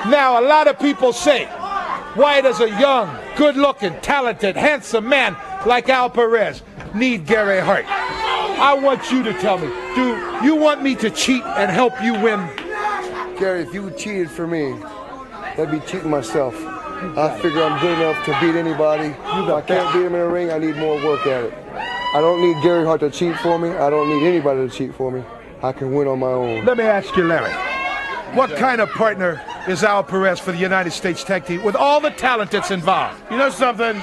[0.09, 1.47] Now, a lot of people say,
[2.15, 6.63] why does a young, good looking, talented, handsome man like Al Perez
[6.95, 7.87] need Gary Hart?
[8.61, 12.15] I want you to tell me, do you want me to cheat and help you
[12.15, 12.49] win?
[13.39, 14.79] Gary, if you cheated for me,
[15.57, 16.55] that'd be cheating myself.
[17.17, 19.09] I figure I'm good enough to beat anybody.
[19.09, 19.19] If
[19.51, 21.55] I can't beat him in a ring, I need more work at it.
[22.15, 23.71] I don't need Gary Hart to cheat for me.
[23.71, 25.25] I don't need anybody to cheat for me.
[25.63, 26.65] I can win on my own.
[26.65, 27.53] Let me ask you, Larry,
[28.37, 32.01] what kind of partner is Al Perez for the United States tag team with all
[32.01, 33.21] the talent that's involved?
[33.31, 34.01] You know something?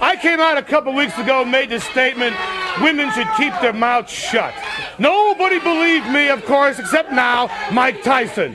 [0.00, 2.36] I came out a couple weeks ago and made this statement
[2.80, 4.54] women should keep their mouths shut.
[4.98, 8.54] Nobody believed me, of course, except now Mike Tyson.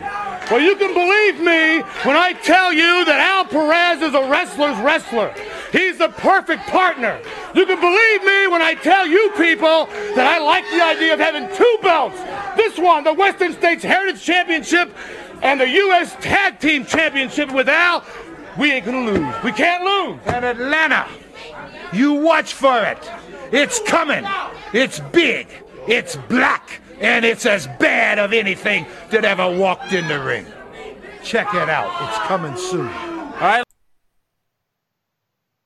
[0.52, 4.78] Well, you can believe me when I tell you that Al Perez is a wrestler's
[4.80, 5.34] wrestler.
[5.72, 7.20] He's the perfect partner.
[7.56, 9.86] You can believe me when I tell you people
[10.16, 12.20] that I like the idea of having two belts.
[12.58, 14.96] This one, the Western States Heritage Championship,
[15.42, 16.16] and the U.S.
[16.22, 18.04] Tag Team Championship with Al.
[18.58, 19.44] We ain't gonna lose.
[19.44, 20.20] We can't lose.
[20.28, 21.08] And Atlanta,
[21.92, 23.00] you watch for it.
[23.54, 24.26] It's coming.
[24.74, 25.48] It's big.
[25.88, 26.82] It's black.
[27.00, 30.48] And it's as bad of anything that ever walked in the ring.
[31.24, 32.10] Check it out.
[32.10, 32.88] It's coming soon.
[32.88, 33.64] All right.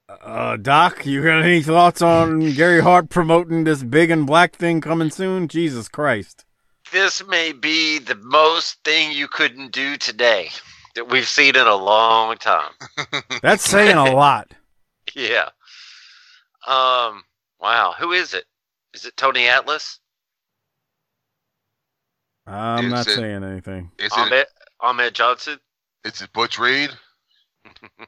[0.09, 4.81] Uh, Doc, you got any thoughts on Gary Hart promoting this big and black thing
[4.81, 5.47] coming soon?
[5.47, 6.43] Jesus Christ.
[6.91, 10.49] This may be the most thing you couldn't do today
[10.95, 12.71] that we've seen in a long time.
[13.41, 14.51] That's saying a lot.
[15.15, 15.49] Yeah.
[16.67, 17.23] Um.
[17.67, 17.93] Wow.
[17.99, 18.45] Who is it?
[18.93, 19.99] Is it Tony Atlas?
[22.45, 23.91] I'm Is not it- saying anything.
[23.99, 24.45] Is it, Ahmed,
[24.79, 25.59] Ahmed Johnson?
[26.05, 26.91] is it Butch Reed?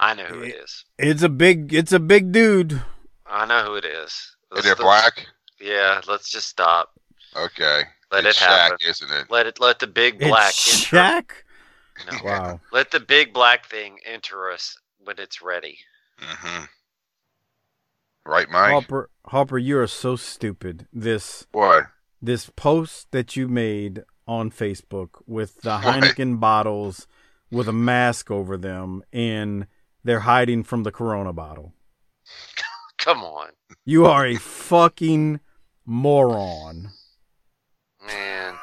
[0.00, 0.86] I know who it is.
[0.98, 1.74] It's a big.
[1.74, 2.80] It's a big dude.
[3.26, 4.10] I know who it is.
[4.10, 5.26] Is Let's it don't- black?
[5.60, 6.00] Yeah.
[6.08, 6.92] Let's just stop.
[7.36, 7.82] Okay.
[8.10, 8.78] Let it's it happen.
[8.80, 9.30] Shaq, isn't it?
[9.30, 9.60] Let it.
[9.60, 10.54] Let the big It's black.
[10.94, 12.10] enter- Shaq.
[12.10, 12.18] No.
[12.24, 12.60] Wow.
[12.72, 14.74] Let the big black thing enter us
[15.04, 15.76] when it's ready.
[16.18, 16.64] hmm
[18.26, 18.70] Right, Mike?
[18.72, 20.86] Harper, Harper, you are so stupid.
[20.92, 21.86] This What?
[22.22, 26.02] this post that you made on Facebook with the What?
[26.02, 27.06] Heineken bottles
[27.50, 29.66] with a mask over them and
[30.04, 31.72] they're hiding from the Corona bottle.
[32.98, 33.48] Come on,
[33.84, 35.40] You are a fucking
[35.86, 36.90] moron.
[38.06, 38.54] man.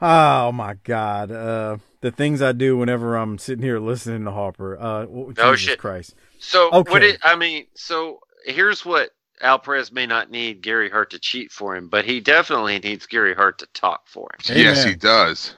[0.00, 1.30] Oh my god.
[1.30, 4.78] Uh the things I do whenever I'm sitting here listening to Harper.
[4.78, 5.78] Uh oh, Jesus shit.
[5.78, 6.14] Christ.
[6.38, 7.10] So what Okay.
[7.10, 7.18] it?
[7.22, 9.10] I mean, so here's what
[9.40, 13.06] Al Perez may not need Gary Hart to cheat for him, but he definitely needs
[13.06, 14.56] Gary Hart to talk for him.
[14.56, 15.54] Yes, he does.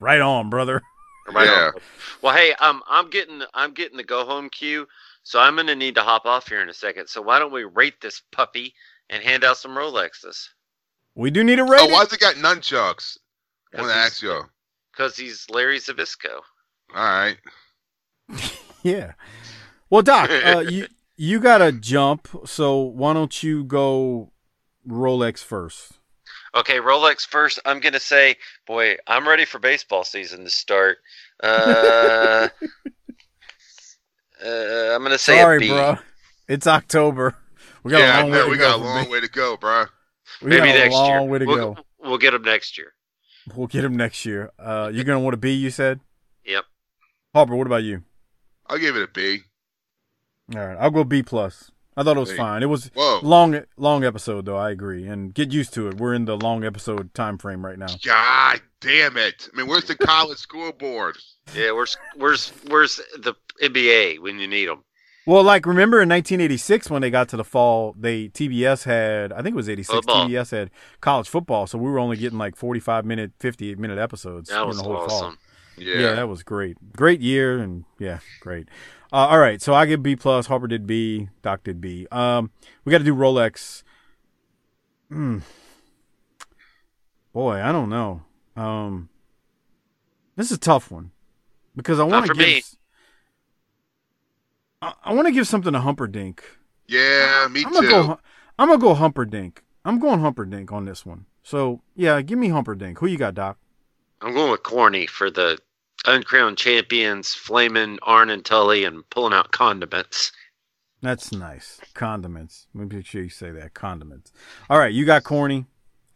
[0.00, 0.82] Right on, brother.
[1.32, 1.72] Right Yeah.
[1.74, 1.80] on.
[2.22, 4.88] Well, hey, um, I'm getting I'm getting the go home cue,
[5.22, 7.08] so I'm gonna need to hop off here in a second.
[7.08, 8.74] So why don't we rate this puppy
[9.10, 10.48] and hand out some Rolexes?
[11.18, 13.18] We do need a Oh, why's it got nunchucks?
[13.74, 14.30] I want to ask you.
[14.30, 14.46] All
[14.92, 16.40] Because he's Larry Zbyszko.
[16.94, 17.36] All right.
[18.84, 19.14] Yeah.
[19.90, 20.86] Well, Doc, uh, you
[21.16, 24.30] you got to jump, so why don't you go
[24.88, 25.94] Rolex first?
[26.54, 27.58] Okay, Rolex first.
[27.66, 28.36] I'm gonna say,
[28.68, 30.98] boy, I'm ready for baseball season to start.
[31.42, 32.48] Uh,
[34.44, 34.48] uh,
[34.94, 35.68] I'm gonna say Sorry, B.
[35.70, 35.96] bro.
[36.46, 37.34] It's October.
[37.82, 38.44] We got yeah, a I long know.
[38.44, 39.86] way We to got a long way to go, bro.
[40.42, 41.22] We Maybe got a next long year.
[41.24, 41.76] way to we'll, go.
[41.98, 42.92] we'll get them next year.
[43.54, 44.50] We'll get them next year.
[44.58, 45.52] Uh, you're gonna want a B.
[45.52, 46.00] You said.
[46.44, 46.64] Yep.
[47.34, 48.02] Harper, what about you?
[48.66, 49.40] I'll give it a B.
[50.54, 51.70] All right, I'll go B plus.
[51.96, 52.36] I thought it was Hey.
[52.36, 52.62] fine.
[52.62, 53.18] It was Whoa.
[53.22, 54.56] long, long episode though.
[54.56, 55.96] I agree, and get used to it.
[55.98, 57.88] We're in the long episode time frame right now.
[58.04, 59.48] God damn it!
[59.52, 61.16] I mean, where's the college scoreboard?
[61.54, 64.84] Yeah, where's where's where's the NBA when you need them?
[65.28, 69.42] Well, like remember in 1986 when they got to the fall, they TBS had I
[69.42, 69.94] think it was 86.
[69.94, 70.26] Football.
[70.26, 70.70] TBS had
[71.02, 74.78] college football, so we were only getting like 45 minute, 58 minute episodes That was
[74.78, 75.24] the whole fall.
[75.24, 75.38] awesome.
[75.76, 75.98] Yeah.
[75.98, 76.12] Yeah.
[76.14, 76.78] that was great.
[76.96, 78.68] Great year and yeah, great.
[79.12, 80.46] Uh, all right, so I give B plus.
[80.46, 81.28] Harper did B.
[81.42, 82.06] Doc did B.
[82.10, 82.50] Um,
[82.86, 83.82] we got to do Rolex.
[85.10, 85.40] Hmm.
[87.34, 88.22] Boy, I don't know.
[88.56, 89.10] Um,
[90.36, 91.10] this is a tough one
[91.76, 92.46] because I want to give.
[92.46, 92.62] me.
[94.82, 96.40] I, I want to give something to Humperdink.
[96.86, 97.80] Yeah, me I'm too.
[97.80, 98.02] gonna go.
[98.04, 98.18] Hu-
[98.58, 99.58] I'm gonna go Humperdink.
[99.84, 101.26] I'm going Humperdink on this one.
[101.42, 102.98] So yeah, give me Humperdink.
[102.98, 103.58] Who you got, Doc?
[104.20, 105.58] I'm going with Corny for the
[106.06, 110.32] uncrowned champions, flaming Arn and Tully, and pulling out condiments.
[111.00, 111.80] That's nice.
[111.94, 112.66] Condiments.
[112.74, 113.74] Make sure you say that.
[113.74, 114.32] Condiments.
[114.68, 115.66] All right, you got corny.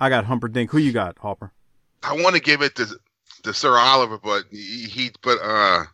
[0.01, 0.71] I got Humperdink.
[0.71, 1.53] Who you got, Hopper?
[2.03, 2.87] I want to give it to
[3.45, 5.85] to Sir Oliver, but he, he but uh,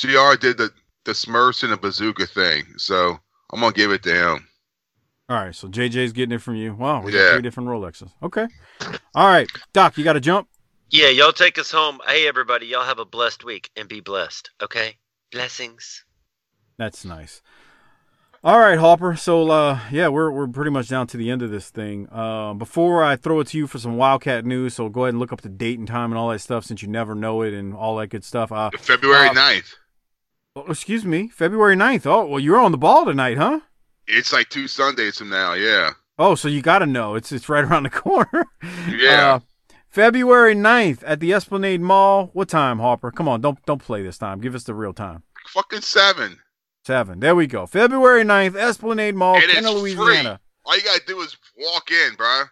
[0.00, 0.70] Gr did the
[1.08, 3.18] the Smurfs and the bazooka thing, so
[3.50, 4.46] I'm gonna give it to him.
[5.30, 6.74] All right, so JJ's getting it from you.
[6.74, 8.12] Wow, we got three different Rolexes.
[8.22, 8.46] Okay.
[9.14, 10.48] All right, Doc, you got to jump.
[10.90, 11.98] Yeah, y'all take us home.
[12.06, 14.50] Hey, everybody, y'all have a blessed week and be blessed.
[14.62, 14.98] Okay,
[15.32, 16.04] blessings.
[16.76, 17.40] That's nice.
[18.44, 19.16] All right, Hopper.
[19.16, 22.06] So uh, yeah, we're we're pretty much down to the end of this thing.
[22.12, 25.20] Uh, before I throw it to you for some Wildcat news, so go ahead and
[25.20, 27.54] look up the date and time and all that stuff since you never know it
[27.54, 28.52] and all that good stuff.
[28.52, 29.74] Uh, February uh, 9th.
[30.66, 32.06] Oh, excuse me, February 9th.
[32.06, 33.60] Oh, well, you're on the ball tonight, huh?
[34.06, 35.52] It's like two Sundays from now.
[35.54, 37.14] Yeah, Oh, so you got to know.
[37.14, 38.46] It's it's right around the corner.
[38.88, 39.34] yeah.
[39.34, 39.40] Uh,
[39.88, 42.30] February 9th at the Esplanade Mall.
[42.32, 43.10] What time, Harper?
[43.10, 44.40] Come on, don't don't play this time.
[44.40, 45.22] Give us the real time.
[45.48, 46.38] Fucking seven.
[46.84, 47.20] Seven.
[47.20, 47.66] There we go.
[47.66, 50.40] February 9th, Esplanade Mall, and Kenner, Louisiana.
[50.40, 50.44] free.
[50.64, 52.44] All you gotta do is walk in, bro.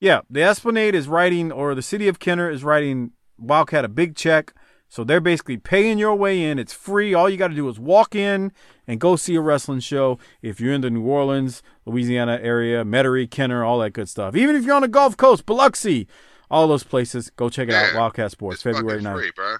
[0.00, 4.14] Yeah, the Esplanade is writing, or the city of Kenner is writing Wildcat a big
[4.16, 4.54] check.
[4.88, 6.58] So they're basically paying your way in.
[6.58, 7.12] It's free.
[7.12, 8.52] All you got to do is walk in
[8.86, 10.18] and go see a wrestling show.
[10.40, 14.34] If you're in the New Orleans, Louisiana area, Metairie, Kenner, all that good stuff.
[14.34, 16.08] Even if you're on the Gulf Coast, Biloxi,
[16.50, 17.92] all those places, go check it out.
[17.92, 17.98] Yeah.
[17.98, 19.14] Wildcat Sports, February Fucking 9th.
[19.20, 19.56] free, bro.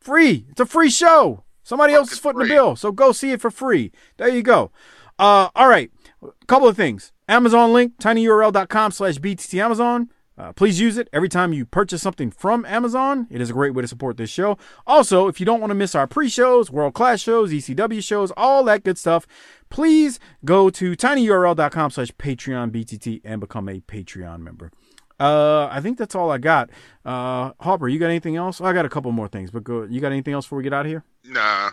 [0.00, 0.46] Free.
[0.50, 1.44] It's a free show.
[1.62, 2.74] Somebody else is footing the bill.
[2.76, 3.92] So go see it for free.
[4.16, 4.70] There you go.
[5.18, 5.90] Uh, all right.
[6.22, 7.12] A couple of things.
[7.28, 10.10] Amazon link, tinyurl.com slash BTT Amazon.
[10.36, 13.26] Uh, please use it every time you purchase something from Amazon.
[13.30, 14.58] It is a great way to support this show.
[14.86, 18.82] Also, if you don't want to miss our pre-shows, world-class shows, ECW shows, all that
[18.82, 19.26] good stuff,
[19.70, 24.72] please go to tinyurl.com slash Patreon BTT and become a Patreon member.
[25.20, 26.70] Uh, I think that's all I got.
[27.04, 28.60] Uh, Harper, you got anything else?
[28.60, 29.84] I got a couple more things, but go.
[29.84, 31.04] You got anything else before we get out of here?
[31.24, 31.70] Nah.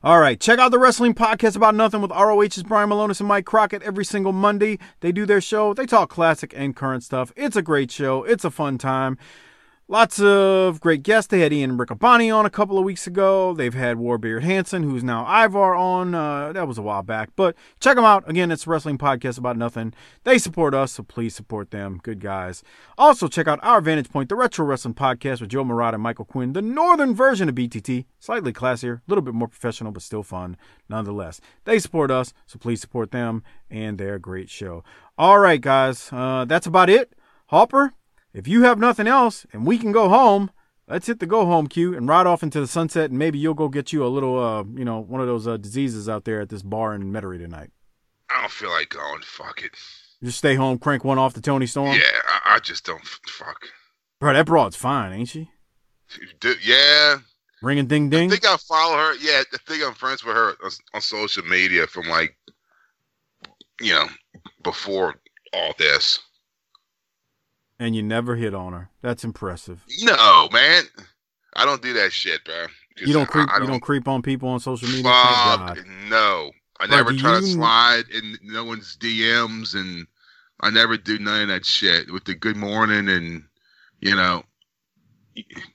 [0.00, 3.44] All right, check out the wrestling podcast about nothing with ROH's Brian Malonis and Mike
[3.44, 4.78] Crockett every single Monday.
[5.00, 5.74] They do their show.
[5.74, 7.32] They talk classic and current stuff.
[7.34, 8.22] It's a great show.
[8.22, 9.18] It's a fun time.
[9.90, 11.30] Lots of great guests.
[11.30, 13.54] They had Ian Riccaboni on a couple of weeks ago.
[13.54, 16.14] They've had Warbeard Hanson, who's now Ivar, on.
[16.14, 17.30] Uh, that was a while back.
[17.36, 18.28] But check them out.
[18.28, 19.94] Again, it's a wrestling podcast about nothing.
[20.24, 22.00] They support us, so please support them.
[22.02, 22.62] Good guys.
[22.98, 26.26] Also, check out our Vantage Point, the Retro Wrestling Podcast with Joe Murata and Michael
[26.26, 28.04] Quinn, the northern version of BTT.
[28.18, 30.58] Slightly classier, a little bit more professional, but still fun
[30.90, 31.40] nonetheless.
[31.64, 34.84] They support us, so please support them and their great show.
[35.16, 36.10] All right, guys.
[36.12, 37.14] Uh, that's about it.
[37.46, 37.94] Hopper,
[38.32, 40.50] if you have nothing else and we can go home,
[40.86, 43.10] let's hit the go home cue and ride off into the sunset.
[43.10, 45.56] And maybe you'll go get you a little, uh, you know, one of those uh,
[45.56, 47.70] diseases out there at this bar in Metairie tonight.
[48.30, 49.22] I don't feel like going.
[49.22, 49.72] Fuck it.
[50.22, 51.94] Just stay home, crank one off to Toni Storm.
[51.94, 52.02] Yeah,
[52.44, 53.04] I, I just don't.
[53.04, 53.66] Fuck.
[54.20, 55.50] Bro, that broad's fine, ain't she?
[56.64, 57.18] Yeah.
[57.62, 58.28] Ring and ding ding.
[58.28, 59.14] I think I follow her.
[59.16, 62.36] Yeah, I think I'm friends with her on, on social media from like,
[63.80, 64.06] you know,
[64.62, 65.14] before
[65.52, 66.20] all this.
[67.78, 68.90] And you never hit on her.
[69.02, 69.84] That's impressive.
[70.02, 70.84] No, man.
[71.54, 72.66] I don't do that shit, bro.
[72.96, 73.48] You don't creep.
[73.48, 75.04] I, I you don't creep on people on social media.
[75.04, 75.84] Fuck God.
[76.08, 76.50] no.
[76.80, 80.06] I Bro, never try to slide in no one's DMs, and
[80.60, 83.42] I never do none of that shit with the good morning and
[84.00, 84.44] you know,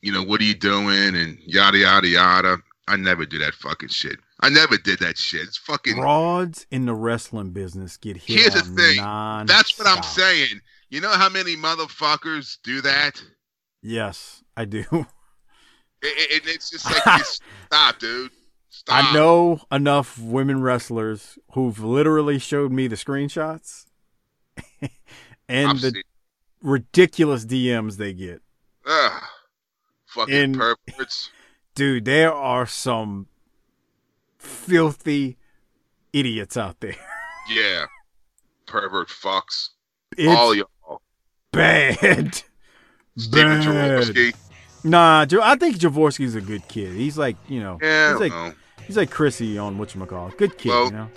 [0.02, 2.58] you know what are you doing and yada yada yada.
[2.88, 4.18] I never do that fucking shit.
[4.42, 5.42] I never did that shit.
[5.42, 5.96] It's fucking.
[5.96, 8.98] Broads in the wrestling business get hit Here's the thing.
[8.98, 10.60] non- That's what I'm saying.
[10.94, 13.20] You know how many motherfuckers do that?
[13.82, 14.86] Yes, I do.
[14.92, 15.08] It,
[16.04, 18.30] it, it's just like just stop, dude.
[18.70, 19.04] Stop.
[19.04, 23.86] I know enough women wrestlers who've literally showed me the screenshots
[25.50, 26.04] and I've the seen-
[26.62, 28.44] ridiculous DMs they get.
[28.86, 29.24] Ugh.
[30.10, 31.32] Fucking In- perverts.
[31.74, 33.26] Dude, there are some
[34.38, 35.38] filthy
[36.12, 36.98] idiots out there.
[37.50, 37.86] Yeah.
[38.68, 39.70] Pervert fucks.
[40.16, 40.68] It's All y'all.
[41.54, 41.98] Bad.
[42.00, 42.42] Bad.
[43.64, 44.34] Jaworski.
[44.84, 46.94] Nah, I think Jaworski's a good kid.
[46.96, 48.54] He's like, you know, Yeah, he's like know.
[48.86, 50.38] he's like Chrissy on whatchamacallit.
[50.38, 51.10] Good kid, Well, you know.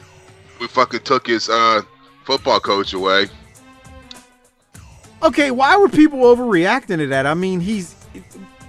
[0.60, 1.82] We fucking took his uh
[2.24, 3.26] football coach away.
[5.22, 7.26] Okay, why were people overreacting to that?
[7.26, 7.94] I mean, he's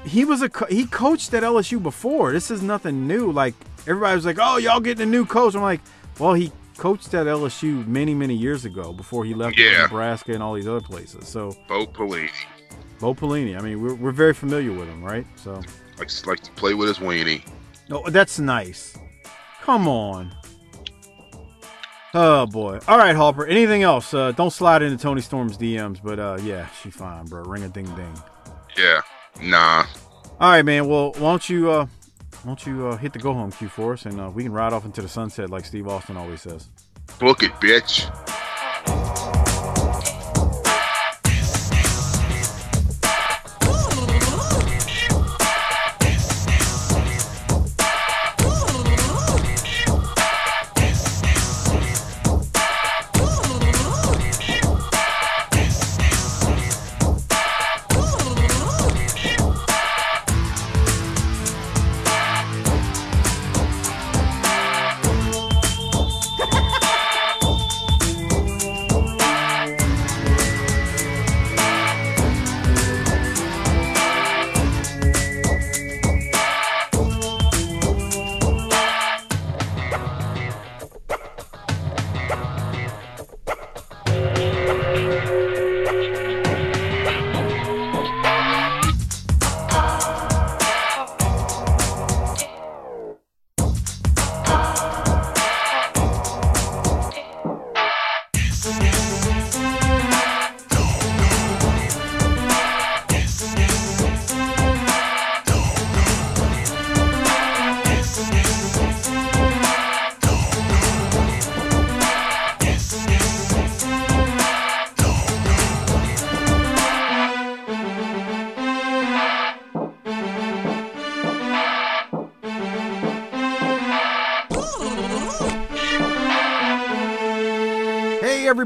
[0.06, 2.32] he was a he coached at LSU before.
[2.32, 3.32] This is nothing new.
[3.32, 3.54] Like
[3.86, 5.82] everybody was like, "Oh, y'all getting a new coach." I'm like,
[6.18, 9.84] "Well, he coached at LSU many, many years ago before he left Yeah.
[9.84, 11.28] Nebraska and all these other places.
[11.28, 12.30] So Bo Pelini
[13.00, 13.58] Bo Pelini.
[13.58, 15.26] I mean, we're, we're very familiar with him, right?
[15.36, 15.62] So
[16.00, 17.44] likes likes to play with his weenie.
[17.90, 18.98] no, that's nice.
[19.62, 20.34] Come on.
[22.14, 22.80] Oh boy.
[22.88, 23.46] All right, Harper.
[23.46, 24.14] Anything else?
[24.14, 27.44] Uh, don't slide into Toni Storm's DMs, but uh, yeah, she fine, bro.
[27.44, 28.14] Ring a ding ding.
[28.78, 29.02] Yeah,
[29.42, 29.86] nah.
[30.40, 30.88] All right, man.
[30.88, 31.88] Well, why don't you uh,
[32.48, 34.74] don't you uh, hit the go home cue for us, and uh, we can ride
[34.74, 36.70] off into the sunset like Steve Austin always says.
[37.20, 38.08] Book it, bitch.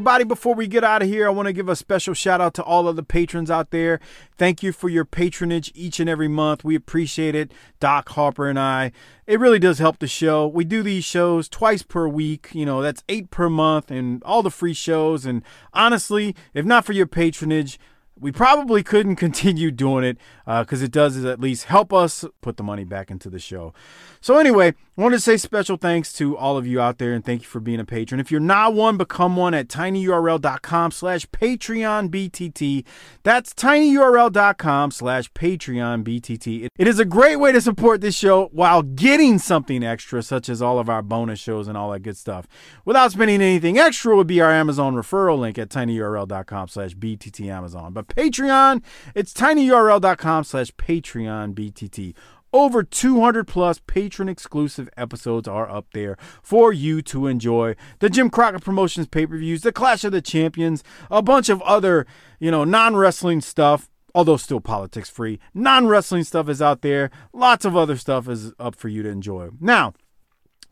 [0.02, 2.56] Everybody, before we get out of here, I want to give a special shout out
[2.56, 4.00] to all of the patrons out there.
[4.36, 6.64] Thank you for your patronage each and every month.
[6.64, 8.94] We appreciate it, Doc Harper and I.
[9.28, 10.48] It really does help the show.
[10.48, 12.50] We do these shows twice per week.
[12.52, 15.24] You know, that's eight per month and all the free shows.
[15.24, 17.80] And honestly, if not for your patronage,
[18.20, 20.18] we probably couldn't continue doing it
[20.48, 23.72] uh, because it does at least help us put the money back into the show.
[24.20, 27.24] So anyway, I want to say special thanks to all of you out there and
[27.24, 28.20] thank you for being a patron.
[28.20, 32.84] If you're not one, become one at tinyurl.com slash Patreon BTT.
[33.24, 36.68] That's tinyurl.com slash Patreon BTT.
[36.78, 40.62] It is a great way to support this show while getting something extra, such as
[40.62, 42.46] all of our bonus shows and all that good stuff.
[42.84, 47.94] Without spending anything extra would be our Amazon referral link at tinyurl.com slash BTT Amazon.
[47.94, 48.84] But Patreon,
[49.16, 52.14] it's tinyurl.com slash Patreon BTT.
[52.54, 57.76] Over 200 plus patron exclusive episodes are up there for you to enjoy.
[58.00, 61.62] The Jim Crockett Promotions pay per views, the Clash of the Champions, a bunch of
[61.62, 62.06] other,
[62.40, 65.40] you know, non wrestling stuff, although still politics free.
[65.54, 67.10] Non wrestling stuff is out there.
[67.32, 69.50] Lots of other stuff is up for you to enjoy.
[69.62, 69.94] Now,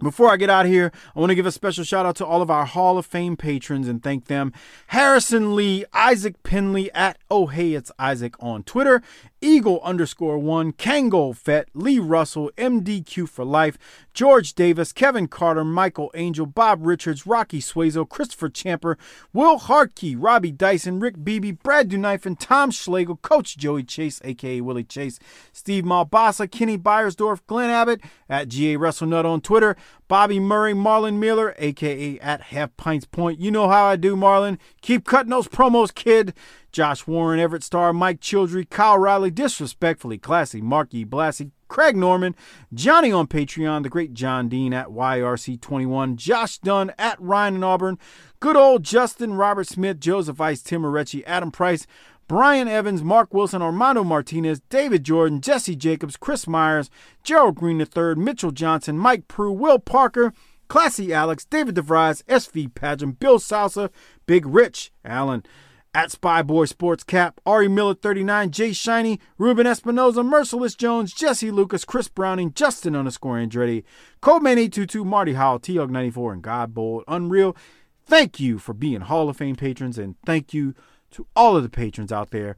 [0.01, 2.26] before I get out of here, I want to give a special shout out to
[2.26, 4.53] all of our Hall of Fame patrons and thank them.
[4.88, 9.01] Harrison Lee, Isaac Penley at Oh Hey It's Isaac on Twitter,
[9.41, 13.78] Eagle underscore one, Kango Fett, Lee Russell, MDQ for Life,
[14.14, 18.98] George Davis, Kevin Carter, Michael Angel, Bob Richards, Rocky Swazo, Christopher Champer,
[19.34, 24.84] Will Hartkey, Robbie Dyson, Rick Beebe, Brad Dunifin, Tom Schlegel, Coach Joey Chase, aka Willie
[24.84, 25.20] Chase,
[25.52, 29.76] Steve Malbasa, Kenny Byersdorf, Glenn Abbott at GA WrestleNut on Twitter,
[30.07, 33.40] Bobby Murray, Marlon Miller, aka at Half Pints Point.
[33.40, 34.57] You know how I do, Marlon.
[34.82, 36.34] Keep cutting those promos, kid.
[36.72, 42.36] Josh Warren, Everett Starr, Mike Childry, Kyle Riley, Disrespectfully Classy, Marky Blassie, Craig Norman,
[42.74, 47.98] Johnny on Patreon, the great John Dean at YRC21, Josh Dunn at Ryan and Auburn,
[48.40, 51.86] good old Justin, Robert Smith, Joseph Ice, Tim Arechi, Adam Price,
[52.28, 56.91] Brian Evans, Mark Wilson, Armando Martinez, David Jordan, Jesse Jacobs, Chris Myers,
[57.24, 60.32] Gerald Green III, Mitchell Johnson, Mike Prue, Will Parker,
[60.68, 63.90] Classy Alex, David DeVries, SV Pageant, Bill Salsa,
[64.28, 65.44] Big Rich, Allen,
[65.94, 71.86] at Spyboy Sports Cap, Ari Miller 39, Jay Shiny, Ruben Espinoza, Merciless Jones, Jesse Lucas,
[71.86, 73.84] Chris Browning, Justin underscore Andretti,
[74.22, 77.56] Coleman 822, Marty Howell, T-Hug 94, and Godbold Unreal.
[78.06, 80.76] Thank you for being Hall of Fame patrons, and thank you
[81.11, 82.57] to all of the patrons out there.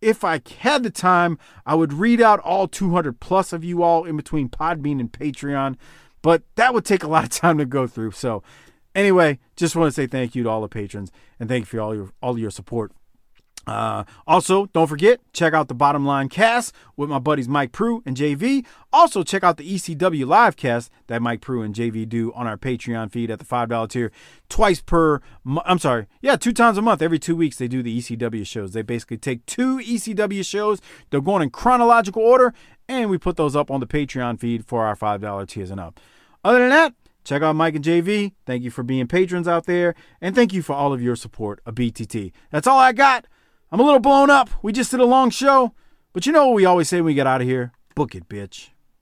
[0.00, 4.04] If I had the time, I would read out all 200 plus of you all
[4.04, 5.76] in between Podbean and Patreon,
[6.22, 8.12] but that would take a lot of time to go through.
[8.12, 8.42] So,
[8.94, 11.80] anyway, just want to say thank you to all the patrons and thank you for
[11.80, 12.92] all your all your support.
[13.66, 18.02] Uh, also, don't forget, check out the Bottom Line cast with my buddies Mike Prue
[18.04, 18.66] and JV.
[18.92, 22.56] Also, check out the ECW live cast that Mike Prue and JV do on our
[22.56, 24.10] Patreon feed at the $5 tier
[24.48, 25.20] twice per
[25.64, 27.02] I'm sorry, yeah, two times a month.
[27.02, 28.72] Every two weeks, they do the ECW shows.
[28.72, 32.52] They basically take two ECW shows, they're going in chronological order,
[32.88, 36.00] and we put those up on the Patreon feed for our $5 tiers and up.
[36.44, 36.94] Other than that,
[37.24, 38.32] Check out Mike and JV.
[38.46, 39.94] Thank you for being patrons out there.
[40.20, 42.32] And thank you for all of your support of BTT.
[42.50, 43.26] That's all I got.
[43.70, 44.50] I'm a little blown up.
[44.62, 45.72] We just did a long show.
[46.12, 47.72] But you know what we always say when we get out of here?
[47.94, 48.71] Book it, bitch.